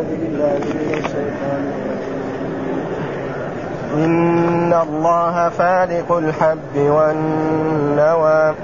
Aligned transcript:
أعوذ 0.00 0.16
بالله 0.20 0.58
من 0.58 1.04
الشيطان 1.04 1.72
إن 3.94 4.72
الله 4.72 5.48
فالق 5.48 6.12
الحب 6.12 6.76
والنوى 6.76 8.54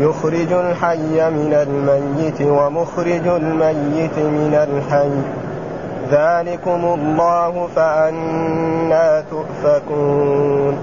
يخرج 0.00 0.52
الحي 0.52 1.30
من 1.30 1.52
الميت 1.52 2.42
ومخرج 2.42 3.26
الميت 3.26 4.18
من 4.18 4.68
الحي. 4.68 5.10
ذلكم 6.10 6.84
الله 6.84 7.68
فأنا 7.76 9.24
تؤفكون. 9.30 10.78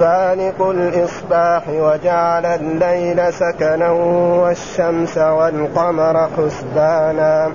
فالق 0.00 0.62
الإصباح 0.62 1.62
وجعل 1.68 2.46
الليل 2.46 3.32
سكنا 3.32 3.90
والشمس 3.90 5.18
والقمر 5.18 6.28
حسبانا. 6.36 7.50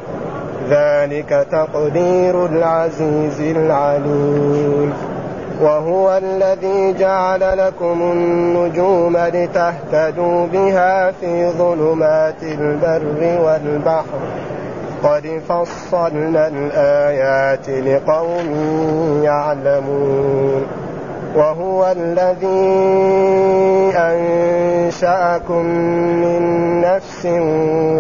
ذلك 0.70 1.48
تقدير 1.52 2.46
العزيز 2.46 3.42
العليم 3.42 4.94
وهو 5.62 6.20
الذي 6.24 6.94
جعل 7.00 7.58
لكم 7.58 8.02
النجوم 8.02 9.18
لتهتدوا 9.18 10.48
بها 10.48 11.12
في 11.12 11.50
ظلمات 11.50 12.44
البر 12.44 13.42
والبحر. 13.42 14.20
قد 15.04 15.42
فصلنا 15.50 16.48
الآيات 16.48 17.70
لقوم 17.70 18.50
يعلمون. 19.24 20.66
وهو 21.36 21.94
الذي 21.98 22.72
أنشأكم 23.96 25.66
من 26.22 26.42
نفس 26.82 27.26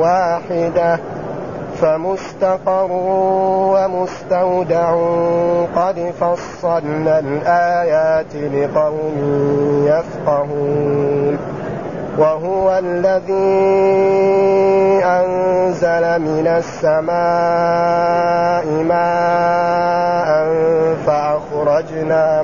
واحدة 0.02 0.99
فمستقر 1.81 2.88
ومستودع 3.73 4.95
قد 5.76 6.13
فصلنا 6.20 7.20
الآيات 7.20 8.35
لقوم 8.35 9.18
يفقهون 9.85 11.37
وهو 12.18 12.79
الذي 12.79 13.32
أنزل 15.05 16.21
من 16.21 16.48
السماء 16.48 17.13
ماء 18.84 20.29
فأخرجنا 21.05 21.41
فأخرجنا 21.52 22.43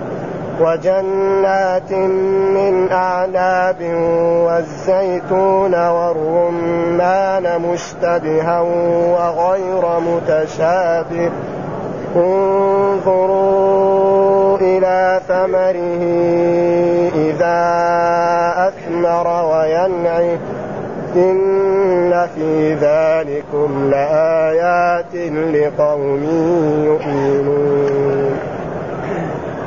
وجنات 0.61 1.91
من 1.91 2.91
أعناب 2.91 3.81
والزيتون 4.45 5.87
والرمان 5.89 7.61
مشتبها 7.61 8.59
وغير 9.11 9.99
متشابه. 9.99 11.31
انظروا 12.15 13.41
إلى 14.57 15.19
ثمره 15.27 16.03
إذا 17.15 17.61
أثمر 18.67 19.27
وينعي. 19.51 20.37
إن 21.15 22.27
في 22.35 22.73
ذلكم 22.73 23.89
لآيات 23.91 25.15
لقوم 25.53 26.23
يؤمنون. 26.85 28.40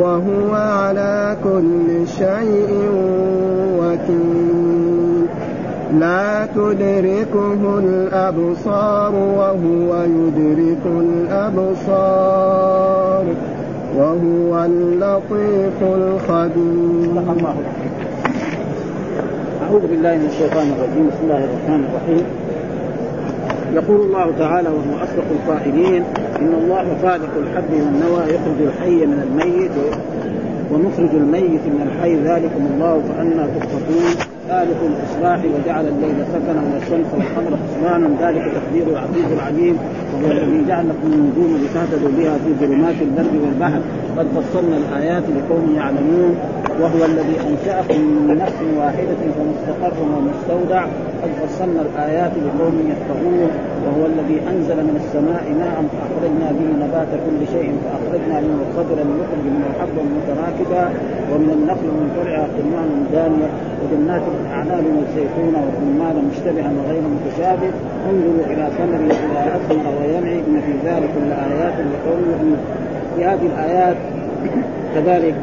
وهو 0.00 0.52
على 0.54 1.36
كل 1.44 1.88
شيء 2.08 2.70
وكيل. 3.78 5.26
لا 6.00 6.46
تدركه 6.46 7.78
الأبصار 7.78 9.14
وهو 9.14 9.90
يدرك 10.04 10.84
الأبصار 11.00 12.44
وهو 13.96 14.64
اللطيف 14.64 15.78
الخبير. 15.82 17.22
أعوذ 19.62 19.84
بالله 19.90 20.14
من 20.14 20.26
الشيطان 20.32 20.66
الرجيم. 20.74 21.04
بسم 21.08 21.22
الله 21.22 21.44
الرحمن 21.44 21.84
الرحيم. 21.88 22.24
يقول 23.74 24.00
الله 24.06 24.26
تعالى 24.38 24.68
وهو 24.68 24.92
أصدق 25.04 25.28
القائلين 25.30 26.02
إن 26.40 26.52
الله 26.62 26.86
خالق 27.02 27.32
الحب 27.36 27.72
والنوى 27.72 28.22
يخرج 28.34 28.60
الحي 28.60 29.06
من 29.06 29.20
الميت 29.26 29.70
ومخرج 30.72 31.12
الميت 31.14 31.64
من 31.74 31.80
الحي. 31.88 32.14
ذلكم 32.14 32.62
الله 32.74 33.02
فأنا 33.08 33.46
تؤفكون. 33.46 34.10
خالق 34.48 34.80
الإصلاح 34.90 35.40
وجعل 35.44 35.88
الليل 35.88 36.16
سكنا 36.32 36.62
والشمس 36.74 37.06
والقمر 37.14 37.58
حسبانا. 37.62 38.08
ذلك 38.20 38.44
تقدير 38.58 38.86
العزيز 38.94 39.32
العليم. 39.32 39.76
وهو 40.14 40.30
الذي 40.30 40.64
جعل 40.68 40.84
لكم 40.88 41.12
النجوم 41.12 41.60
لتهتدوا 41.62 42.12
بها 42.18 42.34
في 42.44 42.66
ظلمات 42.66 42.94
البر 43.02 43.44
والبحر. 43.44 43.80
قد 44.18 44.26
فصلنا 44.36 44.76
الآيات 44.76 45.22
لقوم 45.22 45.74
يعلمون. 45.76 46.34
وهو 46.80 47.04
الذي 47.04 47.36
أنشأكم 47.48 48.00
من 48.00 48.38
نفس 48.38 48.58
واحدة 48.78 49.20
فمستقر 49.36 49.96
ومستودع 50.14 50.84
قد 51.22 51.30
فصلنا 51.40 51.82
الآيات 51.82 52.32
لقوم 52.46 52.76
يفقهون 52.92 53.50
وهو 53.84 54.06
الذي 54.06 54.38
أنزل 54.52 54.76
من 54.88 54.96
السماء 55.02 55.44
ماء 55.62 55.76
فأخرجنا 55.92 56.48
به 56.58 56.68
نبات 56.84 57.10
كل 57.26 57.40
شيء 57.54 57.70
فأخرجنا 57.84 58.40
منه 58.40 58.62
خضرا 58.76 59.04
يخرج 59.20 59.44
من 59.56 59.62
الحب 59.70 59.96
المتراكبه 60.04 60.82
ومن 61.30 61.50
النخل 61.56 61.88
من 62.00 62.08
فرع 62.16 62.38
قرمان 62.56 62.88
دانية 63.12 63.50
وجنات 63.80 64.22
من 64.22 64.46
اعناب 64.52 64.84
والزيتون 64.96 65.54
والرمان 65.62 66.16
مشتبها 66.30 66.70
وغير 66.78 67.02
متشابه. 67.16 67.70
انظروا 68.10 68.44
إلى 68.50 68.64
ثمره 68.78 69.12
اذا 69.26 69.56
اثمر 69.56 69.92
وينعي 70.00 70.38
إن 70.38 70.56
في 70.66 70.88
ذلك 70.88 71.12
لآيات 71.28 71.74
لقوم 71.92 72.56
في 73.16 73.24
هذه 73.24 73.46
الآيات 73.52 73.96
كذلك 74.94 75.34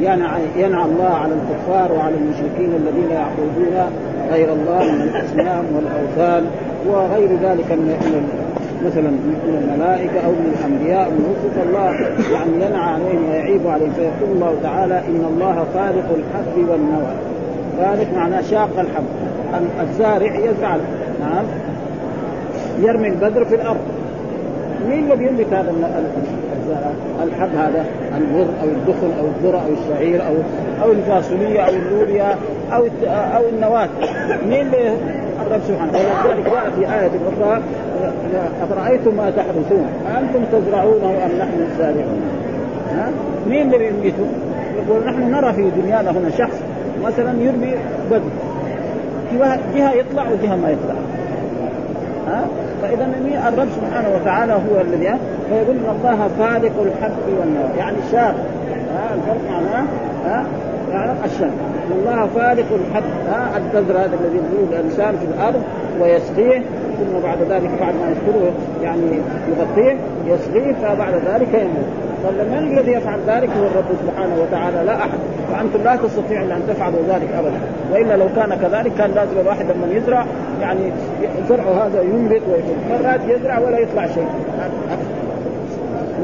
ينعى, 0.00 0.84
الله 0.84 1.14
على 1.22 1.34
الكفار 1.34 1.92
وعلى 1.92 2.14
المشركين 2.14 2.72
الذين 2.74 3.10
يعبدون 3.10 3.90
غير 4.30 4.52
الله 4.52 4.92
من 4.92 5.02
الأصنام 5.02 5.64
والأوثان 5.74 6.46
وغير 6.86 7.28
ذلك 7.28 7.72
من 7.72 7.96
مثلا 8.84 9.10
من 9.10 9.64
الملائكة 9.64 10.26
أو 10.26 10.30
من 10.30 10.54
الأنبياء 10.58 11.10
من 11.10 11.34
رسل 11.44 11.68
الله. 11.68 11.90
يعني 12.32 12.54
ينعى 12.54 12.92
عليهم 12.92 13.30
ويعيب 13.30 13.66
عليهم. 13.66 13.92
فيقول 13.92 14.36
الله 14.36 14.54
تعالى 14.62 14.98
إن 14.98 15.24
الله 15.30 15.66
خالق 15.74 16.06
الحب 16.16 16.68
والنوى. 16.68 17.12
خالق 17.78 18.14
معناه 18.16 18.40
شاق 18.40 18.70
الحب. 18.78 19.04
الزارع 19.80 20.34
يزرع 20.34 20.76
نعم. 21.20 21.44
يرمي 22.80 23.08
البذر 23.08 23.44
في 23.44 23.54
الأرض. 23.54 23.80
مين 24.88 25.12
الذي 25.12 25.24
يملك 25.24 25.52
هذا 25.52 25.74
الحب 27.22 27.48
هذا 27.56 27.86
البر 28.16 28.50
أو 28.62 28.66
الدخن 28.66 29.10
أو 29.20 29.26
الذرة 29.26 29.58
أو 29.58 29.72
الشعير 29.82 30.26
أو 30.26 30.34
أو 30.82 30.92
الفاصولية 30.92 31.60
أو 31.60 31.72
اللوريا 31.72 32.36
أو 32.72 32.86
أو 33.06 33.42
النواة. 33.48 33.88
مين 34.48 34.70
الرب 35.46 35.60
سبحانه 35.68 35.92
ولذلك 35.92 36.44
جاء 36.44 36.70
في 36.70 36.80
آية 36.80 37.10
أخرى 37.32 37.62
أفرأيتم 38.62 39.16
ما 39.16 39.30
تحدثون 39.30 39.86
أنتم 40.18 40.44
تزرعونه 40.52 41.24
أم 41.24 41.38
نحن 41.38 41.66
الزارعون؟ 41.70 42.20
مين 43.48 43.74
اللي 43.74 43.86
ينبتوا؟ 43.86 44.26
يقول 44.76 45.04
نحن 45.06 45.30
نرى 45.30 45.52
في 45.52 45.70
دنيانا 45.82 46.10
هنا 46.10 46.30
شخص 46.30 46.60
مثلا 47.04 47.42
يرمي 47.42 47.74
بدر 48.10 48.20
جهة 49.74 49.92
يطلع 49.92 50.22
وجهة 50.22 50.56
ما 50.56 50.70
يطلع. 50.70 50.94
ها؟ 52.28 52.44
فاذا 52.82 53.04
الرب 53.48 53.68
سبحانه 53.76 54.08
وتعالى 54.14 54.52
هو 54.52 54.80
الذي 54.80 55.08
فيقول 55.52 55.76
إن 55.76 55.96
الله 55.96 56.28
فالق 56.38 56.72
الحب 56.82 57.38
والنوى 57.38 57.78
يعني 57.78 57.96
شاف 58.12 58.34
ها 58.94 59.14
الفرق 59.14 59.50
معناه 59.50 59.84
ها 60.24 60.44
يعني 60.92 61.12
الشمس 61.24 61.52
إن 61.86 61.92
الله 61.92 62.26
فالق 62.26 62.66
الحب 62.72 63.04
ها 63.28 63.56
البذر 63.56 63.98
هذا 63.98 64.18
الذي 64.20 64.36
يقوله 64.36 64.80
الإنسان 64.80 65.16
في 65.16 65.24
الأرض 65.24 65.62
ويسقيه 66.00 66.62
ثم 66.98 67.20
بعد 67.22 67.38
ذلك 67.38 67.70
بعد 67.80 67.94
ما 67.94 68.10
يسقيه 68.10 68.50
يعني 68.82 69.20
يغطيه 69.48 69.96
يسقيه 70.26 70.72
فبعد 70.72 71.14
ذلك 71.14 71.54
يموت. 71.54 72.12
من 72.22 72.58
الذي 72.58 72.92
يفعل 72.92 73.18
ذلك؟ 73.26 73.50
هو 73.50 73.66
الرب 73.66 73.84
سبحانه 74.06 74.34
وتعالى 74.42 74.84
لا 74.86 74.96
أحد. 74.96 75.18
وأنتم 75.52 75.84
لا 75.84 75.96
تستطيعون 75.96 76.52
أن 76.52 76.62
تفعلوا 76.68 77.00
ذلك 77.08 77.28
ابدا. 77.38 77.60
وإلا 77.92 78.16
لو 78.16 78.26
كان 78.36 78.54
كذلك 78.54 78.92
كان 78.98 79.10
لازم 79.10 79.40
الواحد 79.40 79.64
لما 79.64 79.96
يزرع 79.96 80.26
يعني 80.60 80.92
زرعه 81.48 81.86
هذا 81.86 82.02
ينبت 82.02 82.42
ويكون 82.48 82.76
مرات 82.90 83.20
يزرع 83.28 83.58
ولا 83.58 83.78
يطلع 83.78 84.06
شيء. 84.06 84.26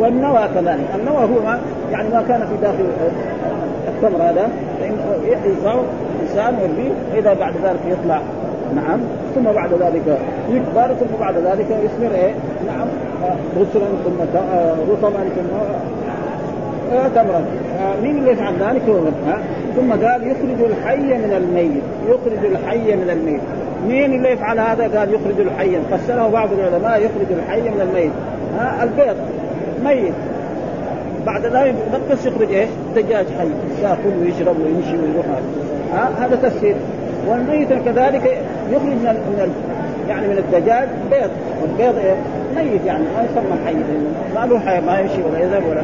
والنوى 0.01 0.49
كذلك. 0.55 0.87
النوى 0.95 1.23
هو 1.23 1.45
ما 1.45 1.59
يعني 1.93 2.09
ما 2.09 2.25
كان 2.29 2.41
في 2.41 2.57
داخل 2.63 2.85
التمر 3.89 4.23
هذا 4.23 4.49
يزرعه 5.47 5.83
إنسان 6.23 6.55
يربيه 6.63 6.91
واذا 7.15 7.35
بعد 7.35 7.53
ذلك 7.65 7.81
يطلع. 7.89 8.21
نعم. 8.75 9.01
ثم 9.35 9.43
بعد 9.43 9.71
ذلك 9.73 10.19
يكبر 10.51 10.95
ثم 10.95 11.21
بعد 11.21 11.35
ذلك 11.35 11.67
يثمر 11.85 12.15
إيه؟ 12.15 12.35
نعم. 12.67 12.89
رسلا 13.57 13.87
ثم 14.05 14.41
رطبا 14.91 15.25
ثم 15.37 15.49
تمرا. 17.15 17.45
مين 18.03 18.19
اللي 18.19 18.31
يفعل 18.31 18.55
ذلك؟ 18.55 18.83
هو 18.89 18.99
ثم 19.77 19.91
قال 19.91 20.23
يخرج 20.23 20.71
الحي 20.71 20.97
من 20.97 21.33
الميت. 21.37 21.83
يخرج 22.09 22.45
الحي 22.45 22.97
من 22.97 23.11
الميت. 23.11 23.41
مين 23.89 24.15
اللي 24.15 24.33
يفعل 24.33 24.59
هذا؟ 24.59 24.99
قال 24.99 25.15
يخرج 25.15 25.41
الحي. 25.41 25.77
فسره 25.91 26.29
بعض 26.29 26.49
العلماء 26.53 26.99
يخرج 26.99 27.39
الحي 27.39 27.61
من 27.61 27.81
الميت. 27.81 28.13
ها؟ 28.59 28.85
البيض. 28.85 29.17
ميت. 29.85 30.15
بعد 31.27 31.47
ذلك 31.47 31.75
بس 32.11 32.27
يخرج 32.27 32.53
إيش؟ 32.53 32.69
دجاج 32.97 33.27
حي. 33.39 33.49
يأكل 33.83 34.19
ويشرب 34.23 34.57
ويمشي 34.61 34.97
ويروح. 34.97 35.27
ها؟ 35.93 36.11
هذا 36.19 36.37
تفسير. 36.37 36.75
والميت 37.29 37.69
كذلك 37.69 38.43
يخرج 38.71 38.87
من 38.87 39.17
من 39.39 39.55
يعني 40.09 40.29
من 40.29 40.39
الدجاج 40.39 40.89
بيض. 41.11 41.31
والبيض 41.63 41.99
إيه؟ 41.99 42.17
ميت 42.57 42.85
يعني. 42.87 43.05
ما 43.05 43.25
يسمى 43.25 43.67
حي 43.67 43.75
ما 44.35 44.47
له 44.47 44.59
حي 44.59 44.81
ما 44.81 44.99
يمشي 44.99 45.23
ولا 45.23 45.39
يذهب 45.39 45.63
ولا 45.71 45.83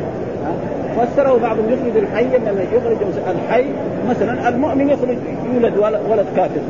فسره 0.97 1.39
بعضهم 1.43 1.65
يخرج 1.69 1.97
الحي 1.97 2.25
من 2.25 2.67
يخرج 2.73 2.97
الحي 3.31 3.65
مثلا 4.11 4.49
المؤمن 4.49 4.91
يخرج 4.91 5.17
يولد 5.55 5.79
ولد 6.11 6.27
كافر. 6.37 6.61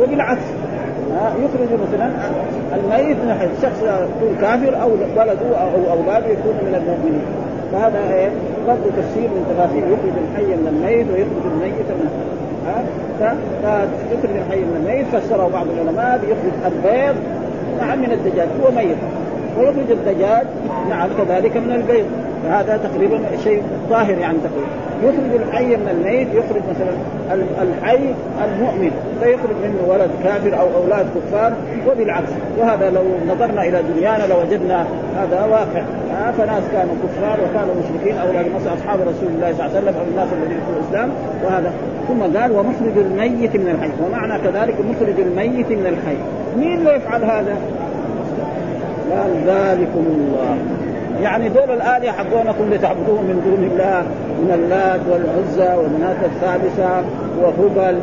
وبالعكس 0.00 0.42
يخرج 1.44 1.70
مثلا 1.84 2.10
الميت 2.76 3.16
من 3.16 3.36
حي 3.40 3.48
شخص 3.62 3.82
يكون 3.82 4.36
كافر 4.40 4.82
أو 4.82 4.90
ولده 4.90 5.56
أو 5.56 5.92
أولاده 5.92 6.26
يكون 6.26 6.54
من 6.66 6.74
المؤمنين. 6.74 7.24
فهذا 7.72 8.14
إيه؟ 8.14 8.30
برضه 8.66 8.90
تفسير 8.96 9.28
من 9.28 9.42
تفاسير 9.50 9.84
يخرج 9.84 10.14
الحي 10.24 10.56
من 10.60 10.68
الميت 10.68 11.06
ويخرج 11.12 11.44
الميت 11.52 11.88
من 12.00 12.08
فيخرج 14.10 14.36
الحي 14.36 14.60
من 14.60 14.76
الميت 14.80 15.06
فسره 15.06 15.48
بعض 15.52 15.66
العلماء 15.74 16.18
بيخرج 16.18 16.72
البيض 16.72 17.16
نعم 17.80 17.98
من 17.98 18.12
الدجاج 18.12 18.48
هو 18.62 18.70
ميت. 18.70 18.96
ويخرج 19.58 19.90
الدجاج 19.90 20.46
نعم 20.90 21.08
كذلك 21.18 21.56
من 21.56 21.72
البيض. 21.72 22.06
فهذا 22.44 22.76
تقريبا 22.76 23.20
شيء 23.44 23.62
ظاهر 23.90 24.18
يعني 24.18 24.38
تقريبا 24.38 24.70
يخرج 25.02 25.40
الحي 25.48 25.76
من 25.76 25.88
الميت 25.88 26.28
يخرج 26.34 26.62
مثلا 26.70 26.92
الحي 27.62 28.14
المؤمن 28.44 28.90
فيخرج 29.22 29.56
منه 29.64 29.78
ولد 29.88 30.10
كافر 30.24 30.60
أو 30.60 30.82
أولاد 30.82 31.06
كفار 31.14 31.52
وبالعكس. 31.88 32.28
وهذا 32.58 32.90
لو 32.90 33.02
نظرنا 33.34 33.62
إلى 33.62 33.82
دنيانا 33.94 34.26
لوجدنا 34.26 34.86
هذا 35.16 35.44
واقع. 35.50 35.82
آه 36.10 36.30
فناس 36.30 36.62
كانوا 36.72 36.94
كفار 37.04 37.38
وكانوا 37.44 37.74
مشركين 37.74 38.18
أولاد 38.18 38.46
مثلا 38.54 38.74
أصحاب 38.74 39.00
رسول 39.00 39.28
الله 39.34 39.52
صلى 39.52 39.66
الله 39.66 39.76
عليه 39.76 39.78
وسلم 39.78 39.94
أو 39.94 40.04
الناس 40.10 40.28
الذين 40.32 40.58
في 40.58 40.80
الإسلام 40.80 41.10
وهذا. 41.44 41.72
ثم 42.08 42.38
قال 42.38 42.52
ومخرج 42.52 42.98
الميت 42.98 43.56
من 43.56 43.68
الحي. 43.68 43.90
ومعنى 44.06 44.42
كذلك 44.42 44.74
مخرج 44.80 45.20
الميت 45.20 45.70
من 45.70 45.86
الحي. 45.86 46.16
مين 46.58 46.78
اللي 46.78 46.94
يفعل 46.96 47.24
هذا؟ 47.24 47.56
قال 49.10 49.30
ذلكم 49.46 50.04
الله. 50.06 50.56
يعني 51.22 51.48
دول 51.48 51.70
الآلهة 51.70 52.12
حقونكم 52.12 52.64
اللي 52.64 52.78
تعبدوهم 52.78 53.24
من 53.24 53.42
دون 53.44 53.70
الله 53.70 54.02
من 54.40 54.52
اللات 54.54 55.00
والعزى 55.10 55.76
والمناة 55.76 56.24
الثالثة 56.24 57.02
وهبل 57.40 57.98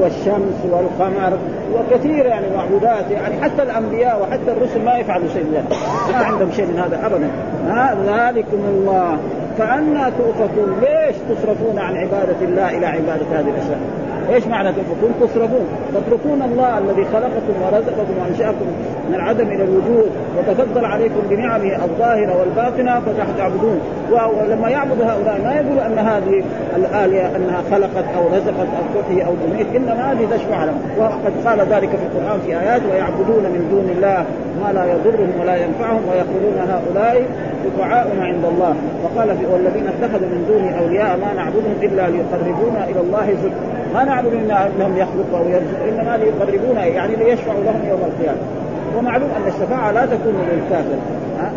والشمس 0.00 0.58
والقمر 0.70 1.38
وكثير 1.74 2.26
يعني 2.26 2.46
معبودات. 2.56 3.10
يعني 3.10 3.42
حتى 3.42 3.62
الأنبياء 3.62 4.22
وحتى 4.22 4.52
الرسل 4.52 4.84
ما 4.84 4.98
يفعلوا 4.98 5.28
شيء 5.28 5.44
من 5.44 5.64
ما 6.12 6.24
عندهم 6.24 6.52
شيء 6.52 6.66
من 6.66 6.78
هذا 6.78 7.06
ابدا. 7.06 7.30
ها؟ 7.68 7.96
ذلكم 8.06 8.58
الله. 8.68 9.18
فأنا 9.58 10.10
تؤفكون 10.18 10.80
ليش 10.80 11.16
تصرفون 11.28 11.78
عن 11.78 11.96
عبادة 11.96 12.36
الله 12.42 12.78
إلى 12.78 12.86
عبادة 12.86 13.26
هذه 13.32 13.48
الأشياء؟ 13.48 14.03
إيش 14.32 14.46
معنى 14.46 14.72
تؤفكون؟ 14.72 15.14
تصرفون 15.20 15.66
تتركون 15.94 16.42
الله 16.42 16.78
الذي 16.78 17.04
خلقكم 17.04 17.62
ورزقكم 17.62 18.14
وأنشأكم 18.20 18.66
من 19.08 19.14
العدم 19.14 19.46
إلى 19.48 19.64
الوجود 19.64 20.10
وتفضل 20.38 20.84
عليكم 20.84 21.20
بنعمه 21.30 21.84
الظاهرة 21.84 22.38
والباطنة 22.40 23.00
فتعبدون 23.00 23.80
ولما 24.10 24.68
يعبد 24.68 25.02
هؤلاء 25.02 25.40
ما 25.44 25.52
يقول 25.54 25.78
أن 25.78 25.98
هذه 25.98 26.44
الالهه 26.76 27.36
أنها 27.36 27.62
خلقت 27.70 28.04
أو 28.16 28.26
رزقت 28.26 28.68
أو 28.78 29.00
تحيي 29.00 29.26
أو 29.26 29.32
تميت 29.46 29.66
إنما 29.76 30.12
هذه 30.12 30.28
تشفع 30.36 30.64
لهم. 30.64 30.80
وقد 30.98 31.32
قال 31.46 31.60
ذلك 31.60 31.88
في 31.88 32.04
القرآن 32.06 32.40
في 32.46 32.60
آيات 32.60 32.82
ويعبدون 32.92 33.42
من 33.42 33.68
دون 33.70 33.96
الله 33.96 34.24
ما 34.62 34.72
لا 34.72 34.84
يضرهم 34.84 35.30
ولا 35.40 35.56
ينفعهم 35.56 36.02
ويقولون 36.08 36.58
هؤلاء 36.58 37.24
شفعاؤنا 37.64 38.24
عند 38.24 38.44
الله. 38.44 38.74
وقال 39.04 39.36
في 39.36 39.46
والذين 39.46 39.86
اتخذوا 39.86 40.28
من 40.28 40.44
دونه 40.48 40.78
أولياء 40.78 41.16
ما 41.16 41.32
نعبدهم 41.36 41.74
إلا 41.82 42.10
ليقربونا 42.10 42.84
إلى 42.84 43.00
الله 43.00 43.26
زلفى. 43.26 43.83
ما 43.94 44.04
نعبد 44.04 44.32
أنهم 44.34 44.96
يخلقوا 44.96 45.38
أو 45.38 45.48
يرزقوا 45.48 45.88
إنما 45.88 46.16
ليقربونا 46.16 46.84
يعني 46.84 47.16
ليشفعوا 47.16 47.64
لهم 47.64 47.88
يوم 47.88 48.00
القيامة. 48.00 48.40
ومعلوم 48.98 49.28
أن 49.36 49.48
الشفاعة 49.48 49.92
لا 49.92 50.06
تكون 50.06 50.34
للكافر. 50.52 50.98
ها؟ 51.38 51.52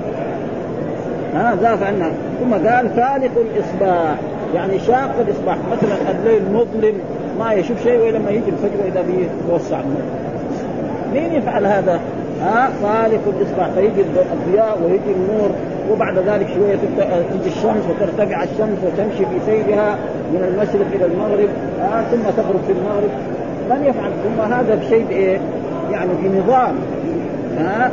ها؟ 1.36 1.56
ذا 1.56 1.76
فان 1.76 2.12
ثم 2.40 2.54
قال 2.54 2.90
فالق 2.90 3.32
الإصباح 3.38 4.16
يعني 4.56 4.80
شاق 4.80 5.16
الإصباح. 5.20 5.58
مثلا 5.72 6.12
الليل 6.12 6.42
مظلم 6.54 6.94
ما 7.40 7.54
يشوف 7.54 7.84
شيء 7.84 8.00
ولما 8.00 8.30
يجي 8.30 8.50
الفجر 8.50 8.86
اذا 8.88 9.02
بيوسع 9.02 9.80
النور 9.80 10.02
مين 11.14 11.34
يفعل 11.34 11.66
هذا؟ 11.66 12.00
ها؟ 12.42 12.70
فالق 12.84 13.22
الإصباح 13.40 13.70
فيجي 13.70 14.02
الضياء 14.34 14.80
ويجي 14.84 15.12
النور. 15.16 15.50
وبعد 15.92 16.18
ذلك 16.18 16.48
شوية 16.56 16.76
تجي 17.06 17.50
الشمس 17.50 17.84
وترتفع 17.90 18.44
الشمس 18.44 18.78
وتمشي 18.84 19.26
في 19.26 19.40
سيرها 19.46 19.96
من 20.34 20.44
المشرق 20.44 20.88
إلى 20.94 21.06
المغرب 21.06 21.50
آه 21.82 22.02
ثم 22.02 22.42
تغرب 22.42 22.60
في 22.68 22.72
المغرب. 22.72 23.10
من 23.70 23.86
يفعل. 23.86 24.12
ثم 24.24 24.54
هذا 24.54 24.76
بشيء 24.76 25.06
بإيه؟ 25.10 25.40
يعني 25.92 26.12
بنظام 26.24 26.76
ها؟ 27.58 27.92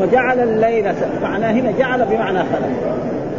وجعل 0.00 0.40
الليل 0.40 0.94
معناه 1.22 1.52
هنا 1.52 1.72
جعل 1.78 2.04
بمعنى 2.04 2.38
خلق. 2.38 2.70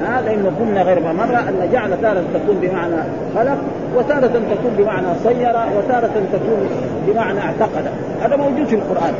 هذا 0.07 0.31
إن 0.31 0.51
قلنا 0.59 0.81
غير 0.81 0.99
مرة 0.99 1.49
أن 1.49 1.69
جعل 1.73 2.01
تارة 2.01 2.23
تكون 2.33 2.55
بمعنى 2.61 3.03
خلق 3.35 3.57
وتارة 3.97 4.27
تكون 4.27 4.71
بمعنى 4.77 5.07
صير 5.23 5.55
وتارة 5.77 6.11
تكون 6.33 6.69
بمعنى 7.07 7.39
اعتقد. 7.39 7.85
هذا 8.21 8.35
موجود 8.35 8.67
في 8.67 8.75
القرآن. 8.75 9.13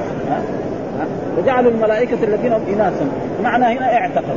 وجعلوا 1.38 1.72
الملائكة 1.72 2.18
الذين 2.24 2.54
هم 2.54 2.62
إناثا. 2.74 3.06
معنى 3.44 3.66
هنا 3.66 3.94
اعتقد. 3.94 4.36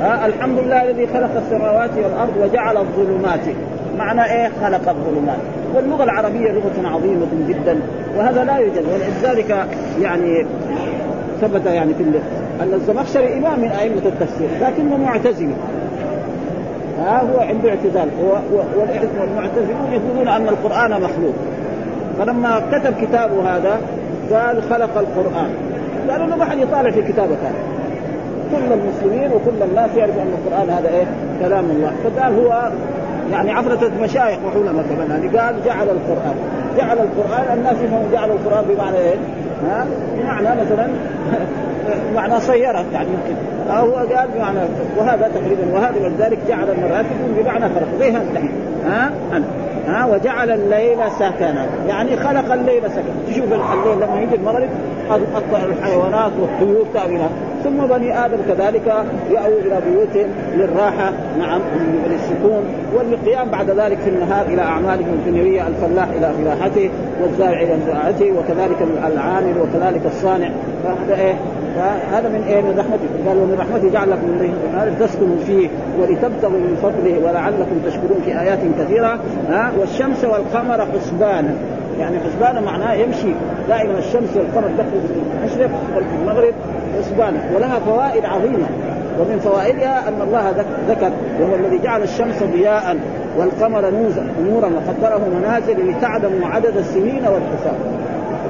ها 0.00 0.26
الحمد 0.26 0.58
لله 0.58 0.90
الذي 0.90 1.06
خلق 1.06 1.30
السماوات 1.36 1.90
والأرض 1.96 2.32
وجعل 2.42 2.76
الظلمات. 2.76 3.40
معنى 3.98 4.24
إيه 4.24 4.50
خلق 4.62 4.88
الظلمات؟ 4.88 5.38
واللغة 5.74 6.04
العربية 6.04 6.52
لغة 6.52 6.88
عظيمة 6.88 7.26
جدا 7.48 7.80
وهذا 8.18 8.44
لا 8.44 8.56
يوجد. 8.56 8.84
ولذلك 8.92 9.66
يعني 10.00 10.46
ثبت 11.40 11.66
يعني 11.66 11.94
في 11.94 12.04
أن 12.62 12.74
الزمخشري 12.74 13.38
إمام 13.38 13.60
من 13.60 13.68
أئمة 13.68 14.02
التفسير 14.06 14.48
لكنه 14.60 14.96
معتزلي. 14.96 15.54
ها 16.98 17.22
هو 17.22 17.40
عنده 17.40 17.68
اعتزال. 17.70 18.08
والمعتزلون 18.76 19.92
يقولون 19.92 20.28
أن 20.28 20.48
القرآن 20.48 20.90
مخلوق. 20.90 21.34
فلما 22.18 22.62
كتب 22.72 22.94
كتابه 23.02 23.56
هذا 23.56 23.80
قال 24.32 24.62
خلق 24.62 24.98
القرآن. 24.98 25.50
قالوا 26.08 26.26
له 26.26 26.36
ما 26.36 26.44
حد 26.44 26.58
يطالع 26.58 26.90
في 26.90 27.02
كتابك 27.02 27.38
هذا. 27.42 27.80
كل 28.50 28.72
المسلمين 28.72 29.30
وكل 29.32 29.62
الناس 29.70 29.90
يعرفوا 29.96 30.22
أن 30.22 30.34
القرآن 30.38 30.70
هذا 30.70 30.88
إيه؟ 30.88 31.04
كلام 31.40 31.64
الله. 31.64 31.92
فقال 32.04 32.34
هو 32.34 32.70
يعني 33.32 33.52
عفرة 33.52 33.90
مشايخ 34.02 34.38
وعلماء 34.44 34.84
كمان 34.84 35.10
يعني 35.10 35.38
قال 35.38 35.64
جعل 35.64 35.88
القرآن. 35.88 36.34
جعل 36.78 36.98
القرآن. 36.98 37.58
الناس 37.58 37.74
يفهمون 37.74 38.08
جعل 38.12 38.30
القرآن 38.30 38.64
بمعنى 38.68 38.96
إيه؟ 38.96 39.16
ها؟ 39.70 39.86
بمعنى 40.16 40.60
مثلا 40.60 40.88
معنى 42.16 42.40
صيرت 42.40 42.86
يعني 42.92 43.08
يمكن. 43.08 43.40
هو 43.70 43.94
قال 43.94 44.28
بمعنى 44.34 44.58
وهذا 44.98 45.30
تقريبا. 45.34 45.74
وهذا 45.74 46.00
ولذلك 46.04 46.38
جعل 46.48 46.70
المرأة 46.70 47.04
بمعنى 47.36 47.64
خلق. 47.64 47.88
زي 47.98 48.10
هذا 48.10 48.42
ها؟ 48.86 49.10
ها 49.90 50.06
وجعل 50.06 50.50
الليل 50.50 50.98
سكنا. 51.18 51.66
يعني 51.88 52.16
خلق 52.16 52.52
الليل 52.52 52.82
سكنا. 52.90 53.14
تشوف 53.28 53.52
الليل 53.52 53.96
لما 53.96 54.20
يجي 54.20 54.34
المغرب 54.34 54.68
الحيوانات 55.64 56.32
والطيور 56.40 56.86
تأويها 56.94 57.28
ثم 57.64 57.86
بني 57.86 58.24
آدم 58.24 58.36
كذلك 58.48 58.86
يأووا 59.30 59.60
إلى 59.60 59.80
بيوتهم 59.86 60.30
للراحة 60.54 61.12
نعم 61.38 61.60
وللسكون 62.04 62.62
والقيام 62.94 63.48
بعد 63.50 63.70
ذلك 63.70 63.98
في 63.98 64.10
النهار 64.10 64.46
إلى 64.46 64.62
أعمالهم 64.62 65.12
الدنيوية 65.12 65.66
الفلاح 65.66 66.08
إلى 66.08 66.32
فلاحته 66.38 66.90
والزارع 67.22 67.60
إلى 67.60 67.76
زراعته 67.86 68.32
وكذلك 68.32 68.76
العامل 69.06 69.54
وكذلك 69.60 70.00
الصانع. 70.06 70.50
فهذا 70.84 71.20
إيه؟ 71.20 71.34
فهذا 71.76 72.28
من 72.28 72.44
إيه؟ 72.48 72.60
من 72.60 72.78
رحمته 72.78 73.28
قال 73.28 73.38
ومن 73.38 73.56
رحمته 73.58 73.92
جعل 73.92 74.10
لكم 74.10 74.26
من 74.26 74.54
الليل 74.74 74.98
تسكنوا 74.98 75.36
فيه 75.46 75.68
ولتبتغوا 76.00 76.58
من 76.58 76.76
فضله 76.82 77.28
ولعلكم 77.28 77.80
تشكرون 77.86 78.20
في 78.24 78.40
آيات 78.40 78.58
كثيرة. 78.78 79.18
ها؟ 79.48 79.72
والشمس 79.80 80.24
والقمر 80.24 80.86
حسبانا 80.86 81.54
يعني 82.00 82.16
حسبانا 82.18 82.60
معناه 82.60 82.94
يمشي 82.94 83.32
دائما 83.68 83.98
الشمس 83.98 84.36
والقمر 84.36 84.70
تخرج 84.78 85.00
في 85.08 85.38
المشرق 85.40 85.70
وفي 85.96 86.06
المغرب 86.22 86.54
حسبانا. 86.98 87.38
ولها 87.54 87.78
فوائد 87.78 88.24
عظيمة. 88.24 88.66
ومن 89.20 89.38
فوائدها 89.38 90.08
أن 90.08 90.22
الله 90.22 90.64
ذكر 90.88 91.10
وهو 91.40 91.54
الذي 91.54 91.78
جعل 91.78 92.02
الشمس 92.02 92.42
ضياء 92.42 92.96
والقمر 93.38 93.90
نورا 94.44 94.66
وقدره 94.66 95.20
منازل 95.38 95.90
لتعلموا 95.90 96.48
عدد 96.48 96.76
السنين 96.76 97.24
والحساب. 97.26 97.76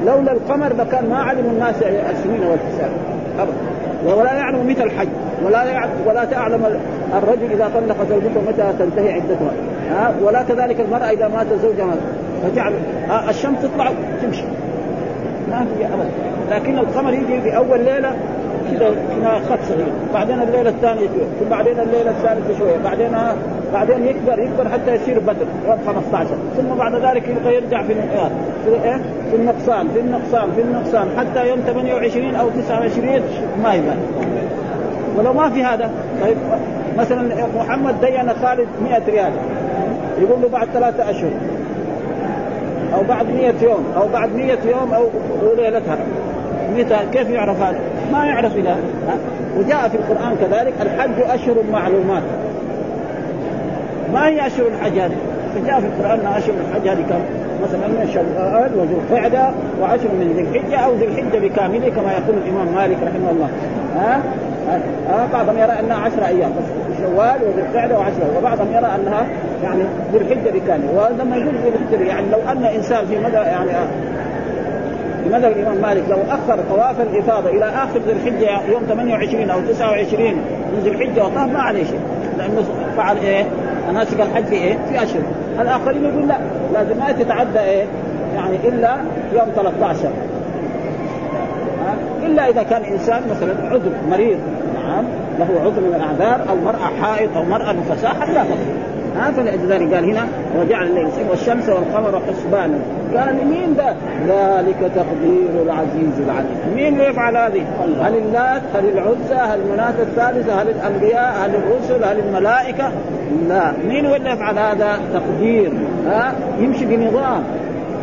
لولا 0.07 0.33
القمر 0.33 0.73
لكان 0.78 1.11
ما 1.11 1.16
علموا 1.16 1.50
الناس 1.50 1.83
السنين 1.83 2.40
والحساب. 2.50 2.90
ابدا. 3.38 3.80
ولا 4.07 4.35
يعلم 4.35 4.66
متى 4.69 4.83
الحج 4.83 5.09
ولا 5.45 5.88
ولا 6.07 6.25
تعلم 6.25 6.80
الرجل 7.19 7.52
إذا 7.52 7.71
طلق 7.75 7.97
زوجته 8.11 8.40
متى 8.49 8.73
تنتهي 8.78 9.12
عدتها 9.12 9.52
ها؟ 9.90 10.14
ولا 10.23 10.42
كذلك 10.42 10.80
المرأة 10.80 11.11
إذا 11.11 11.28
مات 11.28 11.47
زوجها 11.62 11.95
فجعل 12.42 12.73
الشمس 13.28 13.59
تطلع 13.62 13.90
تمشي 14.23 14.44
ما 15.50 15.66
في 15.78 15.87
ابدا 15.87 16.11
لكن 16.50 16.78
القمر 16.78 17.12
يجي 17.12 17.40
في 17.40 17.56
أول 17.56 17.85
ليلة 17.85 18.12
كذا 18.78 19.40
خط 19.50 19.59
صغير. 19.68 19.87
بعدين 20.14 20.42
الليلة 20.42 20.70
الثانية 20.70 21.06
ثم 21.40 21.49
بعدين 21.50 21.80
الليلة 21.80 22.11
الثالثة 22.11 22.59
شوية 22.59 22.76
بعدين 22.85 23.11
بعدين 23.73 24.06
يكبر 24.06 24.38
يكبر 24.38 24.68
حتى 24.68 24.94
يصير 24.94 25.18
بدر 25.18 25.47
يوم 25.66 25.78
15 25.87 26.28
ثم 26.56 26.75
بعد 26.78 26.94
ذلك 26.94 27.28
يبقى 27.28 27.54
يرجع 27.54 27.82
في 27.82 27.94
في 28.64 28.70
إيه؟ 28.85 29.00
في 29.30 29.37
النقصان 29.37 29.88
في 29.88 30.00
النقصان 30.00 30.49
في 30.56 30.62
النقصان. 30.62 31.09
حتى 31.18 31.49
يوم 31.49 31.59
28 31.66 32.35
أو 32.35 32.49
29 32.49 33.20
ما 33.62 33.75
يبان. 33.75 33.99
ولو 35.18 35.32
ما 35.32 35.50
في 35.50 35.64
هذا 35.64 35.90
طيب 36.23 36.37
مثلا 36.99 37.47
محمد 37.59 38.00
دين 38.00 38.35
خالد 38.42 38.68
100 38.82 39.02
ريال. 39.09 39.32
يقول 40.20 40.42
له 40.42 40.49
بعد 40.49 40.68
ثلاثة 40.75 41.11
أشهر. 41.11 41.30
أو 42.94 43.02
بعد 43.02 43.26
100 43.26 43.54
يوم 43.62 43.85
أو 43.97 44.09
بعد 44.12 44.35
100 44.35 44.59
يوم 44.64 44.94
أو 44.94 45.09
ليلتها 45.56 45.99
متى 46.76 46.97
كيف 47.12 47.30
يعرف 47.30 47.62
هذا؟ 47.62 47.78
ما 48.12 48.25
يعرف 48.25 48.56
إلى 48.56 48.75
وجاء 49.59 49.88
في 49.88 49.97
القرآن 49.97 50.37
كذلك 50.40 50.73
الحج 50.80 51.20
أشهر 51.20 51.56
معلومات 51.73 52.23
ما 54.12 54.28
هي 54.28 54.47
أشهر 54.47 54.66
الحج 54.66 54.99
هذه؟ 54.99 55.16
فجاء 55.54 55.80
في 55.80 55.87
القرآن 55.87 56.20
أشهر 56.37 56.54
الحج 56.70 56.88
هذه 56.88 57.02
كم؟ 57.09 57.20
مثلا 57.62 58.12
شوال 58.12 58.70
وذو 58.76 58.97
القعدة 59.00 59.50
وعشر 59.80 60.09
من 60.09 60.32
ذي 60.37 60.42
الحجة 60.42 60.76
أو 60.76 60.94
ذي 60.94 61.04
الحجة 61.04 61.38
بكامله 61.38 61.88
كما 61.88 62.12
يقول 62.12 62.37
الإمام 62.47 62.75
مالك 62.75 62.97
رحمه 63.02 63.30
الله 63.30 63.49
ها؟ 63.97 64.20
ها 64.69 65.29
بعضهم 65.33 65.59
يرى 65.59 65.73
أنها 65.81 65.97
عشر 65.97 66.26
أيام 66.26 66.50
بس 66.50 66.97
شوال 66.99 67.37
وذي 67.43 67.62
القعدة 67.62 67.99
وعشرة 67.99 68.38
وبعضهم 68.38 68.73
يرى 68.73 68.87
أنها 68.87 69.26
يعني 69.62 69.83
ذي 70.12 70.19
الحجة 70.19 70.50
بكامله 70.50 70.93
ولما 70.93 71.37
يقول 71.37 71.55
ذي 71.55 71.69
الحجة 71.69 72.09
يعني 72.09 72.26
لو 72.31 72.38
أن 72.52 72.64
إنسان 72.64 73.07
في 73.07 73.19
مدى 73.19 73.37
يعني 73.37 73.71
بمذهب 75.25 75.52
الإمام 75.52 75.76
مالك 75.76 76.02
لو 76.09 76.19
أخر 76.29 76.59
طواف 76.71 77.00
الإفاضة 77.00 77.50
إلى 77.50 77.64
آخر 77.64 77.99
ذي 77.99 78.12
الحجة 78.12 78.71
يوم 78.73 78.83
28 78.88 79.50
أو 79.50 79.61
29 79.61 80.25
من 80.73 80.81
ذي 80.85 80.90
الحجة 80.90 81.25
وطاف 81.25 81.52
ما 81.52 81.61
عليه 81.61 81.85
شيء 81.85 82.00
لأنه 82.38 82.64
فعل 82.97 83.17
إيه؟ 83.17 83.45
مناسك 83.90 84.21
الحج 84.21 84.45
في 84.45 84.55
إيه؟ 84.55 84.79
في 84.88 85.02
أشهر 85.02 85.23
الآخرين 85.61 86.05
يقول 86.05 86.29
لا 86.29 86.38
لازم 86.75 86.99
ما 86.99 87.12
تتعدى 87.12 87.61
إيه؟ 87.61 87.85
يعني 88.35 88.57
إلا 88.64 88.97
يوم 89.33 89.49
13 89.57 89.99
إلا 92.27 92.49
إذا 92.49 92.62
كان 92.62 92.83
إنسان 92.83 93.23
مثلا 93.31 93.55
عذر 93.71 93.93
مريض 94.11 94.39
نعم 94.75 95.05
له 95.39 95.61
عذر 95.61 95.81
من 95.81 95.95
الأعذار 95.97 96.49
أو 96.50 96.57
مرأة 96.57 96.91
حائط 97.03 97.37
أو 97.37 97.45
مرأة 97.45 97.73
نفساء 97.73 98.11
حتى 98.11 98.33
تقصر 98.33 98.91
ها 99.17 99.31
فلذلك 99.31 99.95
قال 99.95 100.05
هنا 100.05 100.27
وجعل 100.61 100.87
الليل 100.87 101.09
والشمس 101.31 101.69
والقمر 101.69 102.23
حسبانا 102.29 102.79
قال 103.17 103.47
مين 103.47 103.77
ده؟ 103.77 103.95
ذلك 104.29 104.93
تقدير 104.95 105.62
العزيز 105.62 106.21
العليم 106.21 106.75
مين 106.77 106.93
اللي 106.93 107.07
يفعل 107.07 107.37
هذه؟ 107.37 107.62
هل 108.00 108.15
اللات؟ 108.15 108.62
هل 108.75 108.85
العزى؟ 108.85 109.35
هل 109.35 109.61
مناة 109.73 109.95
الثالثة؟ 110.03 110.62
هل 110.62 110.69
الأنبياء؟ 110.69 111.35
هل 111.45 111.55
الرسل؟ 111.55 112.05
هل 112.05 112.19
الملائكة؟ 112.19 112.93
لا 113.49 113.73
مين 113.89 114.07
هو 114.07 114.15
اللي 114.15 114.31
يفعل 114.31 114.59
هذا؟ 114.59 114.99
تقدير 115.15 115.73
ها 116.07 116.33
يمشي 116.59 116.85
بنظام 116.85 117.43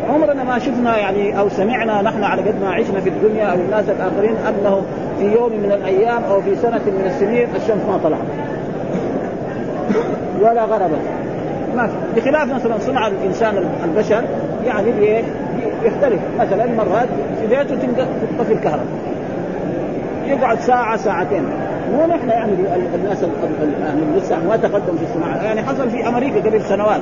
عمرنا 0.08 0.44
ما 0.44 0.58
شفنا 0.58 0.98
يعني 0.98 1.40
أو 1.40 1.48
سمعنا 1.48 2.02
نحن 2.02 2.24
على 2.24 2.42
قد 2.42 2.54
ما 2.62 2.70
عشنا 2.70 3.00
في 3.00 3.08
الدنيا 3.08 3.46
أو 3.46 3.54
الناس 3.54 3.84
الآخرين 3.88 4.36
انه 4.48 4.82
في 5.18 5.24
يوم 5.24 5.52
من 5.52 5.72
الأيام 5.72 6.24
أو 6.24 6.40
في 6.42 6.56
سنة 6.56 6.80
من 6.86 7.04
السنين 7.06 7.48
الشمس 7.56 7.82
ما 7.88 7.98
طلعت. 8.04 8.20
ولا 10.40 10.64
غربت. 10.64 11.00
ما 11.76 11.90
بخلاف 12.16 12.54
مثلا 12.54 12.78
صنع 12.78 13.06
الإنسان 13.06 13.64
البشر 13.84 14.24
يعني 14.66 15.22
يختلف 15.84 16.20
مثلا 16.40 16.66
مرات 16.66 17.08
في 17.40 17.46
بيته 17.46 17.74
تنطفي 17.74 18.52
الكهرباء. 18.52 18.86
يقعد 20.26 20.60
ساعة 20.60 20.96
ساعتين. 20.96 21.42
مو 21.92 22.06
نحن 22.06 22.28
يعني 22.28 22.52
الناس 22.94 23.22
يعني 23.82 24.16
لسه 24.16 24.36
ما 24.48 24.56
تقدم 24.56 24.96
في 24.96 25.04
الصناعة. 25.04 25.44
يعني 25.44 25.62
حصل 25.62 25.90
في 25.90 26.08
أمريكا 26.08 26.40
قبل 26.40 26.62
سنوات. 26.62 27.00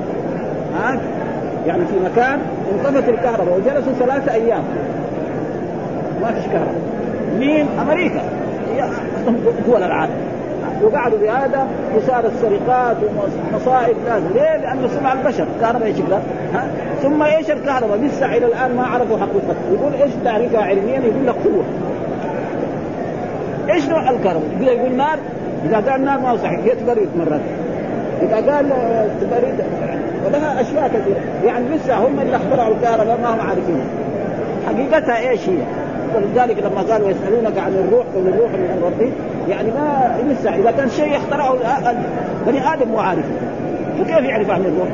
ها؟ 0.80 1.00
يعني 1.66 1.84
في 1.86 1.94
مكان 2.04 2.38
انطفت 2.72 3.08
الكهرباء 3.08 3.56
وجلسوا 3.56 3.92
ثلاثة 3.92 4.32
أيام 4.32 4.62
ما 6.22 6.32
فيش 6.32 6.44
كهرباء 6.44 6.74
مين؟ 7.38 7.66
أمريكا 7.80 8.22
دول 9.66 9.82
العالم 9.82 10.14
وقعدوا 10.82 11.18
بهذا 11.18 11.66
وصارت 11.96 12.32
سرقات 12.40 12.96
ومصائب 13.52 13.96
لازم 14.06 14.28
ليه؟ 14.34 14.56
لأنه 14.56 14.88
صنع 14.88 15.12
البشر 15.12 15.46
الكهرباء 15.56 15.86
إيش 15.86 15.96
ها؟ 16.54 16.66
ثم 17.02 17.22
إيش 17.22 17.50
الكهرباء؟ 17.50 17.98
لسه 17.98 18.26
إلى 18.26 18.46
الآن 18.46 18.76
ما 18.76 18.86
عرفوا 18.86 19.18
حقيقتها 19.18 19.56
يقول 19.72 19.94
إيش 20.02 20.12
تعريفها 20.24 20.62
علميا؟ 20.62 21.00
يقول 21.00 21.26
لك 21.26 21.34
قوة 21.44 21.64
إيش 23.74 23.88
نوع 23.88 24.10
الكهرباء؟ 24.10 24.42
يقول 24.60 24.68
يقول 24.68 24.96
نار 24.96 25.18
إذا 25.64 25.90
قال 25.90 26.04
نار 26.04 26.20
ما 26.20 26.30
هو 26.30 26.36
صحيح 26.36 26.60
تبرد 26.74 27.08
مرات 27.16 27.40
إذا 28.22 28.36
قال 28.36 28.66
تبرد 29.20 29.64
ولها 30.26 30.60
أشياء 30.60 30.88
كثيرة. 30.88 31.20
يعني 31.44 31.68
لسه 31.68 31.96
هم 31.96 32.20
اللي 32.20 32.36
اخترعوا 32.36 32.74
الكهرباء 32.74 33.18
ما 33.22 33.34
هم 33.34 33.40
عارفين 33.40 33.80
حقيقتها 34.66 35.30
إيش 35.30 35.48
هي؟ 35.48 35.58
ولذلك 36.16 36.58
لما 36.58 36.92
قالوا 36.92 37.10
يسألونك 37.10 37.58
عن 37.58 37.72
الروح 37.72 38.06
قل 38.14 38.28
الروح 38.28 38.50
من 38.50 38.82
ربي 38.84 39.12
يعني 39.48 39.70
ما 39.70 40.16
لسه 40.32 40.54
إذا 40.54 40.70
كان 40.70 40.88
شيء 40.88 41.16
اخترعه 41.16 41.54
بني 42.46 42.72
آدم 42.74 42.88
مو 42.88 42.98
عارف. 42.98 43.24
وكيف 44.00 44.18
يعرف 44.18 44.50
عن 44.50 44.60
الروح؟ 44.60 44.88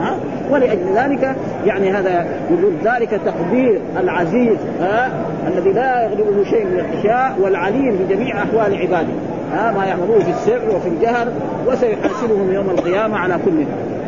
ها؟ 0.00 0.14
ولأجل 0.50 0.94
ذلك 0.96 1.36
يعني 1.66 1.90
هذا 1.90 2.26
يقول 2.50 2.72
ذلك 2.84 3.20
تقدير 3.26 3.80
العزيز 4.00 4.56
ها؟ 4.80 5.10
الذي 5.48 5.72
لا 5.72 6.02
يغلبه 6.02 6.44
شيء 6.44 6.64
من 6.64 6.78
الأشياء 6.78 7.36
والعليم 7.40 7.96
بجميع 7.96 8.42
أحوال 8.42 8.78
عباده. 8.78 9.12
ها؟ 9.52 9.72
ما 9.72 9.84
يعملوه 9.84 10.18
في 10.18 10.30
السر 10.30 10.76
وفي 10.76 10.88
الجهر 10.88 11.28
وسيحاسبهم 11.66 12.52
يوم 12.52 12.70
القيامة 12.70 13.18
على 13.18 13.38
كل 13.44 13.64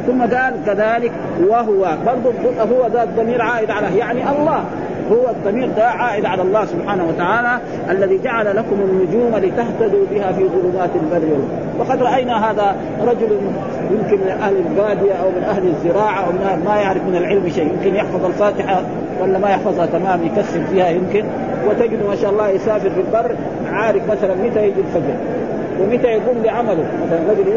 ثم 0.07 0.21
قال 0.23 0.55
كذلك 0.67 1.13
وهو 1.49 1.97
برضه 2.07 2.33
هو 2.61 2.87
ذا 2.93 3.03
الضمير 3.03 3.43
عائد 3.43 3.71
على 3.71 3.99
يعني 3.99 4.31
الله 4.31 4.65
هو 5.13 5.31
الضمير 5.31 5.69
ده 5.77 5.85
عائد 5.85 6.25
على 6.25 6.43
الله 6.43 6.65
سبحانه 6.65 7.05
وتعالى 7.09 7.59
الذي 7.91 8.19
جعل 8.25 8.57
لكم 8.57 8.77
النجوم 8.81 9.37
لتهتدوا 9.37 10.07
بها 10.11 10.33
في 10.33 10.49
ظلمات 10.49 10.91
البر. 10.95 11.39
وقد 11.79 12.03
رأينا 12.03 12.51
هذا 12.51 12.77
رجل 13.01 13.39
يمكن 13.91 14.25
من 14.25 14.37
أهل 14.43 14.57
البادية 14.57 15.13
أو 15.13 15.31
من 15.31 15.43
أهل 15.43 15.67
الزراعة 15.67 16.27
أو 16.27 16.33
من 16.33 16.63
ما 16.65 16.77
يعرف 16.77 17.03
من 17.09 17.17
العلم 17.17 17.49
شيء 17.49 17.73
يمكن 17.73 17.95
يحفظ 17.95 18.25
الفاتحة 18.25 18.83
ولا 19.23 19.39
ما 19.39 19.51
يحفظها 19.51 19.87
تمام 19.87 20.23
يكسر 20.23 20.61
فيها 20.73 20.89
يمكن. 20.89 21.25
وتجد 21.69 22.07
ما 22.09 22.17
شاء 22.17 22.31
الله 22.31 22.49
يسافر 22.49 22.91
في 22.91 23.01
البر 23.01 23.37
عارف 23.73 24.11
مثلا 24.11 24.35
متى 24.35 24.69
يجي 24.69 24.81
الفجر 24.81 25.15
ومتى 25.81 26.07
يقوم 26.07 26.43
لعمله 26.45 26.85
مثلا 27.07 27.21
رجل 27.31 27.49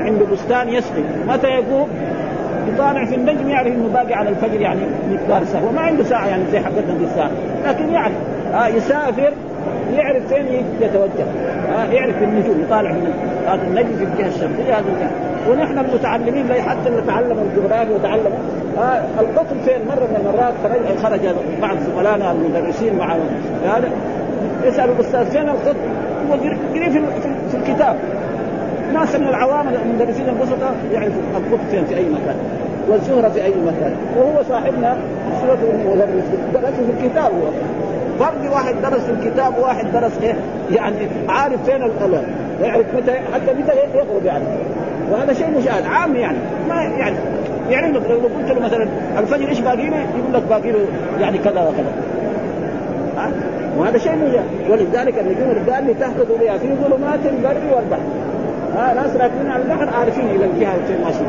عنده 0.00 0.24
بستان 0.32 0.68
يسقي. 0.68 1.02
متى 1.28 1.46
يقوم؟ 1.46 1.88
يطالع 2.74 3.04
في 3.04 3.14
النجم 3.14 3.48
يعرف 3.48 3.66
إنه 3.66 3.88
باقي 3.94 4.14
على 4.14 4.28
الفجر 4.28 4.60
يعني 4.60 4.80
مقدار 5.10 5.44
ساعة. 5.44 5.68
وما 5.68 5.80
عنده 5.80 6.04
ساعة 6.04 6.26
يعني 6.26 6.42
زي 6.52 6.60
حقتنا 6.60 6.94
دي 6.98 7.04
الساعة. 7.04 7.30
لكن 7.66 7.92
يعرف. 7.92 8.14
آه 8.54 8.66
يسافر 8.66 9.32
يعرف 9.96 10.34
فين 10.34 10.46
يتوجه. 10.80 11.26
آه 11.78 11.92
يعرف 11.92 12.22
النجوم. 12.22 12.60
يطالع 12.66 12.92
من 12.92 13.12
هذا 13.46 13.62
النجم 13.62 13.96
في 13.96 14.04
الجهة 14.04 14.28
الشمسية 14.28 14.78
هذا 14.78 14.84
الجهة. 14.94 15.10
ونحن 15.50 15.78
المتعلمين 15.78 16.52
حتى 16.52 16.88
اللي 16.88 17.02
تعلموا 17.06 17.44
الجغرافيا 17.44 17.94
وتعلموا 17.94 18.38
آه 18.78 19.02
القطر 19.20 19.56
فين؟ 19.64 19.88
مرة 19.88 20.06
من 20.06 20.16
المرات 20.20 20.54
خرج 21.02 21.20
بعض 21.62 21.76
زملائنا 21.78 22.32
المدرسين 22.32 22.96
مع 22.96 23.16
هذا. 23.64 23.90
يسأل 24.64 24.90
الأستاذ 24.90 25.24
فين 25.24 25.48
القطر؟ 25.48 25.76
هو 26.30 26.36
في, 26.36 27.00
في 27.50 27.56
الكتاب. 27.56 27.96
ناس 28.94 29.16
من 29.16 29.28
العوام 29.28 29.68
المدرسين 29.68 30.28
البسطاء 30.28 30.74
يعرفوا 30.92 31.22
القطر 31.36 31.64
فين 31.70 31.84
في 31.84 31.96
أي 31.96 32.04
مكان 32.04 32.36
والزهرة 32.88 33.28
في 33.28 33.44
أي 33.44 33.50
مكان 33.50 33.92
وهو 34.16 34.42
صاحبنا 34.48 34.96
سوره 35.40 35.58
المدرس. 35.84 36.24
درسه 36.54 36.76
في 36.86 37.04
الكتاب 37.04 37.32
هو. 37.32 37.48
فرق 38.18 38.52
واحد 38.52 38.74
درس 38.82 39.00
في 39.00 39.12
الكتاب 39.12 39.58
وواحد 39.58 39.92
درس 39.92 40.12
إيه؟ 40.22 40.34
يعني 40.74 40.96
عارف 41.28 41.62
فين 41.64 41.82
القلم. 41.82 42.22
يعرف 42.62 42.86
متى 42.96 43.12
حتى 43.12 43.52
متى 43.58 43.72
يغرب 43.94 44.24
يعني 44.24 44.44
وهذا 45.12 45.32
شيء 45.32 45.46
مشاهد 45.58 45.86
عام 45.86 46.16
يعني. 46.16 46.38
ما 46.68 46.74
يعني 46.74 47.16
يعني 47.70 47.92
لو 47.92 48.00
قلت 48.00 48.50
له 48.50 48.60
مثلا 48.60 48.86
الفجر 49.18 49.48
إيش 49.48 49.60
باقي 49.60 49.90
له؟ 49.90 49.96
يقول 49.96 50.32
لك 50.32 50.42
باقي 50.50 50.72
له 50.72 50.78
يعني 51.20 51.38
كذا 51.38 51.60
وكذا. 51.60 51.92
وهذا 53.78 53.98
شيء 53.98 54.12
مجال 54.12 54.44
ولذلك 54.70 55.18
النجوم 55.18 55.50
الدالة 55.50 55.94
تهتد 56.00 56.28
بها 56.40 56.58
في 56.58 56.68
ظلمات 56.84 57.20
البر 57.24 57.76
والبحر. 57.76 58.00
ها 58.76 58.94
ناس 58.94 59.16
راكبين 59.16 59.50
على 59.50 59.62
البحر 59.62 59.88
عارفين 59.98 60.24
إلى 60.24 60.44
الجهة 60.44 60.74
التي 60.74 61.04
ماشيين 61.04 61.28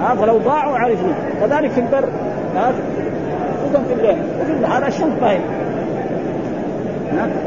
ها 0.00 0.14
فلو 0.14 0.38
ضاعوا 0.38 0.78
عرفنا 0.78 1.14
كذلك 1.40 1.70
في 1.70 1.80
البر 1.80 2.08
ها 2.56 2.72
خصوصا 3.62 3.84
في 3.88 3.94
الليل. 3.94 4.18
وفي 4.40 4.52
البحر 4.52 4.86
الشمس 4.86 5.12
باين 5.20 5.40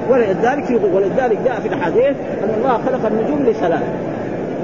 ولذلك 0.10 0.82
ولذلك 0.94 1.38
جاء 1.46 1.60
في 1.60 1.68
الحديث 1.68 2.16
أن 2.44 2.50
الله 2.58 2.74
خلق 2.86 3.06
النجوم 3.06 3.46
لثلاث 3.46 3.84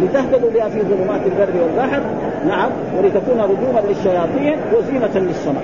لتهتدوا 0.03 0.49
بها 0.49 0.69
في 0.69 0.81
ظلمات 0.81 1.21
البر 1.25 1.61
والبحر. 1.61 2.01
نعم 2.47 2.69
ولتكون 2.97 3.39
رجوما 3.39 3.79
للشياطين 3.89 4.57
وزينة 4.73 5.27
للسماء. 5.27 5.63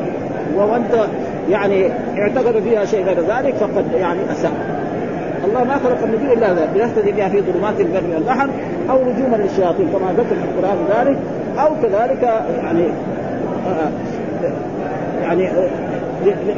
وانت 0.55 1.07
يعني 1.49 1.89
اعتقد 2.17 2.59
فيها 2.59 2.85
شيء 2.85 3.05
غير 3.05 3.17
ذلك 3.19 3.55
فقد 3.55 3.85
يعني 3.99 4.19
أساء. 4.31 4.51
الله 5.45 5.63
ما 5.63 5.73
خلق 5.73 6.03
النجوم 6.03 6.31
إلا 6.31 6.53
ذلك 6.53 6.69
ليهتدي 6.75 7.11
بها 7.11 7.29
في 7.29 7.41
ظلمات 7.41 7.79
البر 7.79 8.03
والبحر. 8.15 8.49
أو 8.89 8.97
رجوما 8.97 9.35
للشياطين 9.35 9.87
كما 9.87 10.13
ذكر 10.17 10.35
في 10.35 10.59
القرآن 10.59 10.77
ذلك 10.97 11.17
أو 11.59 11.69
كذلك 11.81 12.43
يعني 12.63 12.83
يعني 15.21 15.49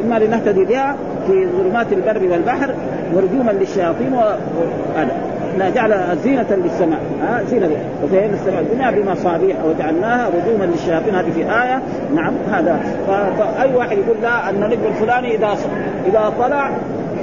اما 0.06 0.20
لنهتدي 0.20 0.66
بها 0.66 0.96
في 1.28 1.48
ظلمات 1.48 1.94
البر 1.94 2.32
والبحر 2.32 2.70
ورجوما 3.14 3.52
للشياطين 3.52 4.14
وهذا. 4.14 5.12
لا 5.58 5.70
جعل 5.70 6.18
زينة 6.24 6.46
للسماء. 6.50 7.00
ها 7.22 7.44
زينة 7.44 7.70
وزينا 8.04 8.34
السماء 8.34 8.62
الدنيا 8.62 8.92
بمصابيح 8.92 9.58
وجعلناها 9.66 10.30
رجوما 10.30 10.64
للشياطين. 10.64 11.16
هذه 11.16 11.32
في 11.32 11.42
آية. 11.42 11.82
نعم 12.16 12.34
هذا. 12.52 12.80
فأي 13.38 13.76
واحد 13.76 13.98
يقول 13.98 14.18
لا 14.22 14.50
النجم 14.50 14.80
الفلاني 14.88 15.36
إذا 15.36 15.58
إذا 16.06 16.34
طلع 16.40 16.70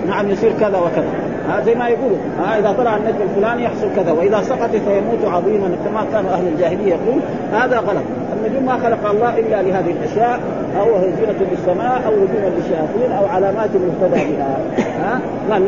نعم 0.09 0.31
يصير 0.31 0.53
كذا 0.61 0.79
وكذا. 0.79 1.30
ها 1.49 1.61
زي 1.61 1.75
ما 1.75 1.89
يقولوا 1.89 2.19
ها 2.39 2.59
إذا 2.59 2.73
طلع 2.73 2.97
النجم 2.97 3.23
الفلاني 3.23 3.65
يحصل 3.65 3.89
كذا 3.97 4.13
وإذا 4.13 4.43
سقط 4.43 4.71
فيموت 4.71 5.25
عظيما 5.25 5.77
كما 5.85 6.05
كان 6.13 6.27
أهل 6.27 6.49
الجاهلية 6.49 6.95
يقول 6.95 7.21
هذا 7.53 7.79
غلط. 7.79 8.05
النجوم 8.37 8.67
ما 8.67 8.73
خلق 8.73 9.11
الله 9.11 9.39
إلا 9.39 9.63
لهذه 9.63 9.91
الأشياء. 9.91 10.41
أو 10.79 11.01
زينة 11.01 11.51
للسماء 11.51 12.03
أو 12.07 12.13
رجوما 12.13 12.51
للشياطين 12.57 13.13
أو 13.19 13.27
علامات 13.27 13.71
مهتدى 13.75 14.35
بها. 14.35 14.57
ها؟ 15.03 15.21
قال 15.51 15.63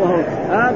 ها؟ 0.50 0.72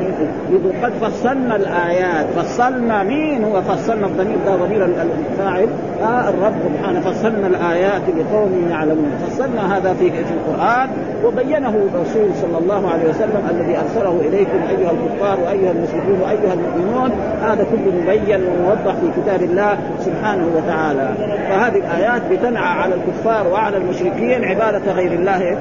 يقول 0.51 0.73
قد 0.83 0.93
فصلنا 0.93 1.57
الآيات. 1.57 2.27
فصلنا 2.37 3.03
مين 3.03 3.45
هو؟ 3.45 3.63
فصلنا 3.63 4.07
الضمير 4.07 4.37
ده 4.47 4.57
ضمير 4.57 4.85
الفاعل. 4.85 5.69
ها؟ 6.03 6.29
الرب 6.29 6.55
سبحانه 6.65 7.01
فصلنا 7.01 7.47
الآيات 7.47 8.03
لقوم 8.09 8.69
يعلمون. 8.71 9.11
فصلنا 9.27 9.77
هذا 9.77 9.95
في 9.95 10.11
في 10.11 10.35
القرآن 10.35 10.89
وبينه 11.25 11.69
الرسول 11.69 12.29
صلى 12.35 12.59
الله 12.59 12.91
عليه 12.93 13.09
وسلم 13.11 13.49
الذي 13.51 13.77
أرسله 13.77 14.21
إليكم 14.21 14.59
أيها 14.71 14.91
الكفار 14.91 15.39
وأيها 15.45 15.71
المشركون 15.71 16.21
وأيها 16.23 16.55
المؤمنون. 16.55 17.11
هذا 17.43 17.65
كله 17.71 17.93
مبين 18.03 18.41
وموضح 18.47 18.95
في 19.01 19.21
كتاب 19.23 19.43
الله 19.43 19.79
سبحانه 20.01 20.47
وتعالى. 20.57 21.09
فهذه 21.49 21.77
الآيات 21.77 22.23
بتنعى 22.31 22.81
على 22.83 22.95
الكفار 22.95 23.47
وعلى 23.53 23.77
المشركين. 23.77 24.16
عباده 24.25 24.93
غير 24.93 25.13
الله. 25.13 25.57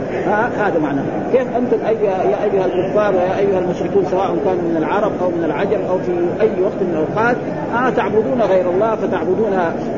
هذا 0.57 0.79
معناه 0.79 1.03
كيف 1.31 1.47
أنتم 1.57 1.77
أيها 1.87 2.23
يا 2.23 2.43
أيها 2.43 2.65
الكفار 2.65 3.15
ويا 3.15 3.37
أيها 3.37 3.59
المشركون 3.59 4.05
سواء 4.11 4.27
كانوا 4.45 4.61
من 4.61 4.75
العرب 4.77 5.11
أو 5.21 5.29
من 5.29 5.43
العجم 5.43 5.79
أو 5.89 5.97
في 5.97 6.11
أي 6.41 6.61
وقت 6.61 6.81
من 6.81 6.91
الأوقات 6.93 7.37
آه 7.75 7.89
تعبدون 7.89 8.41
غير 8.41 8.69
الله 8.69 8.95
فتعبدون 8.95 9.53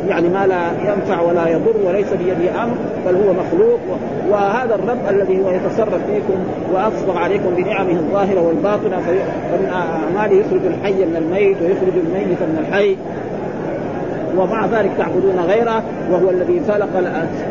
يعني 0.08 0.30
ما 0.30 0.48
لا 0.48 0.92
ينفع 0.92 1.22
ولا 1.22 1.48
يضر 1.48 1.76
وليس 1.86 2.14
بيده 2.14 2.64
أمر 2.64 2.76
بل 3.06 3.16
هو 3.16 3.34
مخلوق. 3.34 3.80
وهذا 4.30 4.76
الرب 4.76 5.10
الذي 5.10 5.42
هو 5.42 5.50
يتصرف 5.50 6.02
فيكم 6.08 6.40
واسبغ 6.74 7.18
عليكم 7.18 7.50
بنعمه 7.58 7.92
الظاهرة 7.92 8.42
والباطنة 8.48 8.98
فمن 9.52 9.70
أعماله 9.74 10.36
يخرج 10.36 10.66
الحي 10.66 11.06
من 11.06 11.16
الميت 11.16 11.58
ويخرج 11.62 11.94
الميت 12.06 12.42
من 12.42 12.66
الحي. 12.68 12.98
ومع 14.38 14.66
ذلك 14.66 14.92
تعبدون 14.98 15.40
غيره. 15.40 15.84
وهو 16.12 16.30
الذي 16.30 16.60
فلق 16.60 16.90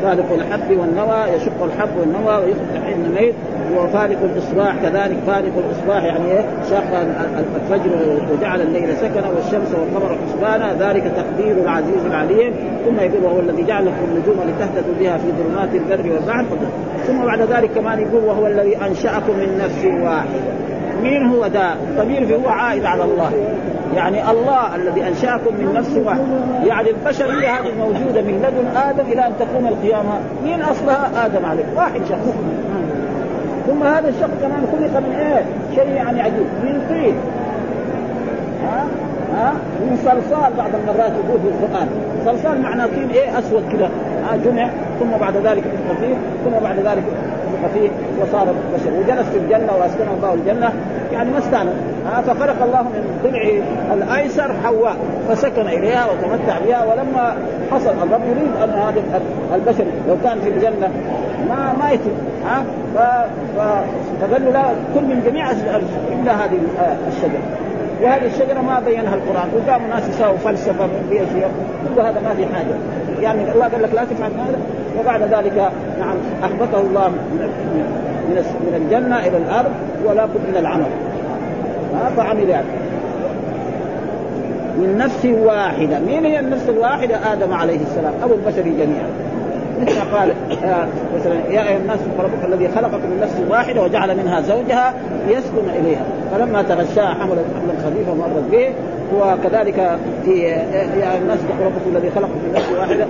فالق 0.03 0.33
الحب 0.33 0.79
والنوى 0.79 1.35
يشق 1.37 1.65
الحب 1.65 1.89
والنوى 2.01 2.37
ويخرج 2.37 2.77
الحي 2.77 2.95
من 2.95 3.05
الميت 3.05 3.35
وفالق 3.77 4.19
الإصباح 4.23 4.77
كذلك 4.83 5.17
فالق 5.27 5.53
الإصباح 5.59 6.05
يعني 6.05 6.33
إيه؟ 6.33 6.45
شق 6.71 6.99
الفجر 7.57 7.91
وجعل 8.33 8.61
الليل 8.61 8.97
سكنا 8.97 9.29
والشمس 9.29 9.75
والقمر 9.75 10.17
حسبانا 10.27 10.91
ذلك 10.91 11.13
تقدير 11.17 11.57
العزيز 11.57 12.07
العليم. 12.07 12.55
ثم 12.87 13.01
يقول 13.01 13.25
وهو 13.25 13.41
الذي 13.41 13.65
جعل 13.65 13.87
لكم 13.87 14.05
النجوم 14.05 14.37
لتهتدوا 14.49 14.95
بها 15.01 15.17
في 15.17 15.29
ظلمات 15.43 15.69
البر 15.75 16.13
والبحر. 16.13 16.45
ثم 17.07 17.25
بعد 17.25 17.41
ذلك 17.41 17.71
كمان 17.71 17.99
يقول 18.01 18.25
وهو 18.25 18.47
الذي 18.47 18.77
أنشأكم 18.77 19.33
من 19.33 19.59
نفس 19.65 19.85
واحدة. 19.85 20.66
مين 21.03 21.27
هو 21.27 21.47
ده؟ 21.47 21.73
الضمير 21.73 22.37
هو 22.37 22.49
عائد 22.49 22.85
على 22.85 23.05
الله. 23.05 23.33
يعني 23.97 24.31
الله 24.31 24.75
الذي 24.77 25.09
أنشأكم 25.09 25.55
من 25.59 25.73
نفس 25.75 25.97
واحد 26.05 26.21
يعني 26.65 26.91
البشريه 26.91 27.55
هذه 27.55 27.73
موجودة 27.79 28.23
من 28.23 28.43
لدن 28.43 28.77
آدم 28.77 29.13
إلى 29.13 29.27
أن 29.27 29.33
تقوم 29.39 29.67
القيامة. 29.67 30.19
مين 30.45 30.63
أصلها؟ 30.63 31.27
آدم 31.27 31.45
عليه. 31.47 31.65
واحد 31.77 32.01
شخص. 32.09 32.35
ثم 33.67 33.83
هذا 33.83 34.09
الشخص 34.09 34.31
كمان 34.43 34.67
خلق 34.73 35.01
من 35.01 35.15
إيه؟ 35.19 35.45
شيء 35.75 35.95
يعني 35.95 36.23
عجيب. 36.23 36.47
من 36.65 36.87
طين. 36.89 37.15
ها؟ 38.65 38.85
ها؟ 39.37 39.53
من 39.81 39.99
صلصال 40.05 40.53
بعض 40.59 40.71
المرات 40.75 41.13
يقول 41.13 41.41
في 41.41 41.49
القرآن. 41.49 41.89
صلصال 42.25 42.63
معناه 42.63 42.87
طين 42.87 43.11
إيه؟ 43.11 43.39
أسود 43.39 43.63
كذا 43.73 43.91
ها؟ 44.31 44.37
جمع. 44.37 44.69
ثم 45.01 45.19
بعد 45.21 45.37
ذلك 45.37 45.63
فيه 46.01 46.15
ثم 46.45 46.65
بعد 46.65 46.77
ذلك 46.79 47.05
فيه 47.75 47.89
وصار 48.23 48.47
بشر 48.75 48.91
وجلس 48.93 49.29
في 49.29 49.39
الجنة 49.39 49.73
واسكنه 49.81 50.15
الله 50.17 50.35
الجنة. 50.35 50.73
يعني 51.13 51.31
ما 51.31 51.39
استعنى 51.39 51.71
فخلق 52.27 52.63
الله 52.63 52.83
من 52.83 53.21
ضلع 53.25 53.51
الأيسر 53.95 54.53
حواء. 54.65 54.97
فسكن 55.29 55.67
إليها 55.67 56.07
وتمتع 56.07 56.59
بها. 56.67 56.85
ولما 56.85 57.37
حصل 57.71 57.91
الرب 57.91 58.21
يريد 58.25 58.51
أن 58.65 58.71
هذا 58.71 59.03
البشر 59.55 59.85
لو 60.09 60.17
كان 60.25 60.39
في 60.41 60.49
الجنة 60.49 60.91
ما 61.49 61.73
ما 61.79 61.91
يتم. 61.91 62.11
ها 62.47 62.65
فقال 64.21 64.45
له 64.45 64.51
لا 64.51 64.65
كل 64.95 65.01
من 65.01 65.23
جميع 65.27 65.51
إلا 65.51 66.33
هذه 66.33 66.59
الشجرة. 67.09 67.43
وهذه 68.03 68.27
الشجرة 68.27 68.61
ما 68.61 68.81
بينها 68.81 69.15
القرآن. 69.15 69.49
وقاموا 69.57 69.89
ناس 69.89 70.09
يساووا 70.09 70.37
فلسفة 70.37 70.87
باشياء 71.11 71.51
كل 71.95 72.01
هذا 72.01 72.21
ما 72.21 72.35
في 72.35 72.47
حاجة. 72.55 72.77
يعني 73.23 73.53
الله 73.53 73.69
قال 73.69 73.83
لك 73.83 73.95
لا 73.95 74.05
تفعل 74.05 74.31
هذا. 74.31 74.59
وبعد 75.01 75.23
ذلك 75.23 75.71
نعم 76.01 76.17
اهبطه 76.43 76.81
الله 76.81 77.09
من 77.09 77.49
من 78.61 78.75
الجنة 78.77 79.19
إلى 79.19 79.37
الأرض 79.37 79.71
ولا 80.05 80.27
بد 80.27 80.41
من 80.49 80.57
العمل. 80.57 80.87
فعمل 82.17 82.49
يعني 82.49 82.67
من 84.79 84.99
نفس 84.99 85.25
واحدة. 85.25 85.99
مين 85.99 86.25
هي 86.25 86.41
النفس 86.41 86.69
الواحدة؟ 86.69 87.33
آدم 87.33 87.53
عليه 87.53 87.81
السلام 87.81 88.13
أبو 88.23 88.35
البشر 88.35 88.63
جميعا. 88.63 89.07
مثل 89.81 90.01
قال 90.17 90.31
آه 90.65 90.87
مثلا 91.19 91.35
يا 91.35 91.69
أيها 91.69 91.77
الناس 91.77 91.99
ربك 92.19 92.45
الذي 92.45 92.69
خلقكم 92.69 92.97
من 92.97 93.21
نفس 93.23 93.35
واحدة 93.51 93.83
وجعل 93.83 94.17
منها 94.17 94.41
زوجها 94.41 94.95
ليسكن 95.29 95.71
إليها. 95.81 96.05
فلما 96.33 96.63
تغشاها 96.63 97.15
حملت 97.15 97.45
حملا 97.61 97.91
خفيفا 97.91 98.15
مرت 98.15 98.45
به 98.53 98.69
وكذلك 99.15 99.99
في 100.25 100.31
يا 100.31 100.83
أيها 100.95 101.19
الناس 101.19 101.39
ربكم 101.65 101.97
الذي 101.97 102.11
خلقكم 102.11 102.39
من 102.47 102.53
نفس 102.55 102.73
واحدة 102.79 103.07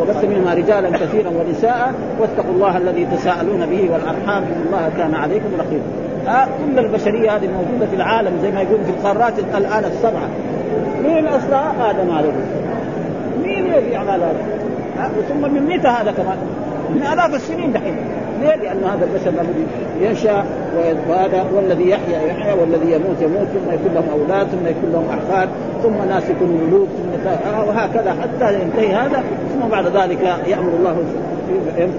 وبث 0.00 0.24
منها 0.24 0.54
رجالا 0.54 0.90
كثيرا 0.90 1.30
ونساء 1.30 1.94
واتقوا 2.20 2.54
الله 2.54 2.76
الذي 2.76 3.06
تساءلون 3.16 3.66
به 3.66 3.90
والأرحام 3.92 4.42
إن 4.42 4.64
الله 4.66 4.90
كان 4.98 5.14
عليكم 5.14 5.48
رقيبا 5.58 5.84
ها 6.26 6.48
كل 6.58 6.78
البشرية 6.78 7.36
هذه 7.36 7.46
موجودة 7.46 7.86
في 7.86 7.96
العالم 7.96 8.38
زي 8.42 8.50
ما 8.50 8.60
يقول 8.60 8.84
في 8.84 8.90
القارات 8.90 9.38
الآن 9.38 9.84
السبعة 9.84 10.28
مين 11.04 11.26
اصلها 11.26 11.90
آدم 11.90 12.10
عليه 12.10 12.32
مين 13.42 13.66
يعمل 13.92 14.20
هذا؟ 14.98 15.12
ثم 15.28 15.54
من 15.54 15.62
متى 15.62 15.88
هذا 15.88 16.12
كمان؟ 16.12 16.38
من 16.90 17.02
آلاف 17.12 17.34
السنين 17.34 17.72
دحين 17.72 17.96
ليه؟ 18.40 18.54
لأن 18.54 18.84
هذا 18.84 19.04
البشر 19.04 19.28
الذي 19.28 19.66
ينشأ 20.00 20.44
وهذا 20.76 21.44
والذي 21.54 21.90
يحيا 21.90 22.22
يحيا 22.22 22.54
والذي 22.54 22.92
يموت 22.92 23.22
يموت 23.22 23.46
ثم 23.46 23.72
يكون 23.74 23.94
لهم 23.94 24.08
أولاد 24.12 24.46
ثم 24.46 24.66
يكون 24.66 24.92
لهم 24.92 25.06
أحفاد 25.10 25.48
ثم 25.82 26.08
ناس 26.08 26.22
يكونوا 26.30 26.66
ملوك 26.66 26.88
ثم 26.88 27.68
وهكذا 27.68 28.16
حتى 28.22 28.54
ينتهي 28.54 28.92
هذا 28.92 29.22
ثم 29.52 29.68
بعد 29.68 29.86
ذلك 29.86 30.20
يأمر 30.46 30.72
الله 30.78 30.96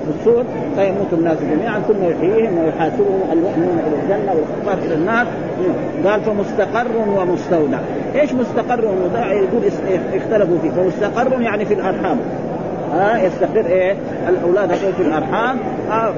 الصور 0.09 0.43
فيموت 0.75 1.13
الناس 1.13 1.37
جميعا 1.51 1.79
ثم 1.79 2.03
يحييهم 2.03 2.57
ويحاسبهم 2.57 3.21
المؤمنون 3.31 3.79
إلى 3.87 3.95
الجنة 4.03 4.33
والكفار 4.33 4.85
إلى 4.85 4.95
النار. 4.95 5.27
قال 6.05 6.21
فمستقر 6.21 6.87
ومستودع 7.17 7.79
إيش 8.15 8.33
مستقر 8.33 8.85
ومستودع 8.85 9.31
يقول 9.31 9.61
اختلفوا 10.13 10.57
فيه. 10.61 10.69
فمستقر 10.69 11.41
يعني 11.41 11.65
في 11.65 11.73
الأرحام. 11.73 12.17
ها 12.93 13.15
آه 13.15 13.17
يستقر 13.17 13.65
إيه؟ 13.65 13.95
الأولاد 14.29 14.73
في 14.73 15.01
الأرحام. 15.01 15.57
آه 15.91 16.13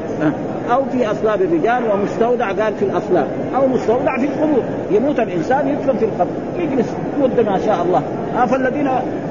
أو 0.71 0.86
في 0.91 1.12
أصلاب 1.12 1.41
الرجال 1.41 1.84
ومستودع 1.91 2.47
قال 2.47 2.74
في 2.76 2.86
الأصلاب 2.86 3.28
أو 3.56 3.67
مستودع 3.67 4.17
في 4.17 4.26
القبور. 4.26 4.63
يموت 4.91 5.19
الإنسان 5.19 5.67
يدفن 5.67 5.97
في 5.97 6.06
القبر. 6.06 6.32
يجلس. 6.60 6.95
مده 7.21 7.43
ما 7.43 7.60
شاء 7.65 7.82
الله. 7.82 8.02
فالذين 8.45 8.89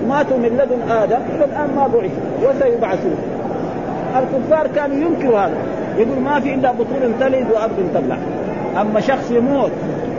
ماتوا 0.08 0.38
من 0.38 0.48
لدن 0.48 0.92
آدم 0.92 1.18
إلى 1.36 1.44
الان 1.44 1.68
ما 1.76 1.86
بعثوا 1.86 2.50
وسيبعثون. 2.50 3.16
الكفار 4.16 4.66
كانوا 4.66 4.96
ينكروا 4.96 5.38
هذا. 5.38 5.56
يقول 5.96 6.18
ما 6.18 6.40
في 6.40 6.54
إلا 6.54 6.72
بطون 6.72 7.14
تلد 7.20 7.46
وأرض 7.50 7.90
تبلع. 7.94 8.16
أما 8.80 9.00
شخص 9.00 9.30
يموت 9.30 9.70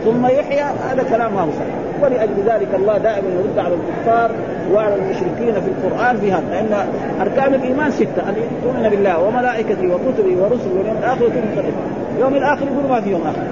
ثم 0.04 0.26
يحيا 0.26 0.64
هذا 0.90 1.02
كلام 1.02 1.34
ما 1.34 1.40
هو 1.40 1.48
صحيح. 1.50 1.74
ولأجل 2.02 2.36
ذلك 2.46 2.68
الله 2.74 2.98
دائما 2.98 3.28
يرد 3.28 3.58
على 3.58 3.74
الكفار 3.74 4.30
وعلى 4.74 4.94
المشركين 4.94 5.54
في 5.54 5.70
القرآن 5.70 6.16
بهذا 6.16 6.44
لأن 6.50 6.86
أركان 7.20 7.54
الإيمان 7.54 7.90
ستة 7.90 8.28
أن 8.28 8.34
تؤمن 8.62 8.88
بالله 8.90 9.22
وملائكته 9.22 9.94
وكتبه 9.94 10.42
ورسله 10.42 10.74
واليوم 10.78 10.96
الآخر 10.98 11.24
وتؤمن 11.24 11.72
يوم 12.20 12.34
الآخر 12.34 12.64
يقول 12.66 12.90
ما 12.90 13.00
في 13.00 13.10
يوم 13.10 13.20
آخر. 13.20 13.42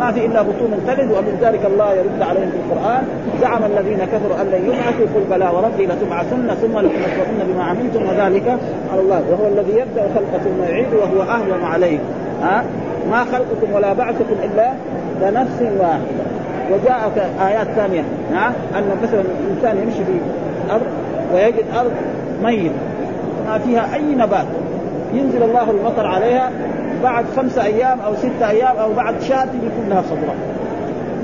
ما 0.00 0.12
في 0.12 0.26
إلا 0.26 0.42
بطون 0.42 0.70
تلد 0.86 1.10
ومن 1.10 1.38
ذلك 1.42 1.60
الله 1.66 1.94
يرد 1.94 2.22
عليهم 2.22 2.50
في 2.50 2.56
القرآن. 2.56 3.02
زعم 3.40 3.64
الذين 3.64 3.98
كفروا 3.98 4.40
أن 4.40 4.46
لن 4.46 4.64
يبعثوا 4.66 5.06
قل 5.14 5.24
بلى 5.30 5.48
وربي 5.54 5.86
لتبعثن 5.86 6.48
ثم 6.62 6.78
لتنبؤن 6.78 7.38
بما 7.48 7.64
عملتم 7.64 8.02
وذلك 8.08 8.58
على 8.92 9.00
الله. 9.00 9.22
وهو 9.30 9.46
الذي 9.46 9.72
يبدأ 9.72 10.02
الخلق 10.06 10.42
ثم 10.44 10.62
يعيد 10.62 10.94
وهو 10.94 11.22
أهون 11.22 11.64
عليه 11.64 11.98
ها؟ 12.42 12.64
ما 13.10 13.24
خلقكم 13.24 13.72
ولا 13.72 13.92
بعثكم 13.92 14.36
إلا 14.44 14.72
كنفس 15.20 15.62
واحدة. 15.80 16.31
وجاء 16.70 17.30
آيات 17.46 17.66
ثانية. 17.66 18.02
نعم 18.32 18.52
أن 18.76 18.84
مثلا 19.02 19.20
الإنسان 19.20 19.82
يمشي 19.82 20.04
في 20.04 20.12
الأرض 20.66 20.86
ويجد 21.34 21.64
أرض 21.78 21.92
ميت 22.42 22.72
ما 23.46 23.58
فيها 23.58 23.94
أي 23.94 24.14
نبات. 24.14 24.46
ينزل 25.14 25.42
الله 25.42 25.70
المطر 25.70 26.06
عليها 26.06 26.50
بعد 27.02 27.24
خمسة 27.36 27.64
أيام 27.64 28.00
أو 28.00 28.14
ستة 28.14 28.50
أيام 28.50 28.76
أو 28.76 28.92
بعد 28.92 29.20
شهر 29.20 29.46
يكون 29.46 29.88
لها 29.88 30.02
خضراء 30.02 30.36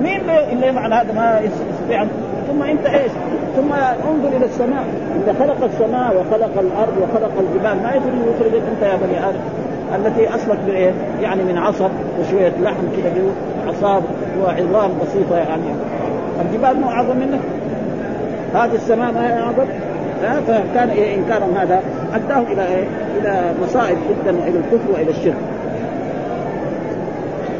مين 0.03 0.21
اللي 0.53 0.67
يفعل 0.67 0.93
هذا 0.93 1.13
ما 1.13 1.41
يستطيع. 1.41 2.05
ثم 2.49 2.63
أنت 2.63 2.87
إيش؟ 2.87 3.13
ثم 3.57 3.73
انظر 4.11 4.37
إلى 4.37 4.45
السماء، 4.47 4.85
إذا 5.25 5.35
خلق 5.41 5.65
السماء 5.65 6.17
وخلق 6.17 6.61
الأرض 6.61 6.95
وخلق 7.03 7.33
الجبال 7.41 7.83
ما 7.83 7.91
يقدر 7.95 8.13
يخرجك 8.37 8.63
أنت 8.75 8.83
يا 8.83 8.97
بني 8.97 9.29
آدم. 9.29 9.41
التي 9.95 10.35
اصلت 10.35 10.59
بإيه؟ 10.67 10.93
يعني 11.23 11.43
من 11.43 11.59
عصب 11.59 11.91
وشوية 12.21 12.53
لحم 12.61 12.83
كذا 12.97 13.13
عصاب 13.69 14.03
وعظام 14.43 14.91
بسيطة 15.03 15.37
يعني. 15.37 15.63
الجبال 16.41 16.81
مو 16.81 16.91
أعظم 16.91 17.17
منك 17.17 17.41
هذه 18.55 18.75
السماء 18.75 19.13
ما 19.13 19.43
أعظم؟ 19.43 19.67
فكان 20.47 20.89
إيه 20.89 21.15
إنكارهم 21.15 21.57
هذا؟ 21.57 21.83
اداه 22.15 22.53
إلى 22.53 22.67
إيه؟ 22.67 22.85
إلى 23.21 23.53
مصائب 23.63 23.97
جدا 24.11 24.31
إلى 24.31 24.59
الكفر 24.59 24.93
وإلى 24.93 25.11
الشرك. 25.11 25.37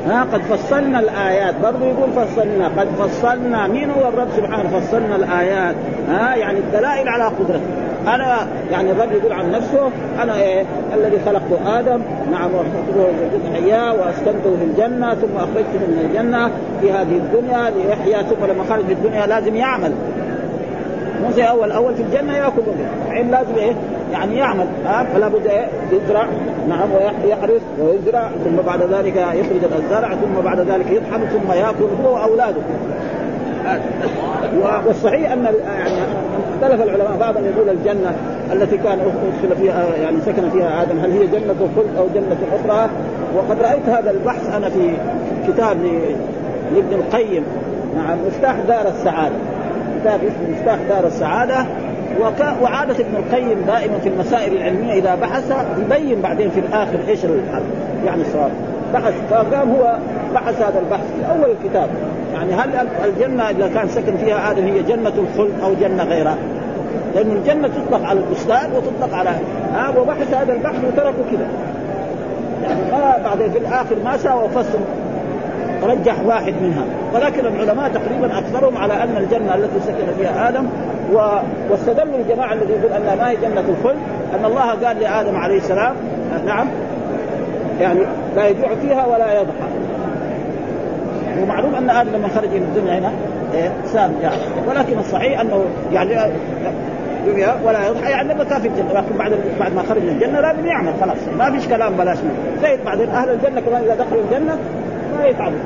ها؟ 0.09 0.23
قد 0.33 0.41
فصلنا 0.41 1.01
الآيات. 1.01 1.55
برضه 1.63 1.87
يقول 1.87 2.11
فصلنا. 2.11 2.69
قد 2.69 2.89
فصلنا. 2.99 3.67
مين 3.67 3.91
هو 3.91 4.09
الرب 4.09 4.29
سبحانه؟ 4.37 4.81
فصلنا 4.81 5.17
الآيات. 5.17 5.75
ها؟ 6.09 6.35
يعني 6.35 6.59
الدلائل 6.59 7.09
على 7.09 7.25
قدرته. 7.25 7.88
أنا 8.15 8.47
يعني 8.71 8.91
الرب 8.91 9.13
يقول 9.13 9.33
عن 9.33 9.51
نفسه 9.51 9.91
أنا 10.23 10.37
إيه 10.37 10.65
الذي 10.95 11.19
خلقت 11.27 11.67
آدم 11.67 12.01
نعم 12.31 12.51
وخلقته 12.55 13.13
حياه 13.55 13.93
وأسكنته 13.95 14.57
في 14.59 14.65
الجنة 14.65 15.15
ثم 15.15 15.37
أخرجته 15.37 15.79
من 15.89 16.09
الجنة 16.11 16.51
في 16.81 16.93
هذه 16.93 17.17
الدنيا 17.17 17.71
ليحيا 17.71 18.23
ثم 18.23 18.45
لما 18.45 18.65
خرج 18.69 18.85
في 18.85 18.93
الدنيا 18.93 19.27
لازم 19.27 19.57
يعمل. 19.57 19.93
مو 21.23 21.31
زي 21.31 21.43
أول 21.43 21.73
أول 21.73 21.95
في 21.95 22.03
الجنة 22.03 22.37
يأكل 22.37 22.63
عين 23.11 23.31
لازم 23.31 23.55
إيه 23.57 23.73
يعني 24.13 24.37
يعمل 24.37 24.67
ها؟ 24.87 25.07
فلا 25.15 25.29
بد 25.29 25.47
إيه 25.47 25.67
يزرع 25.93 26.27
نعم 26.69 26.89
ويحرث 26.93 27.63
ويزرع 27.81 28.31
ثم 28.45 28.57
بعد 28.67 28.83
ذلك 28.83 29.17
يخرج 29.17 29.73
الزرع 29.79 30.09
ثم 30.09 30.41
بعد 30.45 30.61
ذلك 30.61 30.87
يطحن 30.91 31.21
ثم 31.27 31.53
يأكل 31.53 32.05
هو 32.05 32.15
وأولاده. 32.15 32.61
والصحيح 34.87 35.33
أن 35.33 35.45
يعني 35.79 35.98
اختلف 36.63 36.83
العلماء 36.83 37.17
بعضهم 37.21 37.45
يقول 37.45 37.69
الجنة 37.69 38.17
التي 38.53 38.77
كان 38.77 38.99
أدخل 38.99 39.57
فيها 39.61 39.85
يعني 40.03 40.17
سكن 40.27 40.51
فيها 40.51 40.83
آدم 40.83 40.99
هل 40.99 41.13
هي 41.13 41.27
جنة 41.27 41.55
الخلد 41.61 41.97
أو 41.99 42.07
جنة 42.15 42.37
أخرى 42.53 42.91
وقد 43.37 43.63
رأيت 43.63 43.89
هذا 43.89 44.11
البحث 44.11 44.55
أنا 44.55 44.69
في 44.69 44.91
كتاب 45.49 45.77
لابن 46.75 46.93
القيم. 46.93 47.45
نعم 47.97 48.19
مفتاح 48.27 48.57
دار 48.69 48.89
السعادة. 48.89 49.35
كتاب 50.01 50.21
اسمه 50.25 50.59
مفتاح 50.59 50.79
دار 50.89 51.07
السعادة. 51.07 51.67
وعادة 52.63 52.95
ابن 52.95 53.17
القيم 53.17 53.59
دائما 53.67 53.99
في 53.99 54.09
المسائل 54.09 54.57
العلمية 54.57 54.93
إذا 54.93 55.15
بحث 55.15 55.53
يبين 55.81 56.21
بعدين 56.21 56.51
في 56.51 56.61
الآخر 56.61 56.99
إيش 57.09 57.25
الحل 57.25 57.63
يعني 58.07 58.23
الصواب. 58.23 58.51
بحث 58.95 59.15
فقام 59.31 59.71
هو 59.71 59.97
بحث 60.35 60.63
هذا 60.63 60.79
البحث 60.79 61.05
في 61.19 61.31
أول 61.31 61.51
الكتاب. 61.51 61.89
يعني 62.39 62.53
هل 62.53 62.89
الجنة 63.05 63.51
إذا 63.51 63.71
كان 63.75 63.89
سكن 63.89 64.17
فيها 64.17 64.51
آدم 64.51 64.65
هي 64.65 64.83
جنة 64.83 65.13
الخلد 65.19 65.53
أو 65.63 65.75
جنة 65.81 66.05
غيرها؟ 66.05 66.37
لأن 67.15 67.31
الجنة 67.31 67.69
تطلق 67.69 68.09
على 68.09 68.21
البستان 68.21 68.71
وتطلق 68.73 69.15
على 69.19 69.31
ها 69.31 69.89
آه 69.89 70.01
وبحث 70.01 70.35
هذا 70.35 70.53
البحث 70.53 70.85
وتركه 70.85 71.31
كذا. 71.31 71.49
يعني 72.63 72.81
ما 72.93 73.19
بعدين 73.25 73.51
في 73.51 73.59
الآخر 73.59 73.97
ما 74.05 74.17
ساوى 74.17 74.49
فصل 74.49 74.79
رجح 75.83 76.15
واحد 76.27 76.55
منها. 76.63 76.85
ولكن 77.15 77.47
العلماء 77.47 77.91
تقريبا 77.91 78.39
أكثرهم 78.39 78.77
على 78.77 78.95
أن 78.95 79.17
الجنة 79.17 79.55
التي 79.55 79.81
سكن 79.87 80.07
فيها 80.19 80.49
آدم 80.49 80.67
و... 81.13 81.19
واستدلوا 81.71 82.19
الجماعة 82.19 82.53
الذي 82.53 82.73
يقول 82.73 82.93
أنها 82.93 83.15
ما 83.15 83.31
هي 83.31 83.37
جنة 83.37 83.65
الخلد 83.69 83.99
أن 84.35 84.45
الله 84.45 84.87
قال 84.87 85.01
لآدم 85.01 85.37
عليه 85.37 85.57
السلام 85.57 85.95
نعم 86.47 86.67
يعني 87.81 88.01
لا 88.37 88.49
يجوع 88.49 88.69
فيها 88.83 89.07
ولا 89.07 89.41
يضحى. 89.41 89.68
ومعلوم 91.43 91.75
أن 91.75 91.91
آدم 91.91 92.11
لما 92.17 92.29
خرج 92.29 92.49
من 92.49 92.63
الدنيا 92.63 92.99
هنا 92.99 93.11
إيه 93.55 93.73
سام 93.87 94.13
يعني 94.23 94.37
ولكن 94.69 94.99
الصحيح 94.99 95.41
أنه 95.41 95.65
يعني 95.93 96.11
ولا 97.65 97.89
يضحى 97.89 98.11
يعني 98.11 98.35
لما 98.35 98.45
كان 98.45 98.61
في 98.61 98.69
الجنة 98.69 98.93
لكن 98.93 99.17
بعد 99.19 99.33
بعد 99.61 99.75
ما 99.75 99.83
خرج 99.83 100.03
من 100.03 100.09
الجنة 100.09 100.41
لازم 100.41 100.67
يعمل 100.67 100.93
خلاص. 101.01 101.17
ما 101.39 101.51
فيش 101.51 101.69
كلام 101.69 101.93
بلاش 101.93 102.19
منه 102.19 102.63
زي 102.63 102.79
بعدين 102.87 103.09
أهل 103.09 103.31
الجنة 103.31 103.61
كمان 103.61 103.83
إذا 103.83 103.95
دخلوا 103.95 104.23
الجنة 104.23 104.57
ما 105.19 105.27
يتعبوا 105.27 105.59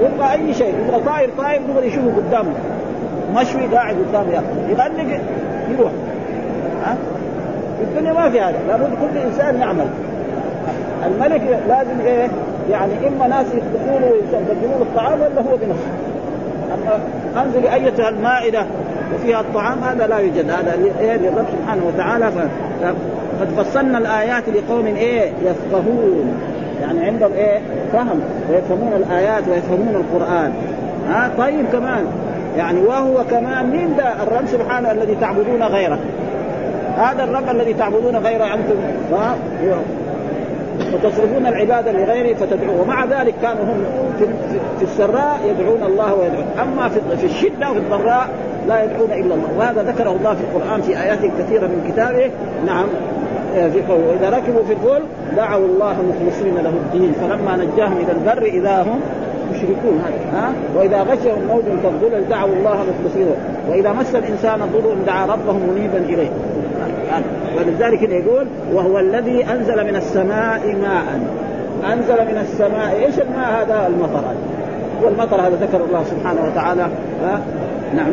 يبقى 0.00 0.32
أي 0.32 0.54
شيء 0.54 0.74
يبقى 0.88 1.00
طائر 1.00 1.30
طائر 1.38 1.60
دغري 1.74 1.86
يشوفه 1.86 2.16
قدامه. 2.16 2.52
مشوي 3.36 3.66
قاعد 3.66 3.96
قدامه 4.08 4.32
ياكل 4.32 4.70
يغنق 4.70 5.20
يروح. 5.70 5.92
ها؟ 6.84 6.96
في 7.78 7.84
الدنيا 7.84 8.12
ما 8.12 8.30
في 8.30 8.40
هذا. 8.40 8.56
لابد 8.68 8.90
كل 9.00 9.18
إنسان 9.18 9.60
يعمل. 9.60 9.86
الملك 11.06 11.42
لازم 11.68 12.00
إيه؟ 12.06 12.28
يعني 12.70 12.92
إما 13.08 13.26
ناس 13.28 13.46
يخطفوا 13.46 14.00
له 14.00 14.06
ويقدموا 14.06 14.78
له 14.78 14.82
الطعام 14.82 15.20
ولا 15.20 15.50
هو 15.50 15.56
بنفسه. 15.56 15.90
أما 16.74 16.98
أنزل 17.44 17.66
أيتها 17.66 18.08
المائدة 18.08 18.66
وفيها 19.14 19.40
الطعام 19.40 19.78
هذا 19.78 20.06
لا 20.06 20.18
يوجد 20.18 20.50
هذا 20.50 20.76
للرب 21.00 21.46
سبحانه 21.60 21.82
وتعالى 21.94 22.30
قد 23.40 23.48
فصلنا 23.56 23.98
الآيات 23.98 24.44
لقوم 24.48 24.86
إيه؟ 24.86 25.32
يفقهون. 25.42 26.34
يعني 26.82 27.06
عندهم 27.06 27.32
إيه؟ 27.32 27.58
فهم 27.92 28.20
ويفهمون 28.50 28.92
الآيات 28.92 29.42
ويفهمون 29.48 29.94
القرآن. 29.94 30.52
ها؟ 31.08 31.30
طيب 31.38 31.66
كمان. 31.72 32.06
يعني 32.56 32.80
وهو 32.80 33.24
كمان 33.30 33.70
مين 33.70 33.96
ده؟ 33.96 34.22
الرب 34.22 34.46
سبحانه 34.46 34.92
الذي 34.92 35.14
تعبدون 35.14 35.62
غيره. 35.62 35.98
هذا 36.96 37.24
الرب 37.24 37.48
الذي 37.50 37.74
تعبدون 37.74 38.16
غيره 38.16 38.44
أنتم؟ 38.44 38.74
وتصرفون 40.94 41.46
العبادة 41.46 41.92
لغيره 41.92 42.34
فتدعوه. 42.34 42.80
ومع 42.80 43.04
ذلك 43.04 43.34
كانوا 43.42 43.64
هم 43.64 43.84
في, 44.18 44.26
في 44.78 44.84
السراء 44.84 45.40
يدعون 45.48 45.82
الله 45.82 46.14
ويدعون. 46.14 46.46
أما 46.62 46.88
في 47.16 47.26
الشدة 47.26 47.70
وفي 47.70 47.78
الضراء 47.78 48.28
لا 48.68 48.84
يدعون 48.84 49.12
إلا 49.12 49.34
الله. 49.34 49.48
وهذا 49.58 49.82
ذكره 49.82 50.10
الله 50.10 50.34
في 50.34 50.40
القرآن 50.40 50.82
في 50.82 51.02
آيات 51.02 51.18
كثيرة 51.18 51.66
من 51.66 51.92
كتابه. 51.92 52.30
نعم. 52.66 52.86
في 53.54 53.82
قوله 53.88 54.06
واذا 54.08 54.36
ركبوا 54.36 54.62
في 54.62 54.72
الفلك 54.72 55.02
دعوا 55.36 55.66
الله 55.66 55.92
مخلصين 56.02 56.54
له 56.54 56.70
الدين. 56.70 57.12
فلما 57.12 57.56
نجاهم 57.56 57.96
إلى 57.96 58.12
البر 58.12 58.42
إذا 58.42 58.82
هم 58.82 59.00
هذا. 59.54 60.38
ها؟ 60.38 60.52
وإذا 60.76 61.02
غشهم 61.02 61.42
موج 61.48 61.62
كالظلل 61.82 62.28
دعوا 62.28 62.48
الله 62.48 62.72
مخلصين 62.74 63.26
وإذا 63.70 63.92
مس 63.92 64.14
الإنسان 64.14 64.58
ضر 64.72 64.94
دعا 65.06 65.26
ربه 65.26 65.52
منيبا 65.52 65.98
إليه. 65.98 66.28
ولذلك 67.58 68.02
يقول 68.02 68.46
وهو 68.72 68.98
الذي 68.98 69.44
أنزل 69.44 69.84
من 69.86 69.96
السماء 69.96 70.76
ماء. 70.82 71.20
أنزل 71.92 72.14
من 72.14 72.38
السماء. 72.42 73.04
إيش 73.06 73.18
الماء 73.18 73.62
هذا؟ 73.62 73.86
المطر. 73.86 74.24
والمطر 75.02 75.40
هذا 75.40 75.56
ذكر 75.60 75.84
الله 75.84 76.04
سبحانه 76.04 76.44
وتعالى. 76.44 76.82
ها؟ 77.24 77.40
نعم. 77.96 78.12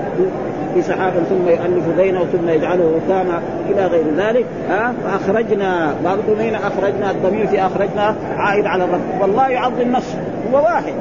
في 0.74 0.82
سحابا 0.82 1.24
ثم 1.30 1.50
يؤلف 1.50 1.98
بينه 1.98 2.20
ثم 2.20 2.50
يجعله 2.50 3.00
ركاما 3.06 3.42
إلى 3.70 3.86
غير 3.86 4.06
ذلك. 4.18 4.46
ها؟ 4.70 4.94
فأخرجنا 5.04 5.94
من 6.04 6.56
أخرجنا 6.56 7.12
الضمير 7.12 7.48
في 7.48 7.62
أخرجنا 7.62 8.16
عائد 8.38 8.66
على 8.66 8.84
الرب. 8.84 9.22
والله 9.22 9.48
يعظم 9.48 9.82
النص 9.82 10.16
هو 10.54 10.58
واحد. 10.58 10.94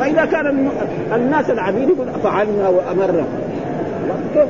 فإذا 0.00 0.24
كان 0.24 0.68
الناس 1.14 1.50
العبيد 1.50 1.88
يقول 1.88 2.06
فعلنا 2.24 2.68
وأمرنا. 2.68 3.24
كيف؟ 4.34 4.48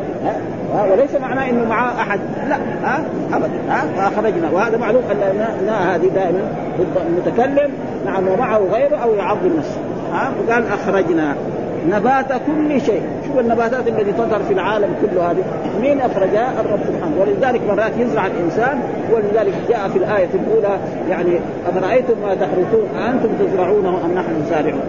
ها 0.75 0.93
وليس 0.93 1.15
معناه 1.15 1.51
إنه 1.51 1.69
معاه 1.69 2.01
أحد. 2.01 2.21
لا 2.49 2.57
ها؟ 2.57 3.05
ابدا 3.33 3.59
ها؟ 3.69 3.85
فأخرجنا. 3.97 4.51
وهذا 4.53 4.77
معلوم 4.77 5.03
أن 5.13 5.69
هذه 5.69 6.07
دائما 6.15 6.41
المتكلم 7.07 7.71
نعم 8.07 8.29
ومعه 8.29 8.59
غيره 8.59 8.97
أو 8.97 9.15
يعظم 9.15 9.51
نفسه 9.59 9.81
ها؟ 10.13 10.33
وقال 10.41 10.65
أخرجنا. 10.73 11.35
نبات 11.91 12.27
كل 12.47 12.81
شيء. 12.81 13.03
شوف 13.27 13.39
النباتات 13.39 13.89
التي 13.89 14.13
تظهر 14.13 14.41
في 14.49 14.55
العالم 14.55 14.95
كله 15.03 15.31
هذه. 15.31 15.45
مين 15.81 16.01
أخرجها 16.01 16.53
الرب 16.61 16.81
سبحانه. 16.87 17.17
ولذلك 17.21 17.61
مرات 17.69 17.93
يزرع 17.99 18.27
الإنسان 18.27 18.81
ولذلك 19.13 19.55
جاء 19.69 19.89
في 19.89 19.99
الآية 19.99 20.29
الأولى 20.35 20.79
يعني 21.11 21.41
أفرأيتم 21.69 22.15
ما 22.23 22.35
تحرثون 22.35 22.89
أنتم 23.09 23.29
تزرعونه 23.47 23.89
أم 24.05 24.15
نحن 24.15 24.43
نزارعون 24.47 24.83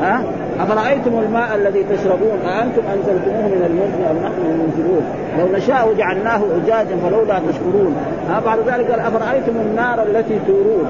ها؟ 0.00 0.22
أفرأيتم 0.60 1.18
الماء 1.18 1.54
الذي 1.54 1.84
تشربون؟ 1.84 2.38
أأنتم 2.46 2.82
أنزلتموه 2.94 3.48
من 3.48 3.64
المزن 3.66 4.10
أم 4.10 4.16
نحن 4.16 4.50
المنزلون؟ 4.50 5.02
لو 5.38 5.56
نشاء 5.56 5.94
جعلناه 5.98 6.40
أجاجا 6.64 6.96
فلولا 7.08 7.38
تشكرون. 7.38 7.96
ها 8.30 8.40
بعد 8.40 8.58
ذلك 8.58 8.90
قال 8.90 9.00
أفرأيتم 9.00 9.52
النار 9.70 10.02
التي 10.02 10.38
تورون؟ 10.46 10.86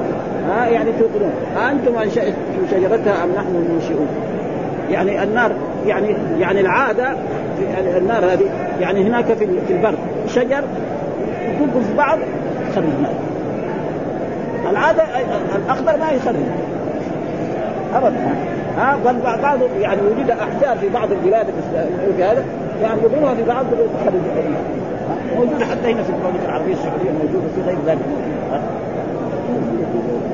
ها 0.48 0.66
يعني 0.66 0.92
توقدون 0.92 1.30
أأنتم 1.56 1.96
أنشأتم 1.96 2.66
شجرتها 2.70 3.24
أم 3.24 3.30
نحن 3.36 3.66
المنشئون؟ 3.66 4.08
يعني 4.90 5.22
النار 5.22 5.52
يعني 5.86 6.16
يعني 6.38 6.60
العادة 6.60 7.08
يعني 7.74 7.98
النار 7.98 8.24
هذه 8.24 8.50
يعني 8.80 9.02
هناك 9.02 9.24
في 9.66 9.72
البرد. 9.72 9.98
شجر 10.28 10.62
يكون 11.54 11.84
في 11.88 11.96
بعض 11.96 12.18
يخرج 12.70 12.84
ماء 13.02 13.14
العادة 14.70 15.02
الأخضر 15.56 15.96
ما 15.96 16.10
يخرج. 16.10 16.36
ابدا. 17.94 18.34
ها 18.78 18.96
بل 19.04 19.20
بعض 19.42 19.58
يعني 19.80 20.00
وجد 20.02 20.30
أحجار 20.30 20.78
في 20.78 20.88
بعض 20.88 21.12
البلاد 21.12 21.46
في 22.16 22.24
هذا 22.24 22.44
يعني 22.82 23.00
يضرها 23.02 23.34
في 23.34 23.42
بعض 23.42 23.64
تخرج 23.66 24.20
موجودة 25.36 25.64
حتى 25.64 25.92
هنا 25.92 26.02
في 26.02 26.10
المملكة 26.10 26.44
العربية 26.44 26.72
السعودية 26.72 27.10
موجودة 27.10 27.48
في 27.54 27.62
غير 27.66 27.76
ذلك. 27.86 27.98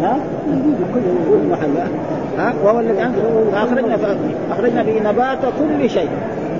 ها؟ 0.02 0.18
كل 0.94 1.48
محل 1.50 1.70
ها؟ 2.38 2.54
وهو 2.64 2.80
الذي 2.80 3.10
اخرجنا 3.54 3.98
أخرجنا 4.50 4.82
به 4.82 5.10
نبات 5.10 5.38
كل 5.58 5.90
شيء. 5.90 6.08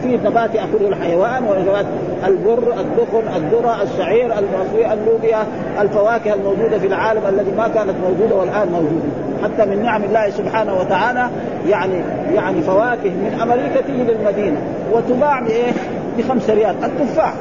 في 0.02 0.16
نبات 0.16 0.54
يأكله 0.54 0.88
الحيوان 0.88 1.42
ونبات 1.44 1.86
البر 2.26 2.72
الدخن 2.80 3.36
الذرة 3.36 3.82
الشعير 3.82 4.26
المصوي 4.26 4.92
اللوبيا 4.92 5.38
الفواكه 5.80 6.34
الموجودة 6.34 6.78
في 6.78 6.86
العالم 6.86 7.22
الذي 7.28 7.50
ما 7.56 7.68
كانت 7.68 7.94
موجودة 8.04 8.36
والآن 8.36 8.68
موجودة. 8.68 9.33
حتى 9.44 9.70
من 9.70 9.82
نعم 9.82 10.04
الله 10.04 10.30
سبحانه 10.30 10.74
وتعالى 10.74 11.28
يعني 11.68 12.02
يعني 12.34 12.62
فواكه 12.62 13.10
من 13.10 13.38
أمريكا 13.42 13.80
تيجي 13.80 14.02
للمدينة. 14.02 14.60
وتباع 14.92 15.40
بإيه؟ 15.40 15.72
بخمسة 16.18 16.54
ريال. 16.54 16.74
التفاح. 16.84 17.32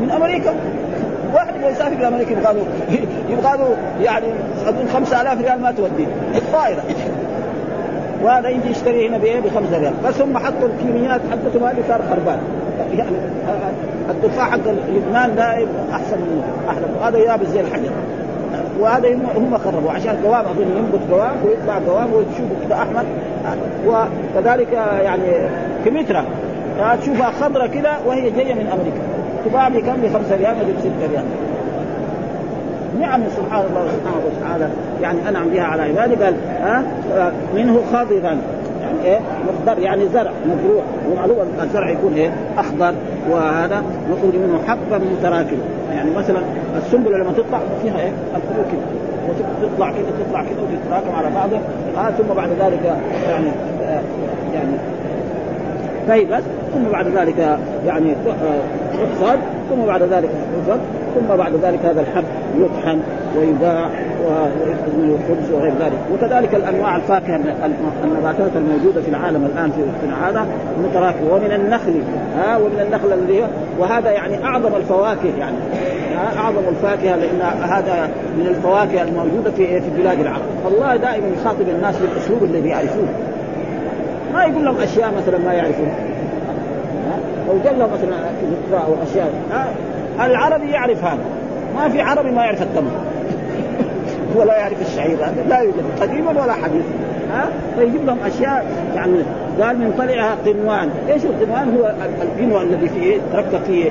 من 0.00 0.10
أمريكا. 0.10 0.54
واحد 1.34 1.56
يبغى 1.56 1.70
يسافر 1.70 1.92
إلى 1.92 2.08
أمريكا 2.08 2.32
يبغى 2.32 2.54
له 2.54 2.64
يبغى 3.32 3.58
له 3.58 3.76
يعني 4.00 4.26
أظن 4.66 4.88
5000 4.94 5.40
ريال 5.40 5.60
ما 5.60 5.72
توديه 5.72 6.06
الطائره 6.34 6.82
وهذا 8.22 8.48
يجي 8.48 8.70
يشتري 8.70 9.08
هنا 9.08 9.18
بإيه؟ 9.18 9.40
ب 9.40 9.48
5 9.54 9.78
ريال. 9.78 9.92
بس 10.04 10.20
هم 10.20 10.38
حطوا 10.38 10.68
الكيميائيات 10.68 11.20
حقتهم 11.30 11.64
هذه 11.64 11.82
صار 11.88 12.00
خربان. 12.10 12.38
يعني 12.92 13.16
التفاح 14.10 14.50
حق 14.50 14.68
لبنان 14.88 15.34
ده 15.36 15.44
أحسن 15.92 16.18
منه 16.18 16.42
أحلى 16.68 16.86
هذا 17.02 17.18
يابس 17.18 17.46
زي 17.46 17.60
الحجر. 17.60 17.90
وهذا 18.80 19.08
هم 19.36 19.58
خربوا 19.64 19.90
عشان 19.90 20.16
قوام 20.24 20.40
أظن 20.40 20.76
ينبت 20.76 21.00
قوام 21.10 21.32
ويطلع 21.44 21.78
قوام 21.92 22.12
وتشوفه 22.12 22.54
كذا 22.68 22.74
احمر 22.74 23.04
وكذلك 23.86 24.72
يعني 25.02 25.48
كمثرى. 25.84 26.24
تشوفها 27.02 27.30
خضراء 27.30 27.66
كذا 27.66 27.98
وهي 28.06 28.30
جاية 28.30 28.54
من 28.54 28.66
أمريكا. 28.66 29.00
تباع 29.44 29.68
بكم؟ 29.68 30.00
ب 30.02 30.12
5 30.14 30.36
ريال 30.36 30.54
ولا 30.56 30.72
ب 30.72 30.80
6 30.80 30.90
ريال. 31.10 31.24
نعم 33.00 33.20
سبحان 33.36 33.64
الله 33.70 33.86
سبحانه 33.92 34.22
وتعالى 34.26 34.68
يعني 35.02 35.28
أنعم 35.28 35.48
بها 35.48 35.62
على 35.62 35.82
عباده 35.82 36.24
قال 36.24 36.34
ها؟ 36.62 36.82
منه 37.54 37.80
خضرا 37.92 38.38
يعني 38.90 39.04
إيه؟ 39.04 39.20
مخضر 39.48 39.82
يعني 39.82 40.08
زرع 40.08 40.30
مزروع 40.46 40.82
ومعلوم 41.10 41.36
الزرع 41.62 41.90
يكون 41.90 42.14
إيه؟ 42.14 42.30
اخضر 42.58 42.94
وهذا 43.30 43.82
نخرج 44.10 44.34
منه 44.34 44.58
حبا 44.68 45.00
متراكبا 45.18 45.62
يعني 45.92 46.10
مثلا 46.10 46.38
السنبلة 46.76 47.18
لما 47.18 47.32
تطلع 47.32 47.60
فيها 47.82 48.00
إيه؟ 48.00 48.12
الفروع 48.36 48.64
كده. 48.72 49.00
وتطلع 49.62 49.90
كده 49.90 50.06
تطلع 50.26 50.42
كده 50.42 50.62
وتتراكم 50.62 51.16
على 51.16 51.30
بعضها. 51.34 51.60
آه 51.96 52.10
ثم 52.10 52.34
بعد 52.34 52.48
ذلك 52.48 52.84
يعني 53.28 53.48
آه 53.84 54.00
يعني. 54.54 56.24
بس. 56.24 56.42
ثم 56.74 56.92
بعد 56.92 57.06
ذلك 57.08 57.58
يعني 57.86 58.14
يحصد 58.94 59.38
ثم 59.70 59.86
بعد 59.86 60.02
ذلك 60.02 60.30
يحصد 60.58 60.80
ثم 61.14 61.36
بعد 61.36 61.52
ذلك 61.62 61.78
هذا 61.84 62.00
الحب 62.00 62.24
يطحن 62.58 63.00
ويباع 63.38 63.88
ويخرج 64.26 64.94
منه 64.98 65.14
الخبز 65.14 65.50
وغير 65.52 65.72
ذلك. 65.80 65.98
وكذلك 66.14 66.54
الأنواع 66.54 66.96
الفاكهة 66.96 67.40
النباتات 68.04 68.50
الموجودة 68.56 69.02
في 69.02 69.08
العالم 69.08 69.44
الآن 69.54 69.70
في 69.70 69.80
هذا 70.24 70.46
متراكمة 70.84 71.34
ومن 71.34 71.52
النخل 71.52 72.02
ها 72.36 72.56
ومن 72.56 72.80
النخل 72.80 73.12
الذي 73.12 73.44
وهذا 73.78 74.10
يعني 74.10 74.44
أعظم 74.44 74.74
الفواكه 74.76 75.38
يعني 75.38 75.56
أعظم 76.38 76.62
الفاكهة 76.68 77.16
لأن 77.16 77.40
هذا 77.62 78.10
من 78.36 78.46
الفواكه 78.46 79.02
الموجودة 79.02 79.50
في 79.50 79.80
في 79.80 79.90
بلاد 79.98 80.20
العرب. 80.20 80.42
الله 80.68 80.96
دائما 80.96 81.26
يخاطب 81.40 81.68
الناس 81.68 81.94
بالأسلوب 81.98 82.44
الذي 82.44 82.68
يعرفونه 82.68 83.12
ما 84.34 84.44
يقول 84.44 84.64
لهم 84.64 84.76
أشياء 84.80 85.12
مثلا 85.16 85.38
ما 85.38 85.52
يعرفونها 85.52 85.96
لو 87.48 87.54
جل 87.64 87.82
مثلا 87.92 88.16
أو 88.86 88.94
أشياء 89.02 89.32
العربي 90.20 90.70
يعرف 90.70 91.04
هذا. 91.04 91.24
ما 91.76 91.88
في 91.88 92.00
عربي 92.00 92.30
ما 92.30 92.44
يعرف 92.44 92.62
التمر. 92.62 92.90
ولا 94.36 94.56
يعرف 94.56 94.80
الشعير 94.82 95.16
هذا 95.16 95.44
لا 95.48 95.58
يوجد 95.58 95.84
قديما 96.00 96.30
ولا 96.30 96.52
حديثا. 96.52 96.94
ها؟ 97.32 97.48
فيجيب 97.78 98.06
لهم 98.06 98.18
أشياء 98.26 98.66
يعني 98.94 99.18
قال 99.60 99.78
من 99.78 99.94
طلعها 99.98 100.36
قنوان، 100.46 100.90
إيش 101.08 101.24
القنوان؟ 101.24 101.76
هو 101.78 101.92
القنوة 102.22 102.62
الذي 102.62 102.88
فيه 102.88 103.16
تركب 103.32 103.60
فيه 103.66 103.90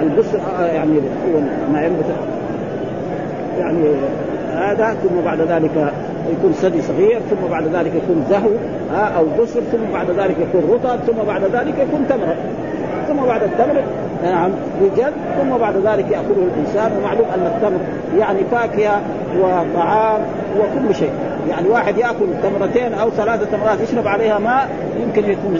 البصر 0.00 0.38
يعني 0.60 0.98
هو 0.98 1.40
ما 1.72 1.86
ينبت. 1.86 2.04
يعني 3.58 3.84
هذا 4.54 4.96
ثم 5.02 5.20
بعد 5.24 5.40
ذلك 5.40 5.92
يكون 6.38 6.52
ثدي 6.52 6.82
صغير 6.82 7.20
ثم 7.30 7.50
بعد 7.50 7.64
ذلك 7.64 7.92
يكون 7.94 8.24
زهو 8.30 8.50
أو 9.16 9.24
بصر 9.42 9.60
ثم 9.60 9.92
بعد 9.92 10.10
ذلك 10.10 10.36
يكون 10.40 10.70
رطب 10.70 10.98
ثم 11.06 11.26
بعد 11.26 11.42
ذلك 11.44 11.74
يكون 11.78 12.06
تمر. 12.08 12.34
ثم 13.08 13.26
بعد 13.26 13.42
التمر 13.42 13.82
نعم 14.24 14.50
يجد 14.82 15.12
ثم 15.40 15.58
بعد 15.58 15.76
ذلك 15.76 16.04
يأكله 16.10 16.48
الإنسان 16.54 16.92
ومعلوم 16.98 17.26
أن 17.34 17.46
التمر 17.46 17.80
يعني 18.18 18.38
فاكهة 18.50 19.00
وطعام 19.40 20.20
وكل 20.58 20.94
شيء. 20.94 21.10
يعني 21.48 21.68
واحد 21.68 21.98
يأكل 21.98 22.26
تمرتين 22.42 22.94
أو 22.94 23.10
ثلاثة 23.10 23.46
تمرات 23.56 23.80
يشرب 23.80 24.08
عليها 24.08 24.38
ماء 24.38 24.68
يمكن 25.02 25.30
يكون 25.30 25.58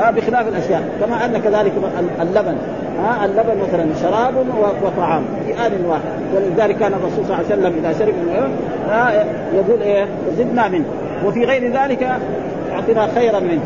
آه 0.00 0.10
بخلاف 0.10 0.48
الأشياء. 0.48 0.82
كما 1.00 1.24
أن 1.24 1.38
كذلك 1.38 1.72
اللبن. 2.20 2.56
ها 2.98 3.22
آه 3.22 3.24
اللبن 3.24 3.62
مثلا 3.62 3.86
شراب 4.02 4.34
وطعام 4.82 5.22
في 5.46 5.66
آن 5.66 5.72
واحد. 5.88 6.00
ولذلك 6.34 6.78
كان 6.78 6.92
الرسول 6.92 7.24
صلى 7.24 7.34
الله 7.34 7.36
عليه 7.36 7.46
وسلم 7.46 7.74
إذا 7.84 7.98
شرب 7.98 8.14
من 8.14 8.50
آه 8.90 9.24
يقول 9.54 9.80
إيه؟ 9.82 10.06
زدنا 10.38 10.68
منه. 10.68 10.84
وفي 11.26 11.44
غير 11.44 11.72
ذلك 11.72 12.08
أعطنا 12.72 13.06
خيرا 13.14 13.40
منه. 13.40 13.62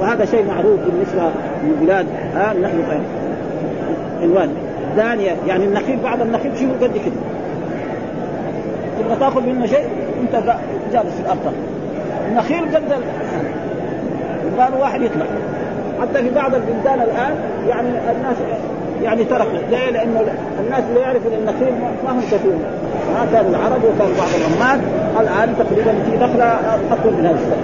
وهذا 0.00 0.24
شيء 0.24 0.44
معروف 0.46 0.80
بالنسبة 0.80 1.30
للبلاد 1.64 2.06
ها 2.34 2.52
نحن 2.62 2.82
عنوان 4.22 4.50
ثانية 4.96 5.36
يعني 5.46 5.64
النخيل 5.64 5.98
بعض 6.04 6.20
النخيل 6.20 6.58
شيء 6.58 6.72
قد 6.80 6.90
كده 6.92 7.20
تبغى 9.00 9.16
تأخذ 9.20 9.42
منه 9.46 9.66
شيء؟ 9.66 9.84
أنت 10.20 10.44
جالس 10.92 11.14
في 11.14 11.20
الأرض. 11.20 11.52
النخيل 12.28 12.74
قد 12.74 12.82
قالوا 14.58 14.78
واحد 14.78 15.02
يطلع. 15.02 15.26
حتى 16.00 16.22
في 16.22 16.30
بعض 16.34 16.54
البلدان 16.54 17.00
الآن 17.00 17.34
يعني 17.68 17.88
الناس 17.88 18.36
يعني 19.02 19.24
تركوا 19.24 19.58
ليه؟ 19.70 19.90
لأنه 19.90 20.20
الناس 20.60 20.82
اللي 20.88 21.00
يعرفوا 21.00 21.30
النخيل 21.30 21.72
ما 22.04 22.12
هم 22.12 22.20
كثير 22.20 22.52
ما 23.14 23.26
كان 23.32 23.46
العرب 23.46 23.84
وكان 23.84 24.12
بعض 24.18 24.28
العمال 24.40 24.80
الآن 25.20 25.54
تقريبا 25.58 25.92
في 25.92 26.16
نخله 26.16 26.44
اطول 26.92 27.12
من 27.12 27.26
هذا. 27.26 27.56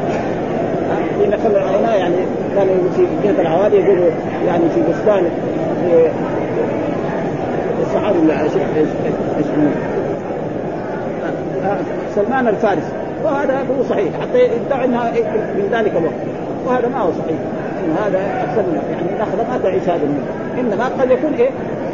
السنة 1.16 1.36
في 1.36 1.48
نخل 1.48 1.56
العناية 1.56 1.98
يعني 1.98 2.16
كانوا 2.56 2.74
في 2.96 3.06
جهه 3.24 3.40
العوالي 3.40 3.76
يقولوا 3.76 4.10
يعني 4.46 4.62
في 4.74 4.80
بستان 4.80 5.30
الصحابي 7.82 8.18
اسمه 9.40 9.70
سلمان 12.14 12.48
الفارسي. 12.48 12.92
وهذا 13.24 13.58
هو 13.58 13.84
صحيح. 13.90 14.08
حتى 14.20 14.38
يدعي 14.38 14.84
إنها 14.84 15.10
من 15.54 15.68
ذلك 15.72 15.92
الوقت. 15.96 16.14
وهذا 16.66 16.88
ما 16.88 16.98
هو 16.98 17.10
صحيح. 17.12 17.38
إن 17.84 17.96
هذا 18.04 18.18
أحسن 18.18 18.64
يعني 18.90 19.20
نخله 19.20 19.50
ما 19.50 19.58
تعيش 19.62 19.82
هذا 19.82 20.02
المنه 20.02 20.22
إنما 20.60 20.84
قد 20.84 21.10
يكون 21.10 21.34
إيه؟ 21.34 21.50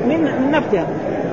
من 0.09 0.51
نفسها. 0.51 0.87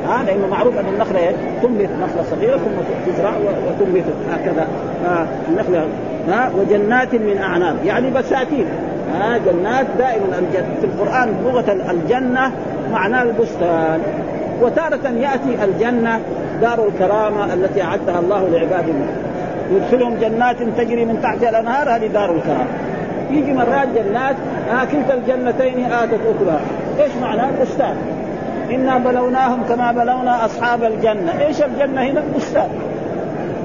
ها 0.07 0.23
لأنه 0.23 0.47
معروف 0.47 0.77
أن 0.77 0.85
النخلة 0.93 1.19
إيه؟ 1.19 1.35
تنبت 1.63 1.89
نخلة 2.01 2.23
صغيرة 2.31 2.57
ثم 2.57 3.11
تزرع 3.11 3.31
وتنبت 3.67 4.03
هكذا. 4.31 4.67
النخلة 5.49 5.87
ها 6.27 6.51
وجنات 6.57 7.15
من 7.15 7.37
أعناب. 7.37 7.75
يعني 7.85 8.11
بساتين. 8.11 8.65
ها 9.13 9.37
جنات 9.37 9.85
دائما 9.97 10.41
في 10.81 10.85
القرآن 10.85 11.33
لغة 11.45 11.91
الجنة 11.91 12.51
معناه 12.91 13.23
البستان. 13.23 14.01
وتارة 14.61 15.09
يأتي 15.09 15.63
الجنة 15.63 16.19
دار 16.61 16.87
الكرامة 16.87 17.53
التي 17.53 17.81
أعدها 17.81 18.19
الله 18.19 18.49
لعباده. 18.49 18.93
يدخلهم 19.71 20.15
جنات 20.21 20.63
تجري 20.77 21.05
من 21.05 21.21
تحتها 21.21 21.49
الأنهار 21.49 21.95
هذه 21.95 22.07
دار 22.07 22.35
الكرامة. 22.35 22.67
يجي 23.31 23.53
مرات 23.53 23.87
جنات 23.95 24.35
آه 24.71 24.85
كلتا 24.85 25.13
الجنتين 25.13 25.91
آتت 25.91 26.13
أكلها. 26.13 26.59
إيش 26.99 27.11
معنى 27.21 27.41
بستان 27.61 27.95
إنا 28.71 28.97
بلوناهم 28.97 29.63
كما 29.69 29.91
بلونا 29.91 30.45
أصحاب 30.45 30.83
الجنة. 30.83 31.41
إيش 31.47 31.61
الجنة 31.61 32.01
هنا؟ 32.01 32.23
بستان. 32.37 32.69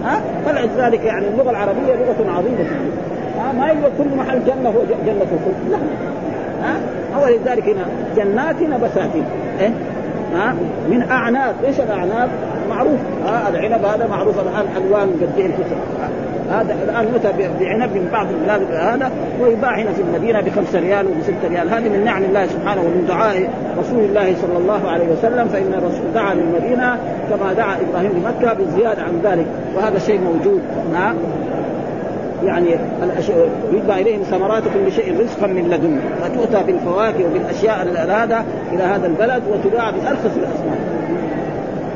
ها؟ 0.04 0.20
فلذلك 0.46 1.04
يعني 1.04 1.28
اللغة 1.28 1.50
العربية 1.50 1.94
لغة 1.94 2.30
عظيمة 2.30 2.64
ها؟ 3.38 3.52
ما 3.52 3.66
يقول 3.66 3.92
كل 3.98 4.16
محل 4.16 4.44
جنة 4.44 4.68
هو 4.68 4.82
جنة 5.06 5.22
الخلد 5.22 5.70
لا. 5.70 5.78
ها؟ 6.62 6.76
هو 7.16 7.28
لذلك 7.28 7.68
هنا 7.68 7.86
جنات 8.16 8.56
بساتين 8.82 9.24
إيه؟ 9.60 9.70
ها؟ 10.34 10.54
من 10.90 11.02
اعناب 11.10 11.54
إيش 11.64 11.80
الاعناب؟ 11.80 12.28
معروف. 12.70 13.00
ها؟ 13.26 13.48
العنب 13.48 13.84
هذا 13.84 14.06
معروف 14.06 14.34
الآن 14.40 14.64
ألوان 14.76 15.08
قد 15.08 15.38
إيه 15.38 15.50
هذا 16.50 16.76
الآن 16.84 17.04
متى 17.14 17.32
بعنب 17.60 17.94
من 17.94 18.08
بعض 18.12 18.26
البلاد 18.30 18.62
هذا 18.72 19.10
ويباع 19.40 19.78
هنا 19.78 19.92
في 19.92 20.02
المدينة 20.02 20.40
بخمسة 20.40 20.80
ريال 20.80 21.06
وبستة 21.06 21.48
ريال. 21.48 21.68
هذه 21.70 21.88
من 21.88 22.04
نعم 22.04 22.22
الله 22.22 22.46
سبحانه 22.46 22.80
ومن 22.80 23.04
دعاء 23.08 23.50
رسول 23.78 24.04
الله 24.04 24.34
صلى 24.42 24.58
الله 24.58 24.90
عليه 24.90 25.08
وسلم 25.08 25.48
فإن 25.48 25.74
الرسول 25.78 26.12
دعا 26.14 26.34
للمدينة 26.34 26.98
كما 27.30 27.52
دعا 27.52 27.76
إبراهيم 27.88 28.12
لمكة 28.12 28.52
بالزياده 28.54 29.02
عن 29.02 29.20
ذلك. 29.24 29.46
وهذا 29.76 29.98
شيء 29.98 30.20
موجود. 30.20 30.62
ها 30.94 31.14
يعني 32.44 32.76
يتبع 33.72 33.98
إليهم 33.98 34.22
ثمرات 34.22 34.62
كل 34.62 34.92
شيء 34.92 35.20
رزقا 35.20 35.46
من 35.46 35.68
لدنه. 35.70 36.00
فتؤتى 36.22 36.64
بالفواكه 36.66 37.24
وبالأشياء 37.26 37.82
هذا 38.12 38.44
إلى 38.72 38.82
هذا 38.82 39.06
البلد 39.06 39.42
وتباع 39.50 39.90
بأرخص 39.90 40.36
الاسماء 40.36 40.78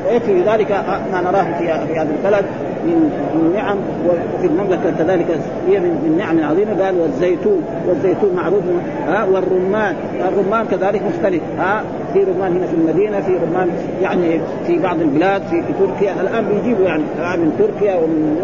ويكفي 0.09 0.41
ذلك 0.41 0.71
ما 1.11 1.21
نراه 1.21 1.57
في 1.87 1.99
هذا 1.99 2.09
البلد. 2.23 2.45
من 2.85 3.11
من 3.35 3.53
نعم 3.55 3.77
وفي 4.07 4.47
المملكة 4.47 4.91
كذلك 4.97 5.25
هي 5.67 5.79
من, 5.79 6.15
نعم 6.17 6.43
عظيمة. 6.43 6.83
قال 6.83 6.99
والزيتون 6.99 7.63
والزيتون 7.87 8.35
معروف 8.35 8.63
ها 9.07 9.25
والرمان 9.25 9.95
الرمان 10.27 10.65
كذلك 10.65 11.01
مختلف. 11.03 11.41
ها 11.59 11.83
في 12.13 12.23
رمان 12.23 12.57
هنا 12.57 12.67
في 12.67 12.73
المدينة 12.73 13.21
في 13.21 13.31
رمان 13.37 13.69
يعني 14.01 14.39
في 14.67 14.79
بعض 14.79 15.01
البلاد 15.01 15.41
في, 15.41 15.61
في 15.61 15.73
تركيا. 15.79 16.21
الآن 16.21 16.45
بيجيبوا 16.45 16.85
يعني 16.85 17.03
من 17.37 17.55
تركيا 17.59 17.95
ومن 17.95 18.37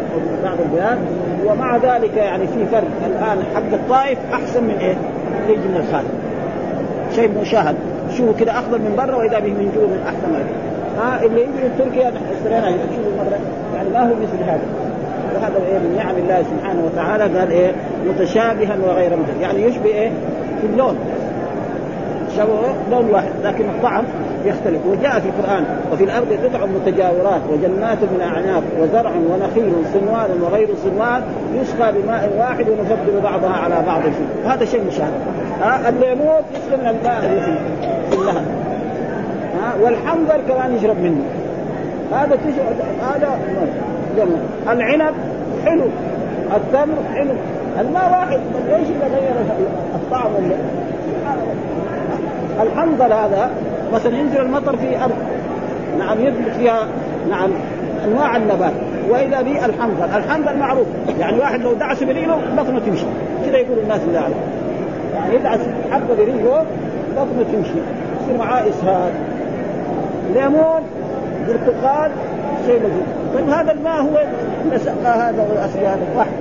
بعض 0.43 0.57
البلاد. 0.65 0.97
ومع 1.45 1.77
ذلك 1.77 2.17
يعني 2.17 2.47
في 2.47 2.65
فرق. 2.65 2.91
الآن 3.05 3.37
حق 3.55 3.73
الطائف 3.73 4.17
أحسن 4.33 4.63
من 4.63 4.75
إيه؟ 4.81 4.95
من 5.47 5.75
الخارج. 5.75 6.07
شيء 7.15 7.29
مشاهد. 7.41 7.75
شوفوا 8.17 8.33
كده 8.39 8.51
أخضر 8.51 8.77
من 8.77 8.95
برا 8.97 9.15
وإذا 9.15 9.39
به 9.39 9.49
من 9.49 9.71
جوا 9.75 9.87
من 9.87 10.01
أحسن 10.05 10.31
ما 10.33 10.39
ها 10.97 11.23
آه 11.23 11.25
اللي 11.25 11.41
يجي 11.41 11.51
من 11.51 11.75
تركيا 11.77 12.13
اشترينا 12.37 12.69
يعني 13.75 13.89
ما 13.93 13.99
هو 13.99 14.13
مثل 14.15 14.43
هذا. 14.43 14.61
وهذا 15.35 15.55
إيه 15.67 15.79
من 15.79 15.95
نعم 15.97 16.15
الله 16.17 16.43
سبحانه 16.43 16.83
وتعالى 16.85 17.39
قال 17.39 17.51
إيه 17.51 17.71
متشابها 18.07 18.77
وغير 18.87 19.15
متشابه. 19.15 19.41
يعني 19.41 19.63
يشبه 19.63 19.85
إيه 19.85 20.09
في 20.61 20.67
اللون. 20.67 20.97
شبه 22.37 22.59
لون 22.91 23.09
واحد 23.09 23.29
لكن 23.43 23.65
الطعم 23.69 24.03
يختلف. 24.45 24.85
وجاء 24.85 25.19
في 25.19 25.29
القرآن 25.29 25.65
وفي 25.93 26.03
الأرض 26.03 26.27
قطع 26.43 26.65
متجاورات 26.65 27.41
وجنات 27.51 27.97
من 27.97 28.21
اعناب 28.21 28.63
وزرع 28.79 29.11
ونخيل 29.11 29.73
صنوان 29.93 30.41
وغير 30.41 30.69
صنوان 30.83 31.21
يسقى 31.61 31.93
بماء 31.93 32.29
واحد 32.39 32.65
ونفضل 32.69 33.21
بعضها 33.23 33.53
على 33.53 33.75
بعض 33.87 34.01
فيه. 34.01 34.53
هذا 34.53 34.65
شيء 34.65 34.81
مشاهد 34.87 35.13
ها 35.61 35.89
اللي 35.89 36.11
يموت 36.11 36.43
يسقى 36.53 36.77
من 36.77 36.87
الماء 36.87 37.25
الذي 37.25 37.57
في 38.09 38.15
النهر 38.15 38.41
ها 38.41 38.74
والحنظل 39.81 40.41
كمان 40.47 40.75
يشرب 40.75 40.99
منه. 40.99 41.21
هذا 42.11 42.37
هذا 43.01 43.39
جمع. 44.17 44.73
العنب 44.73 45.13
حلو 45.65 45.83
التمر 46.55 46.95
حلو. 47.15 47.31
الماء 47.79 48.11
واحد 48.11 48.39
إيش 48.69 48.87
اللي 48.87 49.15
غير 49.15 49.35
الطعم 49.95 50.31
ولا؟ 50.35 50.55
الحنظل 52.63 53.13
هذا 53.13 53.49
مثلا 53.93 54.17
ينزل 54.17 54.41
المطر 54.41 54.77
في 54.77 55.03
أرض. 55.03 55.15
نعم 55.99 56.19
يثبت 56.19 56.55
فيها 56.57 56.87
نعم 57.29 57.49
أنواع 58.05 58.35
النبات. 58.35 58.73
وإذا 59.09 59.41
به 59.41 59.65
الحنظل، 59.65 60.05
الحنظل 60.15 60.57
معروف 60.57 60.87
يعني 61.19 61.39
واحد 61.39 61.61
لو 61.61 61.73
دعس 61.73 62.03
برجله 62.03 62.37
بطنه 62.57 62.79
تمشي. 62.79 63.05
كذا 63.45 63.57
يقول 63.57 63.79
الناس 63.79 64.01
اللي 64.07 64.21
يعني 65.15 65.35
يدعس 65.35 65.59
حبة 65.91 66.15
برجله 66.17 66.65
بطنه 67.11 67.45
تمشي. 67.53 67.79
يصير 68.23 68.37
معاه 68.37 68.61
إسهال. 68.61 69.11
ليمون 70.33 70.81
برتقال 71.47 72.11
شيء 72.65 72.79
لذيذ. 72.79 73.05
طيب 73.35 73.49
هذا 73.49 73.71
الماء 73.71 74.01
هو 74.01 74.23
نسقى 74.73 75.19
هذا 75.19 75.47
واسقى 75.55 75.85
هذا 75.85 76.05
واحد 76.15 76.31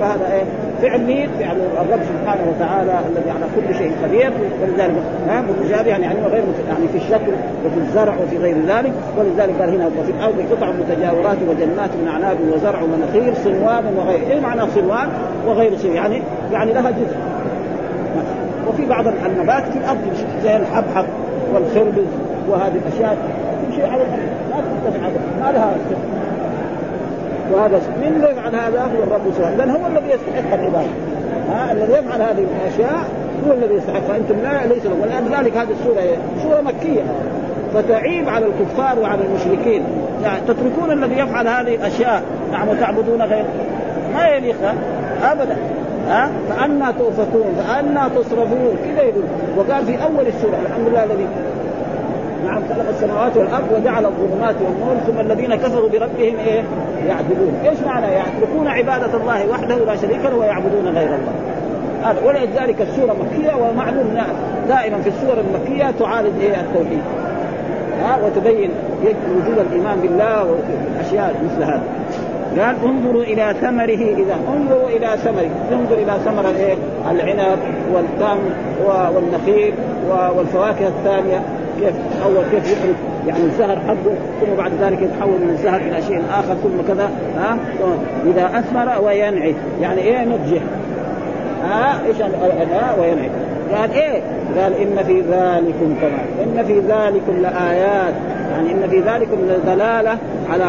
فهذا 0.00 0.32
إيه؟ 0.32 0.42
فعل 0.82 1.00
مين؟ 1.00 1.28
فعل 1.38 1.56
الرب 1.56 2.00
سبحانه 2.02 2.42
وتعالى 2.56 2.92
الذي 3.08 3.30
على 3.30 3.44
كل 3.56 3.74
شيء 3.74 3.92
قدير. 4.04 4.32
ولذلك 4.62 5.02
ها 5.28 5.40
متشابه 5.40 5.88
يعني 5.88 6.06
غير 6.06 6.42
يعني 6.68 6.88
في 6.92 6.96
الشكل 6.96 7.32
وفي 7.66 7.78
الزرع 7.78 8.14
وفي 8.22 8.38
غير 8.38 8.56
ذلك. 8.68 8.92
ولذلك 9.18 9.60
قال 9.60 9.74
هنا 9.74 9.86
وفي 9.86 10.10
الأرض 10.10 10.44
قطع 10.52 10.70
متجاورات 10.70 11.36
وجنات 11.48 11.90
من 12.02 12.08
اعناب 12.08 12.36
وزرع 12.54 12.78
ونخيل 12.82 13.36
صنوان 13.36 13.84
وغير. 13.96 14.20
إيه 14.30 14.40
معنى 14.40 14.62
صنوان 14.74 15.08
وغير 15.46 15.78
صنوان؟ 15.78 15.96
يعني 15.96 16.22
يعني 16.52 16.72
لها 16.72 16.90
جزء. 16.90 17.16
وفي 18.68 18.86
بعض 18.86 19.06
النبات 19.06 19.62
في 19.62 19.78
الأرض 19.78 19.98
زي 20.42 20.56
الحبحب 20.56 21.04
والخربز. 21.54 22.06
وهذه 22.50 22.80
الأشياء 22.86 23.16
تمشي 23.66 23.82
على 23.82 24.02
ما 24.50 24.56
تنتفع 24.56 25.08
ما 25.40 25.52
لها 25.52 25.74
وهذا 27.52 27.80
من 28.00 28.12
اللي 28.16 28.30
يفعل 28.30 28.54
هذا 28.54 28.82
هو 28.82 29.02
الرب 29.02 29.32
سبحانه 29.36 29.56
لأن 29.56 29.70
هو 29.70 29.86
الذي 29.86 30.08
يستحق 30.08 30.54
العبادة. 30.54 30.90
ها 31.52 31.72
الذي 31.72 31.92
يفعل 31.92 32.22
هذه 32.22 32.46
الأشياء 32.62 33.04
هو 33.46 33.52
الذي 33.52 33.74
يستحق. 33.74 34.00
فأنتم 34.00 34.34
لا 34.42 34.66
ليس 34.66 34.86
له. 34.86 34.96
ولذلك 35.02 35.56
هذه 35.56 35.70
السورة 35.70 36.02
سورة 36.42 36.60
مكية. 36.60 37.02
فتعيب 37.74 38.28
على 38.28 38.46
الكفار 38.46 38.98
وعلى 38.98 39.20
المشركين. 39.24 39.82
يعني 40.22 40.40
تتركون 40.48 40.92
الذي 40.92 41.18
يفعل 41.18 41.48
هذه 41.48 41.74
الأشياء. 41.74 42.22
نعم 42.52 42.68
وتعبدون 42.68 43.22
غير 43.22 43.44
ما 44.14 44.28
يليق 44.28 44.56
أبدا. 45.24 45.56
ها؟ 46.08 46.30
فأنا 46.48 46.90
تؤفكون 46.90 47.54
فأنا 47.58 48.08
تصرفون. 48.08 48.76
كذا 48.84 49.02
يقول. 49.02 49.24
وقال 49.56 49.86
في 49.86 50.02
أول 50.02 50.26
السورة 50.26 50.58
الحمد 50.66 50.88
لله 50.88 51.04
الذي 51.04 51.26
نعم 52.46 52.62
خلق 52.68 52.88
السماوات 52.88 53.36
والأرض 53.36 53.72
وجعل 53.72 54.06
الظلمات 54.06 54.54
والنور 54.62 54.96
ثم 55.06 55.20
الذين 55.20 55.54
كفروا 55.54 55.88
بربهم 55.88 56.36
إيه؟ 56.46 56.62
يعبدون، 57.08 57.54
إيش 57.64 57.78
معنى 57.86 58.06
يتركون 58.06 58.68
عبادة 58.68 59.16
الله 59.16 59.50
وحده 59.50 59.76
لا 59.76 59.96
شريك 59.96 60.24
له 60.24 60.36
ويعبدون 60.36 60.88
غير 60.88 61.08
الله. 61.08 61.32
هذا 62.02 62.18
ولذلك 62.26 62.80
السورة 62.80 63.16
مكية 63.24 63.54
ومعلوم 63.54 64.18
دائما 64.68 64.98
في 64.98 65.08
السور 65.08 65.36
المكية 65.40 65.90
تعالج 65.90 66.40
إيه 66.40 66.60
التوحيد. 66.60 67.02
ها 68.02 68.18
وتبين 68.24 68.70
وجود 69.36 69.58
الإيمان 69.58 70.00
بالله 70.00 70.44
والاشياء 70.44 71.34
مثل 71.44 71.62
هذا. 71.62 71.82
قال 72.50 72.76
انظروا 72.84 73.22
إلى 73.22 73.54
ثمره 73.60 74.22
إذا 74.22 74.36
انظروا 74.56 74.88
إلى 74.88 75.08
ثمره 75.24 75.50
انظر 75.72 75.94
إلى 75.94 76.12
ثمر 76.24 76.50
الايه؟ 76.50 76.74
العنب 77.10 77.58
والتمر 77.94 78.50
والنخيل 79.14 79.74
والفواكه 80.36 80.88
الثانية 80.88 81.42
كيف 81.80 81.94
اول 82.24 82.44
كيف 82.50 82.72
يخرج 82.72 82.94
يعني 83.26 83.44
الزهر 83.44 83.78
حقه 83.88 84.14
ثم 84.40 84.56
بعد 84.58 84.72
ذلك 84.80 85.02
يتحول 85.02 85.32
من 85.40 85.50
الزهر 85.58 85.80
إلى 85.80 86.02
شيء 86.02 86.22
آخر 86.30 86.54
ثم 86.54 86.92
كذا 86.94 87.10
ها؟ 87.36 87.58
إذا 88.26 88.58
أثمر 88.58 89.04
وينعي 89.04 89.54
يعني 89.80 90.00
إيه 90.00 90.24
نضجه 90.24 90.60
ها؟ 91.64 92.06
إيش 92.06 92.20
ها 92.20 92.96
وينعي 93.00 93.30
قال 93.74 93.92
إيه؟ 93.92 94.22
قال 94.56 94.74
إن 94.74 95.04
في 95.04 95.20
ذلكم 95.20 95.94
كمان 96.00 96.26
إن 96.42 96.64
في 96.64 96.80
ذلكم 96.80 97.42
لآيات. 97.42 98.14
يعني 98.52 98.72
إن 98.72 98.88
في 98.90 99.00
ذلكم 99.00 99.36
لدلالة 99.48 100.18
على 100.50 100.64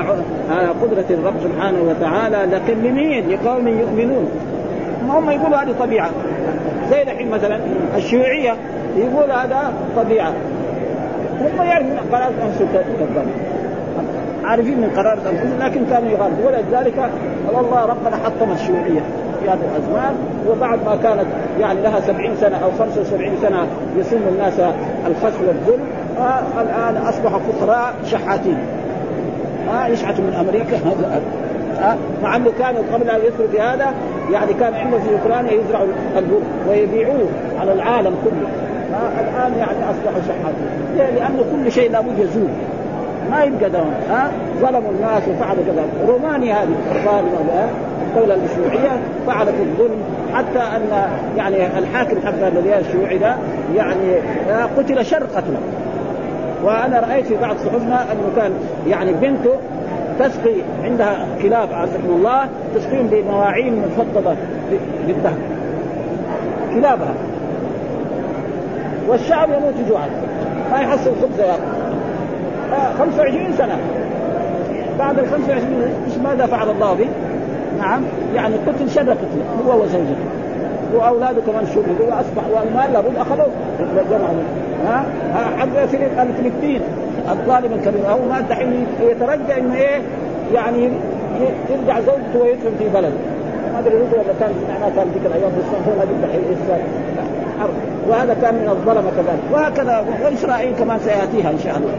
على 0.51 0.67
قدرة 0.67 1.05
الرب 1.09 1.33
سبحانه 1.43 1.81
وتعالى 1.81 2.55
لكن 2.55 2.81
لمين؟ 2.83 3.29
لقوم 3.29 3.67
يؤمنون. 3.67 4.29
هم 5.09 5.29
يقولوا 5.29 5.57
هذه 5.57 5.75
طبيعة. 5.79 6.09
زي 6.91 7.01
الحين 7.01 7.29
مثلا 7.29 7.59
الشيوعية 7.97 8.55
يقول 8.97 9.31
هذا 9.31 9.73
طبيعة. 9.95 10.33
هم 11.41 11.65
يعرفون 11.65 11.97
قرارة 12.11 12.33
انفسهم 12.45 12.67
كذابين 12.99 13.61
عارفين 14.43 14.77
من 14.77 14.89
قرارة 14.89 15.19
انفسهم 15.29 15.59
لكن 15.59 15.85
كانوا 15.85 16.09
يغالبون. 16.09 16.45
ولذلك 16.45 17.09
الله 17.49 17.85
ربنا 17.85 18.15
حطم 18.15 18.51
الشيوعية 18.51 19.01
في 19.41 19.49
هذه 19.49 19.59
الأزمان 19.75 20.15
وبعد 20.49 20.79
ما 20.85 20.95
كانت 21.03 21.25
يعني 21.59 21.81
لها 21.81 21.99
سبعين 21.99 22.35
سنة 22.35 22.57
أو 22.57 22.71
خمسة 22.79 23.01
وسبعين 23.01 23.33
سنة 23.41 23.67
يسم 23.97 24.19
الناس 24.29 24.59
الخس 25.07 25.33
والظلم 25.47 25.83
الآن 26.61 26.97
اصبحوا 26.97 27.39
فقراء 27.39 27.93
شحاتين. 28.05 28.57
آه 29.73 29.87
يشحتوا 29.87 30.23
من 30.23 30.33
أمريكا. 30.33 30.77
آه 31.83 31.95
مع 32.23 32.35
أنه 32.35 32.51
كانوا 32.59 32.81
قبل 32.93 33.09
أن 33.09 33.19
يدخلوا 33.25 33.47
بهذا 33.53 33.93
يعني 34.31 34.53
كان 34.53 34.73
عندهم 34.73 35.01
في 35.01 35.09
أوكرانيا 35.13 35.51
يزرعوا 35.51 35.87
البر 36.17 36.41
ويبيعوه 36.69 37.29
على 37.59 37.73
العالم 37.73 38.15
كله. 38.23 38.70
الآن 39.19 39.59
يعني 39.59 39.91
أصبحوا 39.91 40.21
شحاتين. 40.27 40.67
ليه؟ 40.97 41.09
لأنه 41.09 41.43
كل 41.51 41.71
شيء 41.71 41.91
لابد 41.91 42.19
يزول. 42.19 42.49
ما 43.31 43.43
يبقى 43.43 43.69
دوام 43.69 43.93
ها؟ 44.09 44.31
ظلموا 44.61 44.91
الناس 44.91 45.23
وفعلوا 45.27 45.63
كذا. 45.63 45.83
رومانيا 46.07 46.53
هذه 46.53 46.69
الظالمه 46.95 47.69
الدولة 48.07 48.37
الشيوعية 48.45 49.01
فعلت 49.27 49.55
الظلم. 49.59 49.97
حتى 50.33 50.59
أن 50.59 51.09
يعني 51.37 51.79
الحاكم 51.79 52.17
حق 52.25 52.47
الذي 52.47 52.79
الشيوعي 52.79 53.17
ده 53.17 53.35
يعني 53.75 54.15
قتل 54.77 55.05
شر 55.05 55.23
قتله 55.23 55.59
وأنا 56.63 56.99
رأيت 56.99 57.25
في 57.25 57.37
بعض 57.37 57.57
صحفنا 57.57 58.01
أنه 58.11 58.35
كان 58.35 58.51
يعني 58.87 59.13
بنته 59.13 59.51
تسقي 60.19 60.55
عندها 60.83 61.25
كلاب 61.41 61.73
عزكم 61.73 62.09
الله 62.09 62.49
تسقيهم 62.75 63.07
بمواعين 63.07 63.81
مفضلة 63.81 64.35
بالذهب. 65.07 65.37
كلابها. 66.73 67.13
والشعب 69.11 69.49
يموت 69.49 69.73
جوعا. 69.89 70.09
ما 70.71 70.77
يحصل 70.77 71.11
خبز 71.21 71.39
ياكل 71.39 71.61
25 72.97 73.53
سنة. 73.57 73.77
بعد 74.99 75.19
ال 75.19 75.27
25 75.27 75.81
إيش 76.07 76.17
ماذا 76.17 76.45
فعل 76.45 76.69
الله 76.69 76.93
به؟ 76.93 77.07
نعم 77.79 78.01
يعني 78.35 78.55
قتل 78.67 78.89
شر 78.89 79.11
قتل 79.11 79.67
هو 79.67 79.81
وزوجته. 79.81 80.15
واولاده 80.95 81.41
كمان 81.41 81.65
شردوا 81.65 82.15
واصبح 82.15 82.43
والمال 82.53 82.93
لابد 82.93 83.15
اخذوه 83.17 83.47
ها؟ 84.87 85.03
حق 85.57 85.81
الفلبين. 86.21 86.81
الظالم 87.29 87.73
الكبير 87.73 88.07
هو 88.09 88.25
ما 88.29 88.41
دحين 88.49 88.87
يترجى 89.01 89.59
إنه 89.59 89.75
إيه؟ 89.75 90.01
يعني 90.53 90.89
يرجع 91.69 91.99
زوجته 91.99 92.39
ويدفن 92.41 92.71
في 92.79 92.89
بلد 92.93 93.13
ما 93.73 93.79
أدري 93.79 93.95
ولا 93.95 94.33
كان 94.39 94.51
معناه 94.69 94.95
كان 94.95 95.07
ذيك 95.13 95.25
الأيام 95.25 95.51
في 95.51 95.57
الصنف 95.57 95.87
هذه 95.87 96.27
دحين 96.27 96.41
حرب 97.59 97.73
وهذا 98.09 98.33
كان 98.41 98.55
من 98.55 98.69
الظلمة 98.69 99.11
كذلك. 99.11 99.43
وهكذا 99.53 100.05
وإسرائيل 100.23 100.75
كمان 100.75 100.99
سيأتيها 100.99 101.51
إن 101.51 101.59
شاء 101.59 101.77
الله. 101.77 101.93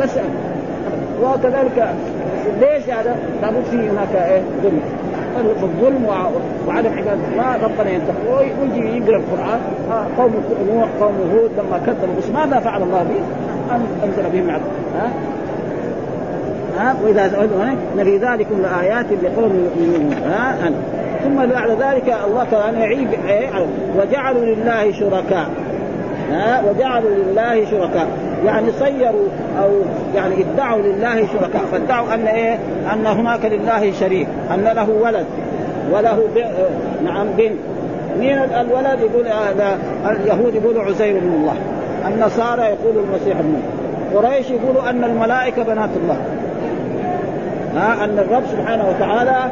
بس. 0.00 0.10
وكذلك 1.22 1.94
ليش 2.60 2.90
هذا؟ 2.90 3.16
لابد 3.42 3.64
في 3.70 3.76
هناك 3.76 4.14
إيه؟ 4.14 4.42
ظلم. 4.62 4.80
الظلم 5.62 6.04
وعدم 6.68 6.90
عبادة 6.98 7.20
الله 7.32 7.56
ربنا 7.62 7.90
ينتقم 7.90 8.26
ويجي 8.32 8.96
يقرأ 8.96 9.16
القرآن. 9.16 9.60
قوم 10.18 10.32
نوح 10.74 10.88
قوم 11.00 11.14
هود 11.32 11.50
لما 11.58 11.78
كذبوا. 11.86 12.14
بس 12.18 12.28
ماذا 12.30 12.60
فعل 12.60 12.82
الله 12.82 13.02
به؟ 13.02 13.20
أنزل 14.04 14.30
بهم 14.32 14.50
عذاب 14.50 14.62
ها 14.96 15.08
ها 16.78 16.94
وإذا 17.04 17.24
ان 17.94 18.04
في 18.04 18.16
ذلكم 18.16 18.62
لآيات 18.62 19.06
لقوم 19.22 19.70
يؤمنون. 19.76 20.12
ها 20.12 20.54
ثم 21.24 21.46
بعد 21.46 21.70
ذلك 21.70 22.14
الله 22.26 22.46
كان 22.50 22.80
يعيب 22.80 23.08
وجعلوا 23.98 24.44
لله 24.44 24.92
شركاء. 24.92 25.46
ها؟ 26.30 26.62
وجعلوا 26.70 27.10
لله 27.10 27.64
شركاء. 27.70 28.06
يعني 28.46 28.72
صيروا 28.72 29.28
أو 29.62 29.70
يعني 30.14 30.34
ادعوا 30.40 30.82
لله 30.82 31.26
شركاء. 31.26 31.62
فادعوا 31.72 32.14
أن 32.14 32.26
إيه؟ 32.26 32.58
أن 32.92 33.06
هناك 33.06 33.44
لله 33.44 33.92
شريك. 33.92 34.28
أن 34.54 34.64
له 34.64 34.90
ولد. 35.02 35.26
وله 35.92 36.18
نعم 37.04 37.26
بنت. 37.38 37.58
مين 38.18 38.38
الولد؟ 38.38 39.00
يقول 39.00 39.26
هذا 39.26 39.78
اليهود 40.10 40.54
يقولوا 40.54 40.82
عزير 40.82 41.18
بن 41.18 41.32
الله. 41.32 41.54
النصارى 42.08 42.62
يقولوا 42.62 43.02
المسيح 43.02 43.38
ابن 43.38 43.62
قريش 44.14 44.50
يقولوا 44.50 44.90
أن 44.90 45.04
الملائكة 45.04 45.62
بنات 45.62 45.90
الله. 46.02 46.16
ها 47.76 48.04
أن 48.04 48.18
الرب 48.18 48.42
سبحانه 48.52 48.84
وتعالى 48.88 49.50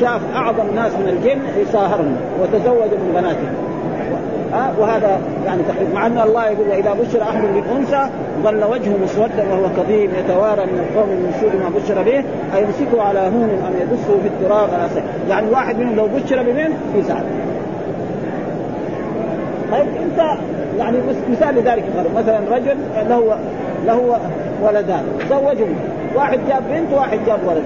شاف 0.00 0.20
أعظم 0.34 0.74
ناس 0.74 0.92
من 0.92 1.08
الجن 1.08 1.62
يصاهرهم 1.62 2.16
وتزوج 2.40 2.90
من 2.90 3.12
بناتهم. 3.14 3.54
ها 4.52 4.72
وهذا 4.78 5.20
يعني 5.46 5.62
تقريبا 5.62 5.94
مع 5.94 6.06
أن 6.06 6.18
الله 6.18 6.46
يقول 6.46 6.68
وإذا 6.68 6.92
بشر 6.92 7.22
أحد 7.22 7.42
بالأنثى 7.54 8.08
ظل 8.44 8.64
وجهه 8.64 8.96
مسودا 9.04 9.44
وهو 9.50 9.66
كظيم 9.76 10.10
يتوارى 10.18 10.66
من 10.66 10.86
القوم 10.88 11.08
من 11.08 11.32
سوء 11.40 11.50
ما 11.50 11.80
بشر 11.80 12.02
به 12.02 12.24
أيمسكه 12.56 13.02
على 13.02 13.20
هون 13.20 13.50
أم 13.66 13.72
يدسه 13.80 14.20
في 14.22 14.28
التراب؟ 14.28 14.68
على 14.74 14.88
سيح. 14.94 15.04
يعني 15.28 15.50
واحد 15.50 15.78
منهم 15.78 15.96
لو 15.96 16.06
بشر 16.06 16.42
ببنت 16.42 16.76
يزعل 16.96 17.24
طيب 19.72 19.86
أنت 20.02 20.38
يعني 20.78 20.98
مثال 21.30 21.54
لذلك 21.54 21.84
مثلا 22.16 22.38
رجل 22.50 22.76
له 23.08 23.36
له 23.86 24.18
ولدان 24.62 25.02
زوجهم. 25.30 25.74
واحد 26.14 26.38
جاب 26.48 26.62
بنت 26.70 26.92
وواحد 26.92 27.18
جاب 27.26 27.38
ولد. 27.46 27.64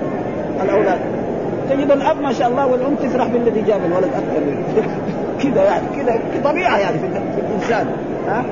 الأولاد. 0.62 0.98
تجد 1.70 1.90
الأب 1.90 2.20
ما 2.20 2.32
شاء 2.32 2.48
الله 2.48 2.66
والأم 2.66 2.94
تفرح 2.94 3.28
بالذي 3.28 3.62
جاب 3.62 3.80
الولد 3.84 4.10
أكثر 4.14 4.42
كذا 5.42 5.64
يعني 5.64 5.86
كذا 5.96 6.18
طبيعه 6.44 6.78
يعني 6.78 6.98
في, 6.98 7.06
الإنسان. 7.40 7.86
ها؟ 8.28 8.44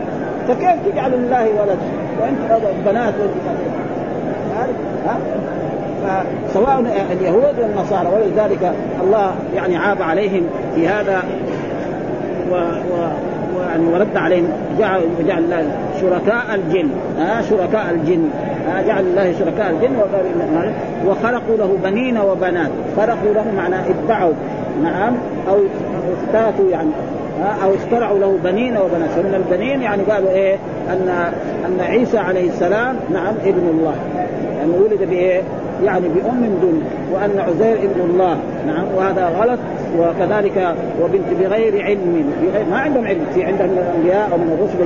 فكيف 0.48 0.92
تجعل 0.92 1.12
لله 1.12 1.42
ولد؟ 1.42 1.78
وأنت 2.20 2.62
بنات 2.86 3.14
ها؟ 5.06 6.24
سواء 6.54 6.84
اليهود 7.12 7.58
والنصارى 7.58 8.08
ولذلك 8.08 8.72
الله 9.02 9.34
يعني 9.54 9.76
عاب 9.76 10.02
عليهم 10.02 10.46
في 10.74 10.88
هذا 10.88 11.22
و, 12.50 12.54
و 12.54 13.92
ورد 13.92 14.16
عليهم 14.16 14.48
جعل 14.78 15.00
وجعل 15.20 15.66
شركاء 16.00 16.54
الجن. 16.54 16.88
ها؟ 17.18 17.42
شركاء 17.42 17.90
الجن. 17.90 18.28
جعل 18.86 19.04
الله 19.04 19.32
شركاء 19.38 19.70
الجن 19.70 19.96
وخلقوا 21.06 21.56
له 21.56 21.78
بنين 21.84 22.18
وبنات. 22.18 22.70
خلقوا 22.96 23.34
له 23.34 23.44
معناه 23.56 23.84
ادعوا 23.88 24.32
نعم. 24.82 25.14
أو 25.48 25.56
افتاتوا 26.12 26.70
يعني. 26.70 26.90
أو 27.64 27.74
اخترعوا 27.74 28.18
له 28.18 28.38
بنين 28.44 28.76
وبنات. 28.76 29.10
فمن 29.10 29.34
البنين 29.34 29.82
يعني 29.82 30.02
قالوا 30.02 30.30
إيه؟ 30.30 30.56
أن 30.90 31.08
أن 31.66 31.80
عيسى 31.80 32.18
عليه 32.18 32.48
السلام 32.48 32.96
نعم 33.12 33.34
ابن 33.44 33.68
الله. 33.68 33.94
يعني 34.58 34.70
ولد 34.70 35.08
بإيه؟ 35.10 35.42
يعني 35.84 36.08
بأم 36.08 36.58
دون 36.62 36.82
وأن 37.12 37.38
عزير 37.38 37.76
ابن 37.76 38.00
الله. 38.10 38.36
نعم. 38.66 38.84
وهذا 38.96 39.26
غلط. 39.26 39.58
وكذلك 39.98 40.74
وبنت 41.02 41.40
بغير 41.40 41.82
علم 41.84 42.24
بغير 42.42 42.66
ما 42.70 42.78
عندهم 42.78 43.06
علم 43.06 43.26
في 43.34 43.44
عندهم 43.44 43.68
من 43.68 43.78
الأنبياء 43.78 44.28
أو 44.32 44.38
من 44.38 44.52
الرسل 44.52 44.82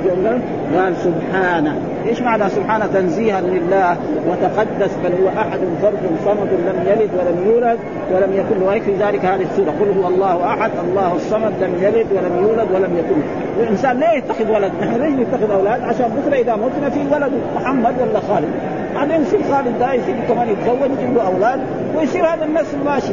قال 0.78 0.96
سبحانه 0.96 1.74
إيش 2.06 2.22
معنى 2.22 2.50
سبحانه 2.50 2.86
تنزيها 2.86 3.40
لله 3.40 3.96
وتقدس 4.28 4.90
بل 5.04 5.12
هو 5.22 5.28
أحد 5.28 5.58
فرد 5.82 5.98
صمد 6.24 6.48
لم 6.48 6.86
يلد 6.86 7.10
ولم 7.18 7.46
يولد 7.46 7.78
ولم 8.14 8.32
يكن 8.32 8.60
له 8.60 8.78
في 8.78 8.94
ذلك 8.94 9.24
هذه 9.24 9.42
السورة 9.42 9.70
قل 9.80 10.00
هو 10.00 10.08
الله 10.08 10.46
أحد 10.46 10.70
الله 10.88 11.14
الصمد 11.16 11.52
لم 11.60 11.74
يلد 11.82 12.06
ولم 12.12 12.42
يولد 12.42 12.68
ولم 12.74 12.96
يكن 12.96 13.20
الإنسان 13.62 14.00
ليه 14.00 14.08
يتخذ 14.08 14.50
ولد؟ 14.50 14.72
نحن 14.80 15.02
ليش 15.02 15.28
نتخذ 15.28 15.50
أولاد؟ 15.50 15.82
عشان 15.82 16.08
بكرة 16.08 16.36
إذا 16.36 16.56
متنا 16.56 16.90
في 16.90 17.00
ولد 17.14 17.32
محمد 17.56 17.94
ولا 18.00 18.20
خالد 18.20 18.48
بعدين 18.94 19.22
يصير 19.22 19.40
خالد 19.52 19.78
ده 19.78 19.92
يصير 19.92 20.14
كمان 20.28 20.48
يتزوج 20.48 20.90
يجيب 20.98 21.14
له 21.16 21.26
أولاد 21.26 21.60
ويصير 21.96 22.26
هذا 22.26 22.44
النسل 22.44 22.78
ماشي 22.84 23.12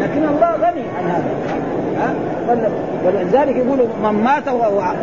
لكن 0.00 0.28
الله 0.28 0.52
غني 0.52 0.84
عن 0.98 1.10
هذا. 1.10 1.30
ها؟ 1.98 2.14
ولذلك 3.06 3.56
يقولوا 3.56 3.86
من 4.02 4.24
مات 4.24 4.48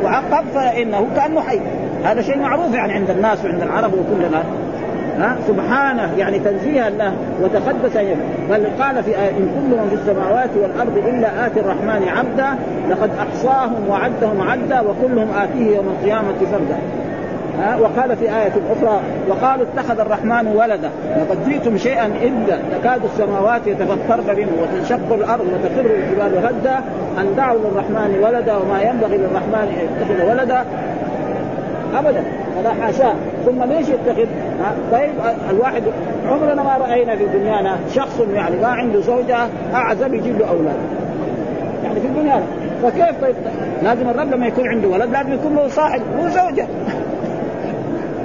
وعقب 0.03 0.45
فإنه 0.53 1.07
كانه 1.15 1.41
حي 1.41 1.59
هذا 2.03 2.21
شيء 2.21 2.37
معروف 2.37 2.75
يعني 2.75 2.93
عند 2.93 3.09
الناس 3.09 3.45
وعند 3.45 3.61
العرب 3.61 3.93
وكل 3.93 4.25
الناس 4.25 4.45
ها؟ 5.19 5.37
سبحانه 5.47 6.11
يعني 6.17 6.39
تنزيها 6.39 6.89
له 6.89 7.13
وتقدس 7.41 7.97
بل 8.49 8.67
قال 8.79 9.03
في 9.03 9.11
آية 9.11 9.29
إن 9.29 9.49
كل 9.55 9.77
من 9.77 9.87
في 9.89 9.95
السماوات 9.95 10.49
والأرض 10.61 10.97
إلا 10.97 11.47
آتي 11.47 11.59
الرحمن 11.59 12.07
عبدا 12.07 12.55
لقد 12.89 13.09
أحصاهم 13.19 13.89
وعدهم 13.89 14.41
عدا 14.41 14.81
وكلهم 14.81 15.27
آتيه 15.37 15.75
يوم 15.75 15.85
القيامة 15.87 16.33
فردا. 16.51 16.77
ها 17.59 17.75
وقال 17.75 18.17
في 18.17 18.25
آية 18.25 18.53
أخرى 18.71 18.99
وقالوا 19.27 19.65
اتخذ 19.73 19.99
الرحمن 19.99 20.47
ولدا. 20.47 20.89
لقد 21.17 21.49
جئتم 21.49 21.77
شيئا 21.77 22.05
إلا 22.05 22.59
تكاد 22.79 23.01
السماوات 23.03 23.67
يتفطرن 23.67 24.35
منه 24.37 24.51
وتنشق 24.61 25.13
الأرض 25.13 25.45
وتخر 25.45 25.85
الجبال 25.95 26.45
هدا. 26.45 26.77
أن 27.19 27.35
دعوا 27.37 27.59
للرحمن 27.59 28.19
ولدا 28.23 28.55
وما 28.55 28.81
ينبغي 28.81 29.17
للرحمن 29.17 29.55
أن 29.55 29.87
يتخذ 30.01 30.31
ولدا. 30.31 30.65
ابدا 31.95 32.23
فلا 32.55 32.73
حاشاه 32.83 33.13
ثم 33.45 33.63
ليش 33.63 33.89
يتخذ؟ 33.89 34.27
طيب 34.91 35.11
الواحد 35.49 35.83
عمرنا 36.27 36.63
ما 36.63 36.77
رأينا 36.77 37.15
في 37.15 37.25
دنيانا 37.25 37.77
شخص 37.93 38.21
يعني 38.33 38.55
ما 38.55 38.67
عنده 38.67 39.01
زوجة 39.01 39.37
اعزب 39.73 40.13
يجيب 40.13 40.39
له 40.39 40.49
أولاد. 40.49 40.75
يعني 41.83 41.99
في 41.99 42.07
الدنيا 42.07 42.41
فكيف 42.83 43.21
طيب؟ 43.21 43.35
لازم 43.83 44.09
الرب 44.09 44.33
لما 44.33 44.47
يكون 44.47 44.67
عنده 44.67 44.87
ولد 44.87 45.11
لازم 45.11 45.33
يكون 45.33 45.55
له 45.55 45.67
صاحب 45.67 46.01
مو 46.17 46.27
زوجة. 46.27 46.67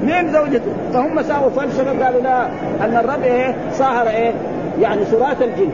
مين 0.06 0.32
زوجته؟ 0.32 0.72
فهم 0.92 1.22
ساووا 1.22 1.50
فلسفة 1.50 2.04
قالوا؟ 2.04 2.20
لا 2.20 2.46
أن 2.84 2.96
الرب 2.96 3.22
إيه؟ 3.22 3.54
صاهر 3.72 4.08
إيه؟ 4.08 4.32
يعني 4.80 5.04
سرات 5.04 5.42
الجن. 5.42 5.70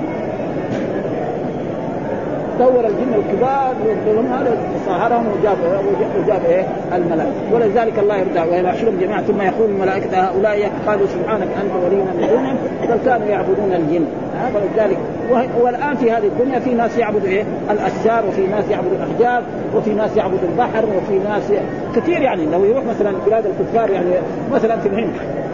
دور 2.58 2.84
الجن 2.86 3.14
الكبار 3.14 3.74
والظلم 3.86 4.32
هذا 4.32 4.58
صاهرهم 4.86 5.26
وجاب 5.26 5.56
وجاب 6.22 6.40
إيه؟ 6.48 6.64
الملائكة. 6.94 7.32
ولذلك 7.52 7.98
الله 7.98 8.16
يرضى 8.16 8.50
ويحشرهم 8.50 9.00
جميعا. 9.00 9.22
ثم 9.22 9.42
يقول 9.42 9.70
الملائكة 9.70 10.20
هؤلاء 10.20 10.70
قالوا 10.86 11.06
سبحانك 11.06 11.48
أنت 11.62 11.84
ولينا 11.84 12.12
من 12.12 12.26
دونهم 12.30 12.56
بل 12.88 13.10
كانوا 13.10 13.26
يعبدون 13.26 13.72
الجن. 13.72 14.06
ولذلك 14.54 14.98
والآن 15.60 15.96
في 15.96 16.12
هذه 16.12 16.26
الدنيا 16.26 16.58
في 16.58 16.74
ناس 16.74 16.98
يعبدوا 16.98 17.28
إيه؟ 17.28 17.44
الأشجار 17.70 18.26
وفي 18.26 18.46
ناس 18.46 18.64
يعبدوا 18.70 18.96
الأحجار 18.96 19.42
وفي 19.76 19.90
ناس 19.90 20.16
يعبدوا 20.16 20.48
البحر 20.52 20.84
وفي 20.84 21.18
ناس 21.18 21.42
كثير 21.96 22.20
يعني. 22.22 22.46
لو 22.46 22.64
يروح 22.64 22.84
مثلا 22.84 23.12
بلاد 23.26 23.44
الكفار 23.46 23.90
يعني 23.90 24.10
مثلا 24.52 24.76
في 24.76 24.88
الهند 24.88 25.12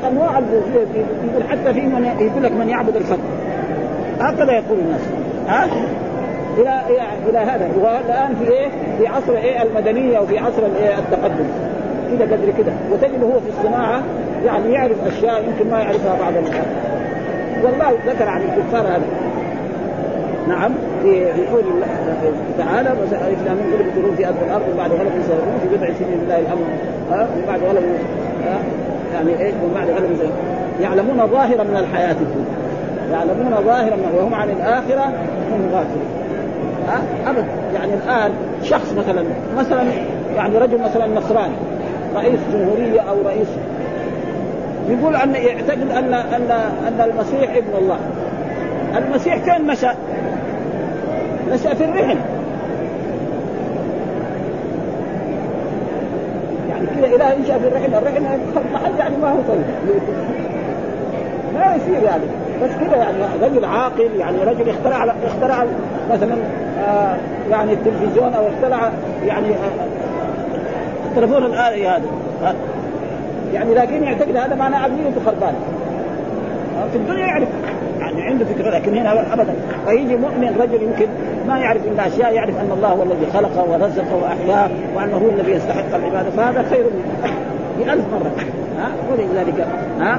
أنواع 0.08 0.38
يقول 0.74 1.42
حتى 1.50 1.74
في 1.74 1.80
من 1.80 2.04
يقول 2.04 2.42
لك 2.42 2.52
من 2.52 2.68
يعبد 2.68 2.96
الفضل. 2.96 3.22
هكذا 4.20 4.52
يقول 4.52 4.78
الناس. 4.78 5.00
ها؟ 5.48 5.66
إلى 6.58 6.80
إلى 7.28 7.38
هذا. 7.38 7.68
والآن 7.80 8.34
في 8.34 8.52
إيه؟ 8.52 8.68
في 8.98 9.06
عصر 9.06 9.32
إيه؟ 9.32 9.62
المدنية 9.62 10.18
وفي 10.18 10.38
عصر 10.38 10.66
الايه 10.66 10.98
التقدم. 10.98 11.44
كذا 12.10 12.24
قدر 12.24 12.52
كذا 12.58 12.72
وتجد 12.92 13.22
هو 13.22 13.40
في 13.40 13.48
الصناعة 13.58 14.02
يعني 14.46 14.72
يعرف 14.72 14.96
أشياء 15.06 15.44
يمكن 15.44 15.70
ما 15.70 15.78
يعرفها 15.80 16.16
بعض 16.20 16.36
الناس. 16.36 16.66
والله 17.64 17.92
ذكر 18.06 18.28
عن 18.28 18.40
الكفار 18.40 18.86
هذا. 18.86 19.31
نعم 20.48 20.72
في 21.02 21.24
قول 21.52 21.64
الله 21.74 21.86
تعالى 22.58 22.92
الإسلام 22.92 23.56
من 23.56 23.92
قلب 23.96 24.14
في 24.16 24.26
أرض 24.28 24.36
الأرض 24.46 24.62
وبعد 24.74 24.90
غلب 24.90 25.12
سيغلبون 25.26 25.58
في 25.62 25.76
بضع 25.76 25.86
سنين. 25.86 26.24
لله 26.24 26.38
الامر 26.38 26.64
ها؟ 27.10 27.26
وبعد 27.44 27.60
غلب 27.60 27.82
يعني 29.14 29.46
إيش؟ 29.46 29.54
وبعد 29.70 29.90
غلب 29.90 30.30
يعلمون 30.80 31.26
ظاهرا 31.26 31.62
من 31.62 31.76
الحياة 31.76 32.16
الدنيا. 32.20 32.62
يعلمون 33.12 33.64
ظاهرا 33.64 33.96
وهم 34.16 34.34
عن 34.34 34.50
الآخرة 34.50 35.04
هم 35.52 35.68
غافلون. 35.72 36.22
ابدا 37.26 37.46
يعني 37.74 37.94
الآن 37.94 38.32
شخص 38.62 38.92
مثلا 38.98 39.24
مثلا 39.58 39.82
يعني 40.36 40.58
رجل 40.58 40.78
مثلا 40.80 41.06
نصراني 41.06 41.54
رئيس 42.16 42.40
جمهورية 42.52 43.00
أو 43.00 43.16
رئيس 43.24 43.48
يقول 44.88 45.16
أن 45.16 45.34
يعتقد 45.34 45.90
أن 45.90 46.14
أن 46.14 46.50
أن 46.86 47.10
المسيح 47.10 47.56
ابن 47.56 47.76
الله. 47.78 47.98
المسيح 48.96 49.36
كان 49.46 49.66
مشى. 49.66 49.88
نشا 51.52 51.74
في 51.74 51.84
الرحم 51.84 52.18
يعني 56.68 56.86
كذا 56.86 57.06
اله 57.06 57.32
ينشا 57.32 57.58
في 57.58 57.68
الرحم 57.68 57.94
الرحم 57.94 58.22
محل 58.74 58.98
يعني 58.98 59.16
ما 59.16 59.30
هو 59.30 59.38
طيب. 59.48 59.62
ما 61.54 61.74
يصير 61.76 62.02
يعني. 62.02 62.24
بس 62.62 62.70
كذا 62.80 62.96
يعني 62.96 63.16
رجل 63.42 63.64
عاقل 63.64 64.10
يعني 64.18 64.36
رجل 64.44 64.68
اخترع 64.68 65.14
اخترع 65.24 65.64
مثلا 66.10 66.36
آه 66.86 67.16
يعني 67.50 67.72
التلفزيون 67.72 68.34
أو 68.34 68.48
اخترع 68.48 68.90
يعني 69.26 69.48
آه 69.48 69.86
التلفون 71.10 71.44
الآلي 71.46 71.88
هذا. 71.88 72.06
آه 72.44 72.54
يعني 73.54 73.74
لكن 73.74 74.02
يعتقد 74.02 74.36
هذا 74.36 74.54
معناه 74.54 74.78
عقليته 74.78 75.20
خربانه 75.26 75.58
آه 76.78 76.88
في 76.92 76.96
الدنيا 76.96 77.26
يعرف. 77.26 77.48
يعني 78.00 78.22
عنده 78.22 78.44
فكرة 78.44 78.70
لكن 78.70 78.96
هنا 78.96 79.32
ابدا. 79.32 79.54
فيجي 79.86 80.16
مؤمن 80.16 80.56
رجل 80.60 80.82
يمكن 80.82 81.06
ما 81.52 81.58
يعرف 81.58 81.86
إلا 81.86 82.06
أشياء 82.06 82.34
يعرف 82.34 82.60
أن 82.60 82.70
الله 82.76 82.88
هو 82.88 83.02
الذي 83.02 83.26
خلقه 83.32 83.70
ورزقه 83.70 84.16
وأحياه 84.22 84.70
وأنه 84.96 85.16
هو 85.16 85.30
الذي 85.40 85.52
يستحق 85.52 85.94
العبادة. 85.94 86.30
فهذا 86.30 86.64
خير 86.70 86.84
بألف 87.78 88.04
مرة. 88.12 88.32
ها؟ 88.78 88.88
ولذلك 89.10 89.66
ها؟ 90.00 90.18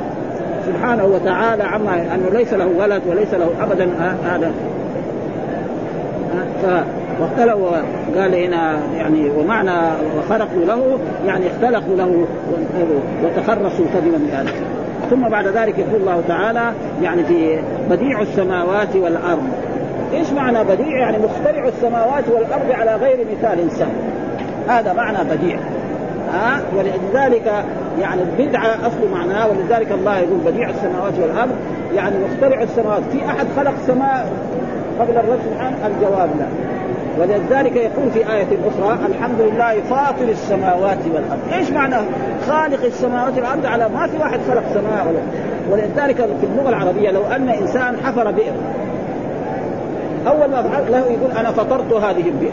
سبحانه 0.68 1.06
وتعالى 1.06 1.64
عما 1.64 2.16
أنه 2.16 2.30
ليس 2.40 2.54
له 2.54 2.68
ولد 2.68 3.02
وليس 3.08 3.34
له 3.34 3.50
أبدا 3.62 3.90
هذا. 4.26 4.52
واختلفوا 7.22 7.70
قال 8.18 8.36
هنا 8.36 8.78
يعني 8.98 9.30
ومعنى 9.30 9.72
وخرقوا 10.18 10.66
له 10.66 11.00
يعني 11.26 11.48
اختلقوا 11.48 11.96
له 11.96 12.26
وتخرصوا 13.24 13.86
كذبا 13.94 14.20
بهذا 14.28 14.52
ثم 15.10 15.30
بعد 15.30 15.48
ذلك 15.48 15.80
يقول 15.80 16.02
الله 16.02 16.22
تعالى 16.28 16.72
يعني 17.02 17.24
في 17.24 17.60
بديع 17.90 18.22
السماوات 18.22 18.96
والأرض. 18.96 19.44
إيش 20.14 20.32
معنى 20.32 20.64
بديع؟ 20.64 20.98
يعني 20.98 21.18
مخترع 21.18 21.68
السماوات 21.68 22.24
والأرض 22.28 22.72
على 22.72 22.96
غير 22.96 23.26
مثال 23.32 23.72
سهل 23.72 23.96
هذا 24.68 24.94
معنى 24.94 25.18
بديع. 25.30 25.58
ها؟ 26.34 26.62
ولذلك 26.78 27.52
يعني 28.02 28.22
البدعة 28.22 28.88
أصل 28.88 29.12
معناه 29.14 29.48
ولذلك 29.48 29.92
الله 29.92 30.18
يقول 30.18 30.40
بديع 30.46 30.70
السماوات 30.70 31.14
والأرض. 31.22 31.56
يعني 31.96 32.16
مخترع 32.26 32.62
السماوات. 32.62 33.02
في 33.12 33.26
أحد 33.26 33.48
خلق 33.58 33.74
سماء 33.88 34.32
قبل 35.00 35.18
الرب 35.18 35.40
سبحانه 35.52 35.78
الجواب 35.88 36.30
لا. 36.40 36.46
ولذلك 37.20 37.76
يقول 37.76 38.12
في 38.14 38.20
آية 38.34 38.48
أخرى 38.68 39.00
الحمد 39.08 39.42
لله 39.42 39.82
فاطر 39.90 40.30
السماوات 40.30 40.98
والأرض. 41.14 41.40
إيش 41.54 41.72
معنى 41.72 41.96
خالق 42.48 42.86
السماوات 42.86 43.34
والأرض 43.34 43.66
على 43.66 43.90
ما 43.90 44.08
في 44.08 44.18
واحد 44.18 44.40
خلق 44.50 44.64
سماء 44.74 45.08
ولا؟ 45.08 45.22
ولذلك 45.72 46.16
في 46.16 46.46
اللغة 46.46 46.70
العربية 46.70 47.12
لو 47.12 47.22
أن 47.36 47.50
إنسان 47.50 47.98
حفر 48.06 48.32
بئر 48.32 48.54
أول 50.28 50.52
ما 50.52 50.62
فعل 50.62 50.92
له 50.92 50.98
يقول 51.00 51.32
أنا 51.40 51.52
فطرت 51.52 51.94
هذه 51.94 52.28
البئر 52.28 52.52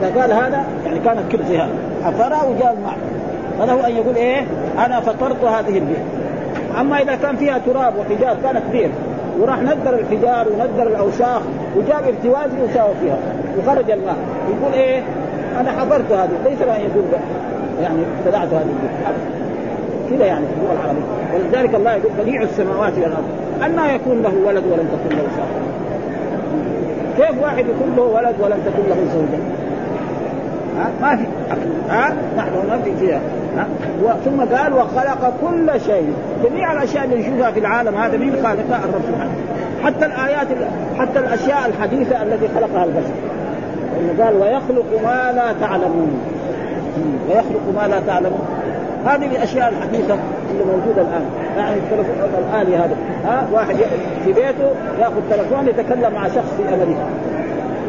إذا 0.00 0.20
قال 0.20 0.32
هذا 0.32 0.64
يعني 0.86 0.98
كانت 0.98 1.32
كرسي 1.32 1.58
هذا 1.58 1.74
حفرها 2.04 2.44
وجاء 2.44 2.76
الماء 2.78 2.96
فله 3.58 3.86
أن 3.86 3.96
يقول 3.96 4.16
إيه؟ 4.16 4.46
أنا 4.78 5.00
فطرت 5.00 5.44
هذه 5.44 5.78
البئر 5.78 6.02
أما 6.80 7.02
إذا 7.02 7.14
كان 7.14 7.36
فيها 7.36 7.58
تراب 7.58 7.94
وحجار 7.98 8.36
كانت 8.42 8.62
بئر 8.72 8.90
وراح 9.40 9.62
ندر 9.62 9.98
الحجار 9.98 10.46
وندر 10.48 10.86
الأوساخ 10.86 11.40
وجاب 11.76 12.02
ارتواز 12.04 12.50
وساوى 12.64 12.94
فيها. 13.00 13.18
وخرج 13.58 13.90
الماء. 13.90 14.16
يقول 14.48 14.72
إيه؟ 14.72 15.02
أنا 15.60 15.72
حفرت 15.72 16.12
هذه. 16.12 16.30
ليس 16.44 16.62
له 16.62 16.76
أن 16.76 16.80
يقول 16.80 17.04
يعني 17.82 17.98
ابتدعت 18.18 18.48
هذه 18.48 18.74
كذا 20.10 20.26
يعني 20.26 20.46
في 20.46 20.52
اللغة 20.60 20.72
العربية. 20.72 21.02
ولذلك 21.34 21.74
الله 21.74 21.92
يقول 21.92 22.12
بديع 22.20 22.42
السماوات 22.42 22.92
والأرض. 22.92 23.24
أنا 23.62 23.94
يكون 23.94 24.22
له 24.22 24.32
ولد 24.46 24.64
ولم 24.66 24.88
تكن 24.88 25.16
له 25.16 25.22
صاحب 25.36 25.59
كيف 27.20 27.42
واحد 27.42 27.58
يكون 27.58 27.94
له 27.96 28.02
ولد 28.02 28.34
ولم 28.40 28.58
تكن 28.66 28.88
له 28.88 28.96
زوجة؟ 29.14 29.42
ها؟ 30.78 30.90
ما 31.02 31.16
في. 31.16 31.24
ها؟ 31.90 32.14
نحن 32.36 32.50
ما 32.70 32.78
في 32.84 33.06
كذا. 33.06 33.20
ثم 34.24 34.56
قال 34.56 34.74
وخلق 34.74 35.32
كل 35.42 35.80
شيء. 35.80 36.12
جميع 36.44 36.72
الأشياء 36.72 37.04
اللي 37.04 37.16
نشوفها 37.16 37.50
في 37.50 37.60
العالم 37.60 37.94
هذا 37.94 38.16
مين 38.16 38.32
خالقها؟ 38.32 38.80
الرب 38.84 39.02
سبحانه 39.08 39.32
حتى 39.84 40.06
الآيات 40.06 40.46
حتى 40.98 41.18
الأشياء 41.18 41.66
الحديثة 41.66 42.22
التي 42.22 42.48
خلقها 42.48 42.84
البشر. 42.84 43.14
قال 44.22 44.34
ويخلق 44.34 45.02
ما 45.04 45.32
لا 45.32 45.52
تعلمون. 45.60 46.20
ويخلق 47.28 47.82
ما 47.82 47.88
لا 47.88 48.00
تعلمون. 48.06 48.59
هذه 49.06 49.26
الأشياء 49.26 49.68
الحديثة 49.68 50.16
اللي 50.50 50.64
موجودة 50.64 51.02
الآن. 51.02 51.24
يعني 51.56 51.76
التلفون 51.76 52.28
الالي 52.38 52.76
هذا. 52.76 52.96
ها 53.24 53.46
واحد 53.52 53.76
في 54.24 54.32
بيته 54.32 54.70
يأخذ 55.00 55.20
تلفون 55.30 55.68
يتكلم 55.68 56.14
مع 56.14 56.28
شخص 56.28 56.54
في 56.56 56.74
أمريكا. 56.74 57.06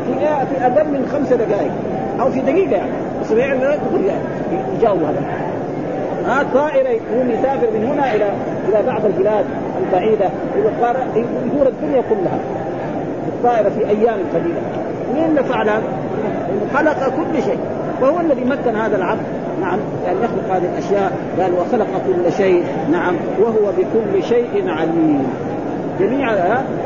في 0.08 0.14
في 0.56 0.66
أقل 0.66 0.88
من 0.88 1.10
خمسة 1.14 1.36
دقائق. 1.36 1.72
أو 2.22 2.32
في 2.32 2.40
دقيقة 2.40 2.72
يعني. 2.72 2.92
بس 3.22 3.32
يدخل 3.32 4.06
يعني. 4.06 4.20
يجاوب 4.78 5.00
هذا. 5.04 5.22
ها 6.28 6.46
طائرة 6.54 6.90
يقوم 6.90 7.32
يسافر 7.32 7.68
من 7.74 7.86
هنا 7.86 8.16
إلى 8.16 8.26
إلى 8.70 8.84
بعض 8.88 9.06
البلاد 9.06 9.46
البعيدة. 9.86 10.30
يدور 11.16 11.68
الدنيا 11.68 12.02
كلها. 12.10 12.40
الطائرة 13.28 13.70
في 13.70 13.90
أيام 13.90 14.20
قليلة. 14.34 14.62
مين 15.14 15.26
اللي 15.26 15.44
فعل 15.44 15.70
هذا؟ 15.70 15.84
خلق 16.74 17.10
كل 17.10 17.44
شيء. 17.44 17.60
وهو 18.02 18.20
الذي 18.20 18.44
مكن 18.44 18.76
هذا 18.76 18.98
العبد. 18.98 19.41
نعم 19.62 19.80
يعني 20.06 20.18
يخلق 20.20 20.56
هذه 20.56 20.66
الأشياء 20.74 21.12
قال 21.40 21.54
وخلق 21.54 21.88
كل 22.08 22.34
شيء 22.34 22.64
نعم 22.92 23.16
وهو 23.40 23.72
بكل 23.78 24.24
شيء 24.24 24.70
عليم. 24.70 25.28
جميع 26.00 26.34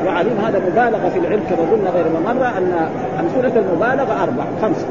وعليم 0.05 0.37
هذا 0.45 0.61
مبالغة 0.71 1.09
في 1.09 1.19
العلم 1.19 1.41
كما 1.49 1.71
قلنا 1.71 1.89
غير 1.89 2.05
مره 2.25 2.57
أن 2.57 2.89
امثله 3.19 3.59
المبالغة 3.59 4.23
أربع 4.23 4.43
خمسة. 4.61 4.85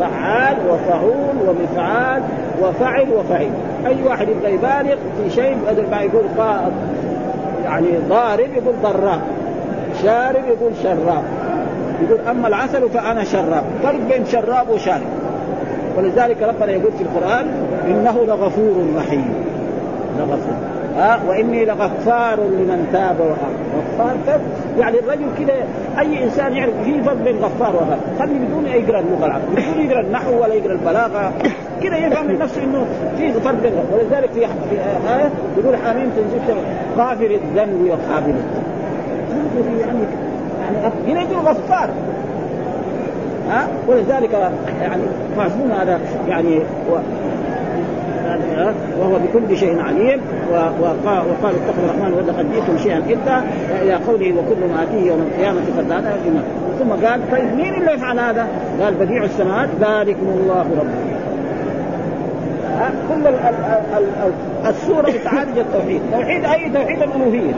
فعال 0.00 0.56
وفعول 0.70 1.48
ومفعال 1.48 2.22
وفعل 2.62 3.08
وفعل 3.10 3.50
أي 3.86 4.02
واحد 4.04 4.28
يبغى 4.28 4.54
يبالغ 4.54 4.94
في 4.94 5.30
شيء 5.30 5.56
بدل 5.66 5.90
ما 5.90 6.00
يقول 6.00 6.24
يعني 7.64 7.88
ضارب 8.08 8.50
يقول 8.54 8.74
ضراب. 8.82 9.20
شارب 10.02 10.44
يقول 10.44 10.72
شراب. 10.82 11.24
يقول 12.02 12.20
أما 12.30 12.48
العسل 12.48 12.88
فأنا 12.88 13.24
شراب. 13.24 13.64
فرق 13.82 14.00
بين 14.08 14.24
شراب 14.24 14.70
وشارب. 14.70 15.19
ولذلك 15.96 16.42
ربنا 16.42 16.72
يقول 16.72 16.92
في 16.92 17.02
القرآن 17.02 17.46
إنه 17.86 18.24
لغفور 18.24 18.86
رحيم. 18.96 19.34
لغفور. 20.18 20.54
ها؟ 20.96 21.20
وإني 21.28 21.64
لغفار 21.64 22.40
لمن 22.40 22.88
تاب 22.92 23.20
وامن 23.20 23.60
غفار 23.76 24.16
كيف؟ 24.26 24.40
يعني 24.78 24.98
الرجل 24.98 25.26
كذا 25.38 25.54
أي 25.98 26.24
إنسان 26.24 26.52
يعرف 26.52 26.72
في 26.84 27.02
فرق 27.02 27.14
بين 27.24 27.36
غفار 27.36 27.76
وغفار 27.76 27.98
خلي 28.18 28.38
بدون 28.38 28.66
يقرا 28.66 29.00
اللغة 29.00 29.26
العربيه 29.26 29.70
بدون 29.70 29.86
يقرا 29.86 30.00
النحو 30.00 30.42
ولا 30.42 30.54
يقرا 30.54 30.72
البلاغه 30.72 31.32
كذا 31.82 31.96
يفهم 31.96 32.26
من 32.26 32.38
نفسه 32.38 32.64
إنه 32.64 32.86
في 33.16 33.32
فرق 33.32 33.62
بين 33.62 33.72
ولذلك 33.92 34.30
في 34.30 34.40
في 34.40 34.76
آية 35.16 35.30
يقول 35.58 35.76
حميم 35.76 36.10
تنزل 36.16 36.56
غافر 36.98 37.26
الذنب 37.26 37.90
وقابل 37.90 38.34
الذنب 39.30 39.80
يعني 39.80 39.98
يعني 40.62 40.94
هنا 41.12 41.20
يقول 41.20 41.46
غفار. 41.46 41.90
ها؟ 43.48 43.68
ولذلك 43.88 44.50
يعني 44.80 45.02
معصوم 45.36 45.70
هذا 45.80 46.00
يعني 46.28 46.58
و 46.90 46.96
وهو 49.00 49.18
بكل 49.18 49.56
شيء 49.56 49.80
عليم. 49.80 50.20
وقال 50.52 51.18
وقال 51.18 51.54
اتقوا 51.54 51.84
الرحمن 51.84 52.12
وقد 52.12 52.30
قد 52.38 52.52
جئتم 52.52 52.78
شيئا 52.78 52.98
إلا 52.98 53.42
إلى 53.82 53.94
قوله 53.94 54.32
وكل 54.32 54.60
ما 54.74 54.82
أتيه 54.82 55.06
يوم 55.08 55.20
القيامة 55.20 55.60
هذا 55.90 56.16
ثم 56.78 57.06
قال 57.06 57.30
طيب 57.30 57.54
مين 57.54 57.74
اللي 57.74 57.92
يفعل 57.92 58.18
هذا؟ 58.18 58.46
قال 58.80 58.94
بديع 58.94 59.24
السماوات 59.24 59.68
ذلكم 59.80 60.26
الله 60.26 60.66
ربكم. 60.80 61.10
كل 63.08 63.26
السورة 64.68 65.10
بتعالج 65.10 65.58
التوحيد، 65.58 66.00
توحيد 66.12 66.44
أي؟ 66.44 66.70
توحيد 66.70 67.02
الألوهية. 67.02 67.52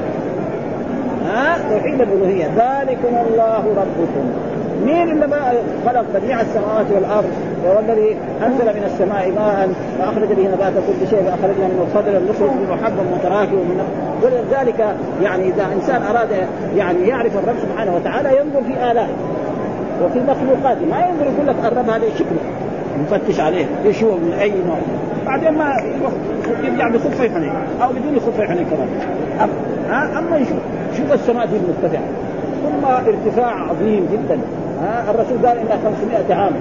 ها؟ 1.26 1.58
توحيد 1.70 2.00
الألوهية، 2.00 2.44
ذلكم 2.44 3.14
الله 3.28 3.64
ربكم. 3.76 4.32
مين 4.86 5.10
اللي 5.10 5.26
خلق 5.86 6.04
بديع 6.14 6.40
السماوات 6.40 6.86
والأرض؟ 6.94 7.30
وهو 7.64 7.78
الذي 7.78 8.16
أنزل 8.46 8.64
من 8.64 8.84
السماء 8.86 9.30
ماء 9.30 9.68
فأخرج 9.98 10.28
به 10.28 10.48
نبات 10.48 10.72
كل 10.72 11.08
شيء 11.10 11.22
فاخرجنا 11.22 11.66
من 11.66 11.88
الخضر 11.88 12.16
النخرج 12.16 12.50
من 12.50 12.78
حبا 12.84 13.02
متراكب 13.16 13.52
ومن 13.52 13.82
ولذلك 14.22 14.96
يعني 15.22 15.48
إذا 15.48 15.66
إنسان 15.74 16.02
أراد 16.02 16.28
يعني 16.76 17.08
يعرف 17.08 17.36
الرب 17.38 17.56
سبحانه 17.62 17.96
وتعالى 17.96 18.28
ينظر 18.28 18.62
في 18.62 18.90
آلائه 18.90 19.14
وفي 20.04 20.20
مخلوقاته. 20.20 20.86
ما 20.90 21.06
ينظر 21.06 21.24
يقول 21.24 21.46
لك 21.46 21.56
الرب 21.64 21.90
هذا 21.90 22.08
شكله. 22.18 22.38
نفتش 23.02 23.40
عليه 23.40 23.66
إيش 23.84 24.04
هو 24.04 24.16
من 24.16 24.32
أي 24.40 24.52
نوع. 24.66 24.78
بعدين 25.26 25.52
ما 25.58 25.76
يرجع 26.64 26.88
بخفي 26.88 27.50
أو 27.82 27.88
بدون 27.88 28.20
خفي 28.20 28.48
حنين 28.48 28.66
كمان. 28.70 28.88
أما 30.18 30.36
يشوف 30.36 30.58
شوف 30.96 31.12
السماء 31.12 31.46
دي 31.46 31.56
المرتفعة. 31.56 32.02
ثم 32.62 32.84
ارتفاع 32.84 33.54
عظيم 33.70 34.08
جدا. 34.12 34.40
ها؟ 34.82 35.10
الرسول 35.10 35.46
قال 35.46 35.58
إنها 35.58 35.78
500 36.26 36.34
عام. 36.34 36.52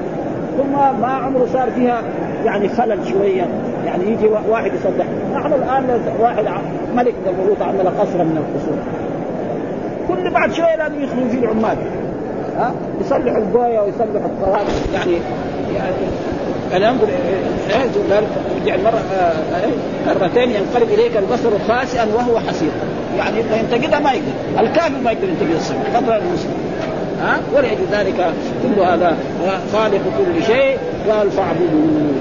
ثم 0.58 1.02
ما 1.02 1.08
عمره 1.08 1.48
صار 1.54 1.72
فيها 1.72 2.02
يعني 2.46 2.70
خلل 2.70 3.08
شوية. 3.08 3.46
يعني 3.86 4.04
يجي 4.12 4.28
واحد 4.50 4.72
يصلح 4.74 5.06
نحن 5.34 5.54
الآن 5.54 6.02
واحد 6.20 6.46
ملك 6.96 7.14
من 7.26 7.34
الملوك 7.40 7.62
عمل 7.62 7.88
قصرا 8.00 8.24
من 8.24 8.38
القصور. 8.38 8.78
كل 10.08 10.30
بعد 10.30 10.54
شوية 10.54 10.76
لازم 10.76 11.04
يخرجوا 11.04 11.30
فيه 11.30 11.40
العمال. 11.40 11.78
ها؟ 12.58 12.74
يصلحوا 13.02 13.38
البوية 13.38 13.80
ويصلحوا 13.80 14.26
الطوابق 14.26 14.70
يعني 14.94 15.18
يعني 15.76 15.96
أنا 16.74 16.90
انظر 16.90 17.08
قال 18.12 18.24
يعني 18.66 18.84
مرة 18.84 19.02
مرتين 20.08 20.50
ينقلب 20.50 20.90
إليك 20.90 21.18
البصر 21.18 21.50
خاسئا 21.68 22.06
وهو 22.16 22.40
حسير. 22.40 22.72
يعني 23.18 23.38
ينتقدها 23.40 24.00
ما 24.00 24.12
يقدر. 24.12 24.60
الكافر 24.60 25.02
ما 25.04 25.12
يقدر 25.12 25.28
ينتقد 25.30 25.50
السماء 25.56 25.90
فضلا 25.94 26.18
المسلم. 26.18 26.54
ها؟ 27.22 27.40
ولأجل 27.54 27.86
ذلك 27.92 28.34
كل 28.64 28.82
هذا 28.82 29.18
خالق 29.74 30.02
كل 30.18 30.44
شيء 30.46 30.78
قال 31.10 31.32
فاعبدوه. 31.32 32.12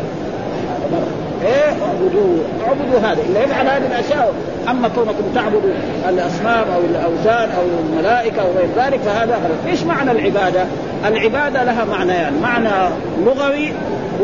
إيه؟ 1.45 1.69
اعبدوه. 1.69 2.39
اعبدوا 2.67 2.99
هذا. 2.99 3.23
إلا 3.23 3.45
يفعل 3.45 3.67
هذه 3.67 3.87
الأشياء. 3.87 4.35
أما 4.71 4.89
كونكم 4.89 5.25
تعبدوا 5.35 5.71
الأصنام 6.09 6.65
أو 6.75 6.81
الأوثان 6.81 7.49
أو 7.51 7.63
الملائكة 7.85 8.43
أو 8.43 8.49
غير 8.57 8.69
ذلك 8.77 9.01
فهذا 9.01 9.35
غلط. 9.35 9.67
إيش 9.67 9.83
معنى 9.83 10.11
العبادة؟ 10.11 10.65
العبادة 11.07 11.65
لها 11.65 11.85
معنيان. 11.85 12.17
يعني 12.17 12.41
معنى 12.43 12.95
لغوي 13.27 13.73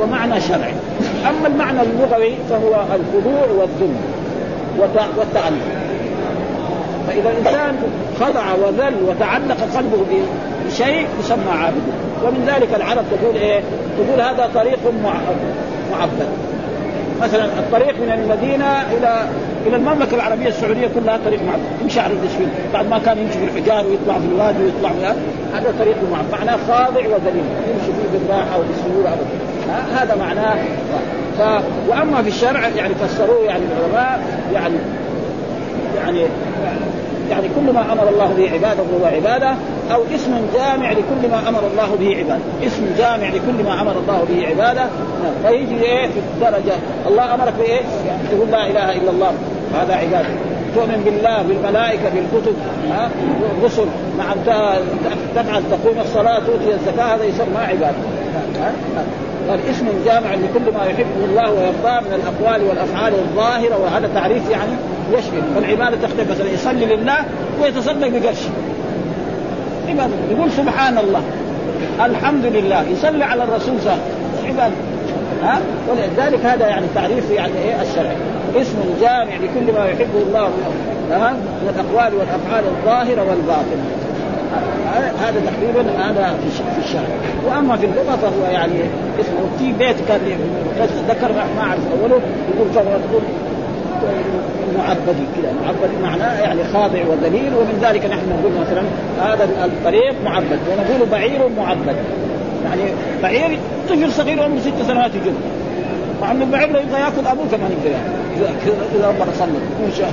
ومعنى 0.01 0.41
شرعي. 0.41 0.75
أما 1.29 1.47
المعنى 1.47 1.79
اللغوي 1.83 2.35
فهو 2.51 2.85
الخضوع 2.95 3.47
والذل 3.59 3.95
والتعلق 4.79 5.86
فإذا 7.07 7.31
الإنسان 7.31 7.77
خضع 8.21 8.53
وذل 8.55 8.95
وتعلق 9.09 9.57
قلبه 9.77 10.23
بشيء 10.67 11.07
يسمى 11.21 11.51
عابد. 11.51 11.83
ومن 12.25 12.45
ذلك 12.47 12.69
العرب 12.77 13.05
تقول 13.11 13.37
إيه؟ 13.37 13.61
تقول 13.97 14.21
هذا 14.21 14.51
طريق 14.55 14.79
معبد. 15.93 16.29
مثلا 17.23 17.45
الطريق 17.45 17.95
من 18.01 18.13
المدينة 18.13 18.83
إلى 18.83 19.29
إلى 19.67 19.77
المملكة 19.77 20.15
العربية 20.15 20.49
السعودية 20.49 20.89
كلها 20.95 21.19
طريق 21.25 21.41
معبد. 21.43 21.63
يمشي 21.83 22.01
على 22.01 22.13
الدشفين 22.13 22.49
بعد 22.73 22.89
ما 22.89 22.99
كان 22.99 23.19
يمشي 23.19 23.39
في 23.39 23.45
الحجار 23.45 23.87
ويطلع 23.87 24.19
في 24.19 24.27
الوادي 24.35 24.59
ويطلع 24.65 24.91
هذا 25.55 25.75
طريق 25.79 25.97
معبد. 26.13 26.33
معناه 26.33 26.57
خاضع 26.69 27.01
وذليل. 27.01 27.45
يمشي 27.69 27.93
فيه 27.93 28.19
بالراحة 28.19 28.59
وبالسهوله 28.59 29.17
هذا 29.95 30.15
معناه 30.15 30.57
ف... 31.39 31.63
وأما 31.89 32.23
في 32.23 32.29
الشرع 32.29 32.69
يعني 32.69 32.95
فسروه 32.95 33.45
يعني 33.45 33.63
العلماء 33.65 34.21
يعني 34.55 34.77
يعني 35.97 36.27
يعني 37.31 37.49
كل 37.57 37.73
ما 37.73 37.93
أمر 37.93 38.09
الله 38.09 38.35
به 38.37 38.51
عباده 38.51 38.83
فهو 38.85 39.07
عبادة 39.17 39.55
أو 39.95 40.03
اسم 40.15 40.33
جامع 40.55 40.93
لكل 40.93 41.31
ما 41.31 41.49
أمر 41.49 41.61
الله 41.73 41.97
به 42.01 42.17
عبادة، 42.17 42.45
اسم 42.67 42.87
جامع 42.99 43.29
لكل 43.29 43.65
ما 43.65 43.83
أمر 43.83 43.93
الله 43.93 44.25
به 44.29 44.47
عبادة. 44.47 44.87
فيجي 45.43 45.83
إيه؟ 45.83 46.07
في 46.07 46.19
الدرجة. 46.19 46.75
الله 47.07 47.35
أمرك 47.35 47.55
بإيه؟ 47.59 47.81
تقول 48.31 48.51
لا 48.51 48.67
إله 48.67 48.97
إلا 48.97 49.11
الله. 49.11 49.33
هذا 49.81 49.95
عبادة. 49.95 50.29
تؤمن 50.75 51.03
بالله 51.05 51.43
بالملائكة 51.43 52.11
بالكتب. 52.15 52.55
ها؟ 52.91 53.11
الرسل 53.59 53.87
مع 54.19 54.25
تفعل 55.35 55.63
تقوم 55.71 56.01
الصلاة 56.01 56.39
تؤتي 56.39 56.75
الزكاة 56.75 57.15
هذا 57.15 57.25
يسمى 57.25 57.59
عبادة. 57.59 57.97
قال 58.55 58.73
اسم 59.55 59.87
جامع 60.05 60.35
لكل 60.35 60.73
ما 60.75 60.85
يحبه 60.87 61.25
الله 61.25 61.51
ويرضاه 61.53 62.01
من 62.01 62.13
الأقوال 62.13 62.69
والأفعال 62.69 63.13
الظاهرة 63.15 63.79
وهذا 63.83 64.11
تعريف 64.15 64.51
يعني 64.51 64.73
يشمل. 65.13 65.43
فالعبادة 65.55 65.97
تختلف. 65.97 66.31
مثلا 66.31 66.51
يصلي 66.51 66.97
لله 66.97 67.19
ويتصدق 67.63 68.09
بقرش 68.09 68.43
عبادة. 69.89 70.13
يقول 70.31 70.51
سبحان 70.51 70.99
الله 70.99 71.23
الحمد 72.05 72.47
لله 72.47 72.83
يصلي 72.83 73.25
على 73.25 73.45
الرسول 73.45 73.81
صلى 73.81 73.93
الله 73.93 74.03
عليه 74.03 74.53
وسلم. 74.53 74.61
عبادة. 74.61 74.75
ها؟ 75.43 75.61
ولذلك 75.91 76.45
هذا 76.45 76.69
يعني 76.69 76.87
تعريف 76.95 77.31
يعني 77.31 77.53
إيه؟ 77.65 77.83
الشرعي 77.83 78.17
اسم 78.57 78.79
جامع 79.01 79.35
لكل 79.35 79.73
ما 79.73 79.87
يحبه 79.87 80.23
الله 80.27 80.51
ها؟ 81.11 81.33
من 81.33 81.75
الأقوال 81.75 82.15
والأفعال 82.15 82.65
الظاهرة 82.65 83.31
والباطنة. 83.31 84.06
هذا 85.21 85.41
تقريبا 85.41 85.91
هذا 85.99 86.39
في 86.75 86.85
الشرع 86.85 87.09
وأما 87.47 87.77
في 87.77 87.87
اللغة 87.87 88.17
فهو 88.17 88.51
يعني 88.53 88.81
اسمه 89.21 89.49
في 89.59 89.73
بيت 89.73 89.97
كان 90.09 90.21
ذكر 91.09 91.33
ما 91.33 91.63
أعرف 91.63 91.81
أوله 92.03 92.21
يقول 92.55 92.75
تقول 92.75 93.23
معبد 94.79 95.17
كذا 95.37 95.53
معبد 95.65 95.91
معناه 96.03 96.41
يعني 96.41 96.61
خاضع 96.73 96.99
وذليل 97.09 97.55
ومن 97.55 97.79
ذلك 97.83 98.07
نحن 98.07 98.29
نقول 98.31 98.53
مثلا 98.61 98.83
هذا 99.23 99.49
الطريق 99.65 100.15
معبد 100.25 100.59
ونقول 100.71 101.09
بعير 101.11 101.49
معبد. 101.57 101.97
يعني 102.65 102.83
بعير 103.23 103.59
طفل 103.89 104.13
صغير 104.13 104.43
عمره 104.43 104.59
ست 104.59 104.89
سنوات 104.89 105.11
يجر 105.15 105.33
مع 106.23 106.31
إنه 106.31 106.45
البعير 106.45 106.69
لو 106.73 106.81
يبغى 106.81 107.01
يأكل 107.01 107.27
أبوه 107.27 107.47
كمان 107.51 107.71
يقدر 107.71 107.97
اذا 108.37 108.55
إذا 108.95 109.09
ربنا 109.09 109.33
سلم 109.39 109.57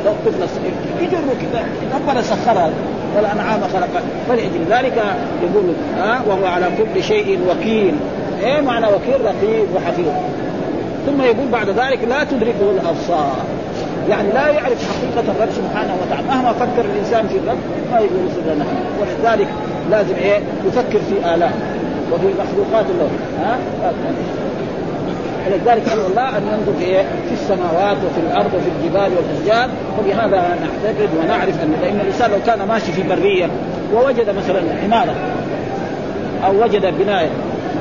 الطفل 0.06 0.44
الصغير 0.44 0.74
يجر 1.02 1.18
كذا 1.42 1.66
ربنا 1.96 2.22
سخرها. 2.22 2.70
والأنعام 3.16 3.62
خلقها 3.62 4.02
فلأجل 4.30 4.66
ذلك 4.70 5.04
يقول 5.44 5.74
ها 5.98 6.22
وهو 6.28 6.46
على 6.46 6.66
كل 6.78 7.04
شيء 7.04 7.40
وكيل. 7.50 7.96
إيه 8.44 8.62
معنى 8.62 8.86
وكيل؟ 8.86 9.26
رقيب 9.26 9.66
وحفيظ. 9.76 10.08
ثم 11.06 11.22
يقول 11.22 11.48
بعد 11.52 11.70
ذلك 11.70 12.00
لا 12.10 12.24
تدركه 12.24 12.72
الأبصار. 12.82 13.36
يعني 14.10 14.28
لا 14.34 14.48
يعرف 14.48 14.90
حقيقة 14.90 15.32
الرب 15.32 15.50
سبحانه 15.52 15.96
وتعالى. 16.02 16.28
مهما 16.28 16.54
فكر 16.54 16.86
الإنسان 16.86 17.28
في 17.28 17.38
الرب 17.38 17.58
ما 17.92 18.00
يقول 18.00 18.20
مثل 18.26 18.60
نحن. 18.60 18.76
ولذلك 19.02 19.48
لازم 19.92 20.16
إيه؟ 20.16 20.40
يفكر 20.68 21.00
في 21.00 21.34
آلاء 21.36 21.54
وفي 22.14 22.28
مخلوقات 22.28 22.86
الله. 22.90 23.10
ها 23.44 23.58
ولذلك 25.48 25.90
أمر 25.94 26.06
الله 26.08 26.38
أن 26.38 26.44
ننظر 26.44 26.80
في 26.80 26.86
إيه؟ 26.86 27.02
في 27.02 27.34
السماوات 27.34 27.98
وفي 27.98 28.20
الأرض 28.28 28.54
وفي 28.54 28.70
الجبال 28.78 29.12
والاشجار 29.18 29.70
وبهذا 30.00 30.38
نعتقد 30.38 31.10
ونعرف 31.20 31.64
أن 31.64 31.74
لأن 31.82 32.00
الإنسان 32.00 32.32
لو 32.32 32.38
كان 32.46 32.68
ماشي 32.68 32.92
في 32.92 33.04
برية 33.04 33.50
ووجد 33.94 34.30
مثلا 34.30 34.62
عمارة 34.84 35.16
أو 36.46 36.64
وجد 36.64 36.94
بنايه 37.00 37.30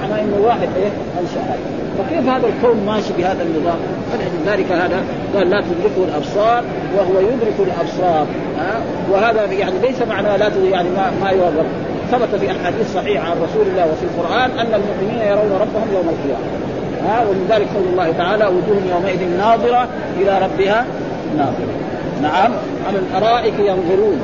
معناه 0.03 0.21
إنه 0.21 0.47
واحد 0.47 0.69
إيه؟ 0.77 0.91
أنشأ. 1.21 1.57
فكيف 1.99 2.29
هذا 2.29 2.47
الكون 2.47 2.87
ماشي 2.87 3.13
بهذا 3.19 3.43
النظام؟ 3.43 3.79
فلذلك 4.13 4.73
هذا 4.73 5.05
قال 5.35 5.51
لا 5.51 5.61
تدركه 5.61 6.05
الأبصار 6.09 6.65
وهو 6.97 7.21
يدرك 7.21 7.55
الأبصار. 7.59 8.27
ها؟ 8.59 8.81
وهذا 9.11 9.45
يعني 9.45 9.75
ليس 9.83 10.03
معناه 10.03 10.37
لا 10.37 10.51
يعني 10.71 10.89
ما 10.89 11.11
ما 11.23 11.31
يوظف 11.31 11.67
ثبت 12.11 12.41
في 12.41 12.51
أحاديث 12.51 12.95
صحيحة 12.95 13.31
عن 13.31 13.37
رسول 13.37 13.67
الله 13.67 13.87
وفي 13.93 14.03
القرآن 14.03 14.51
أن 14.51 14.75
المؤمنين 14.75 15.29
يرون 15.29 15.53
ربهم 15.61 15.89
يوم 15.95 16.09
القيامة. 16.09 16.72
ها 17.07 17.21
ومن 17.29 17.47
ذلك 17.51 17.69
قول 17.75 17.85
الله 17.93 18.13
تعالى 18.19 18.45
وجوه 18.45 18.83
يومئذ 18.91 19.39
ناظرة 19.39 19.89
إلى 20.21 20.39
ربها 20.39 20.85
ناظرة. 21.37 21.75
نعم. 22.23 22.53
على 22.89 22.99
الأرائك 22.99 23.55
ينظرون. 23.59 24.21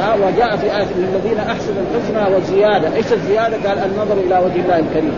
ها 0.00 0.14
وجاء 0.14 0.56
في 0.56 0.66
آية 0.66 0.86
للذين 0.96 1.38
أحسنوا 1.38 1.82
الحسنى 1.82 2.36
وزيادة، 2.36 2.96
إيش 2.96 3.12
الزيادة؟ 3.12 3.68
قال 3.68 3.78
النظر 3.78 4.14
إلى 4.26 4.34
وجه 4.44 4.62
الله 4.64 4.78
الكريم. 4.78 5.12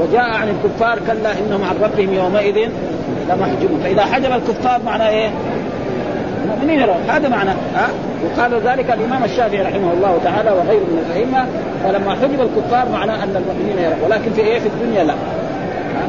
وجاء 0.00 0.22
عن 0.22 0.48
الكفار 0.48 0.98
كلا 1.06 1.32
إنهم 1.32 1.64
عن 1.64 1.76
ربهم 1.82 2.14
يومئذ 2.14 2.68
لمحجوبون، 3.28 3.80
فإذا 3.82 4.02
حجب 4.02 4.32
الكفار 4.32 4.80
معناه 4.86 5.08
إيه؟ 5.08 5.30
المؤمنين 6.44 6.80
يرون 6.80 6.96
هذا 7.08 7.28
معناه 7.28 7.54
ها 7.74 7.88
وقال 8.24 8.54
ذلك 8.54 8.90
الإمام 8.90 9.24
الشافعي 9.24 9.62
رحمه 9.62 9.92
الله 9.92 10.18
تعالى 10.24 10.50
وغيره 10.50 10.84
من 10.84 11.04
الأئمة. 11.06 11.46
فلما 11.84 12.14
حجب 12.14 12.40
الكفار 12.40 12.88
معناه 12.92 13.14
أن 13.14 13.36
المؤمنين 13.36 13.78
يرون. 13.78 13.98
ولكن 14.04 14.32
في 14.32 14.40
إيه؟ 14.40 14.58
في 14.58 14.66
الدنيا 14.66 15.04
لا. 15.04 15.14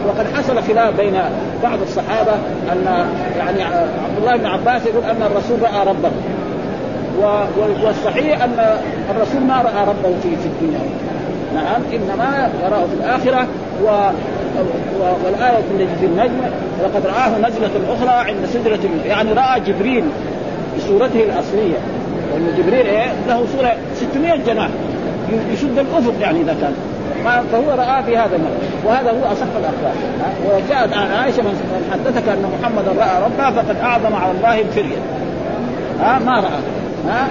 وقد 0.08 0.26
حصل 0.36 0.64
خلاف 0.64 0.98
بين 0.98 1.14
بعض 1.64 1.82
الصحابة 1.82 2.34
أن 2.72 3.08
يعني 3.38 3.64
عبد 3.64 4.18
الله 4.20 4.36
بن 4.38 4.46
عباس 4.46 4.86
يقول 4.86 5.04
أن 5.04 5.22
الرسول 5.22 5.62
رأى 5.62 5.88
ربه. 5.88 6.12
والصحيح 7.84 8.44
أن 8.44 8.78
الرسول 9.10 9.42
ما 9.42 9.62
رأى 9.62 9.88
ربه 9.88 10.16
في 10.24 10.30
في 10.30 10.46
الدنيا. 10.46 10.80
نعم 11.56 11.82
إنما 11.94 12.50
يراه 12.66 12.86
في 12.86 12.94
الآخرة. 12.94 13.48
و 13.84 13.88
والآية 15.24 15.58
التي 15.58 15.96
في 16.00 16.06
النجم 16.06 16.42
لقد 16.84 17.06
رآه 17.06 17.38
نزلة 17.38 17.94
أخرى 17.94 18.30
عند 18.30 18.46
سدرة 18.46 18.80
يعني 19.06 19.34
رأى 19.34 19.60
جبريل 19.60 20.04
بصورته 20.78 21.24
الأصلية. 21.24 21.78
لأن 22.32 22.54
جبريل 22.58 22.86
إيه؟ 22.86 23.14
له 23.28 23.46
صورة 23.58 23.76
600 23.96 24.36
جناح. 24.36 24.70
يشد 25.54 25.80
الأفق 25.80 26.14
يعني 26.22 26.42
إذا 26.42 26.56
كان. 26.62 26.74
فهو 27.52 27.72
رأى 27.72 28.04
في 28.04 28.18
هذا 28.18 28.36
المرة 28.36 28.75
وهذا 28.86 29.12
هو 29.12 29.32
أصح 29.32 29.46
الأخبار 29.60 29.94
وجاءت 30.46 30.94
عن 30.94 31.12
عائشة 31.12 31.42
من 31.42 31.90
حدثك 31.92 32.30
أن 32.30 32.52
محمدا 32.60 32.92
رأى 33.02 33.24
ربه 33.24 33.62
فقد 33.62 33.76
أعظم 33.82 34.16
على 34.16 34.32
الله 34.32 34.62
الفرية 34.62 34.98
ها؟ 36.00 36.20
ما 36.20 36.36
رأى. 36.36 36.60
ها؟ 37.08 37.28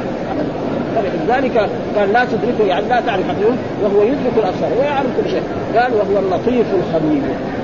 فلذلك 0.96 1.68
قال 1.96 2.12
لا 2.12 2.24
تدركه 2.24 2.64
يعني 2.68 2.88
لا 2.88 3.00
تعرف 3.00 3.28
حقيقه 3.28 3.54
وهو 3.82 4.02
يدرك 4.02 4.32
الابصار 4.36 4.70
ويعرف 4.80 5.06
كل 5.22 5.30
شيء. 5.30 5.42
قال 5.76 5.92
وهو 5.94 6.18
اللطيف 6.18 6.66
الخبير. 6.74 7.22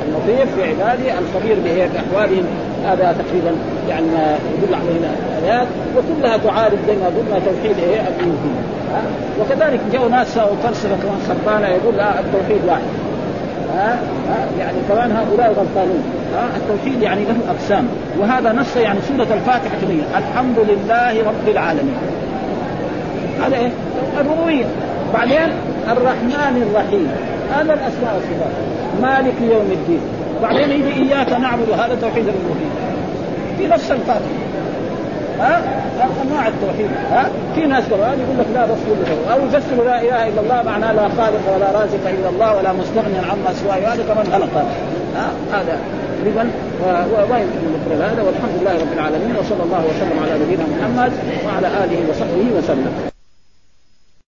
اللطيف 0.09 0.55
في 0.55 0.63
عباده 0.63 1.19
الخبير 1.19 1.57
باحوالهم 1.65 2.45
هذا 2.85 3.17
تقريبا 3.19 3.53
يعني 3.89 4.07
ما 4.07 4.37
يدل 4.55 4.75
عليه 4.75 5.11
الآيات 5.39 5.67
وكلها 5.97 6.37
تعارض 6.37 6.79
زي 6.87 6.97
ما 6.97 7.07
قلنا 7.07 7.39
توحيد 7.47 7.79
إيه؟ 7.79 8.01
الالوهيه 8.01 8.61
وكذلك 9.41 9.81
جاءوا 9.93 10.09
ناس 10.09 10.39
فلسفة 10.39 10.97
كمان 11.03 11.19
خربانة 11.29 11.69
يقول 11.69 11.97
لا 11.97 12.21
التوحيد 12.21 12.61
واحد. 12.69 13.10
ها؟ 13.75 13.99
ها؟ 14.29 14.47
يعني 14.59 14.79
كمان 14.89 15.13
هؤلاء 15.13 15.49
غلطانون 15.49 16.05
ها؟ 16.35 16.49
التوحيد 16.57 17.03
يعني 17.03 17.25
له 17.25 17.37
أقسام. 17.51 17.89
وهذا 18.19 18.53
نص 18.53 18.77
يعني 18.77 18.99
سورة 19.09 19.23
الفاتحة 19.35 19.77
كبيرة. 19.83 20.19
الحمد 20.19 20.57
لله 20.59 21.29
رب 21.29 21.49
العالمين. 21.49 21.97
هذا 23.45 23.57
إيه؟ 23.57 23.71
الربوبية. 24.21 24.65
بعدين 25.15 25.53
الرحمن 25.89 26.71
الرحيم. 26.71 27.09
هذا 27.55 27.75
الأسماء 27.75 28.15
والصفات. 28.15 28.53
مالك 29.03 29.35
يوم 29.41 29.71
الدين. 29.73 30.01
بعدين 30.43 30.71
يجي 30.71 30.93
إياك 31.03 31.33
نعبد. 31.33 31.71
هذا 31.71 31.99
توحيد 32.01 32.25
الربوبية. 32.29 32.71
في 33.59 33.67
نفس 33.67 33.91
الفاتحة. 33.91 34.50
ها؟ 35.41 35.63
انواع 36.23 36.49
التوحيد 36.49 36.91
ها؟ 37.11 37.31
في 37.55 37.67
ناس 37.67 37.85
كمان 37.85 38.19
يقول 38.21 38.39
لك 38.39 38.47
لا 38.55 38.65
رسول 38.65 38.97
أو 39.33 39.47
يفسر 39.47 39.85
لا 39.85 40.03
إله 40.03 40.29
إلا 40.29 40.41
الله 40.41 40.63
معناه 40.63 40.93
لا 40.93 41.09
خالق 41.09 41.45
ولا 41.55 41.81
رازق 41.81 42.05
إلا 42.19 42.29
الله 42.29 42.57
ولا 42.57 42.73
مستغني 42.73 43.19
عما 43.19 43.53
سواه 43.53 43.95
هذا 43.95 44.03
كمان 44.09 44.27
غلط 44.33 44.51
ها؟ 45.17 45.27
هذا. 45.53 45.79
اذا 46.27 46.47
وين 47.33 47.47
هذا؟ 47.91 48.23
والحمد 48.23 48.55
لله 48.61 48.73
رب 48.73 48.93
العالمين 48.93 49.37
وصلى 49.41 49.63
الله 49.63 49.85
وسلم 49.91 50.19
على 50.23 50.45
نبينا 50.45 50.65
محمد 50.65 51.13
وعلى 51.47 51.67
آله 51.85 52.11
وصحبه 52.11 52.59
وسلم. 52.59 53.20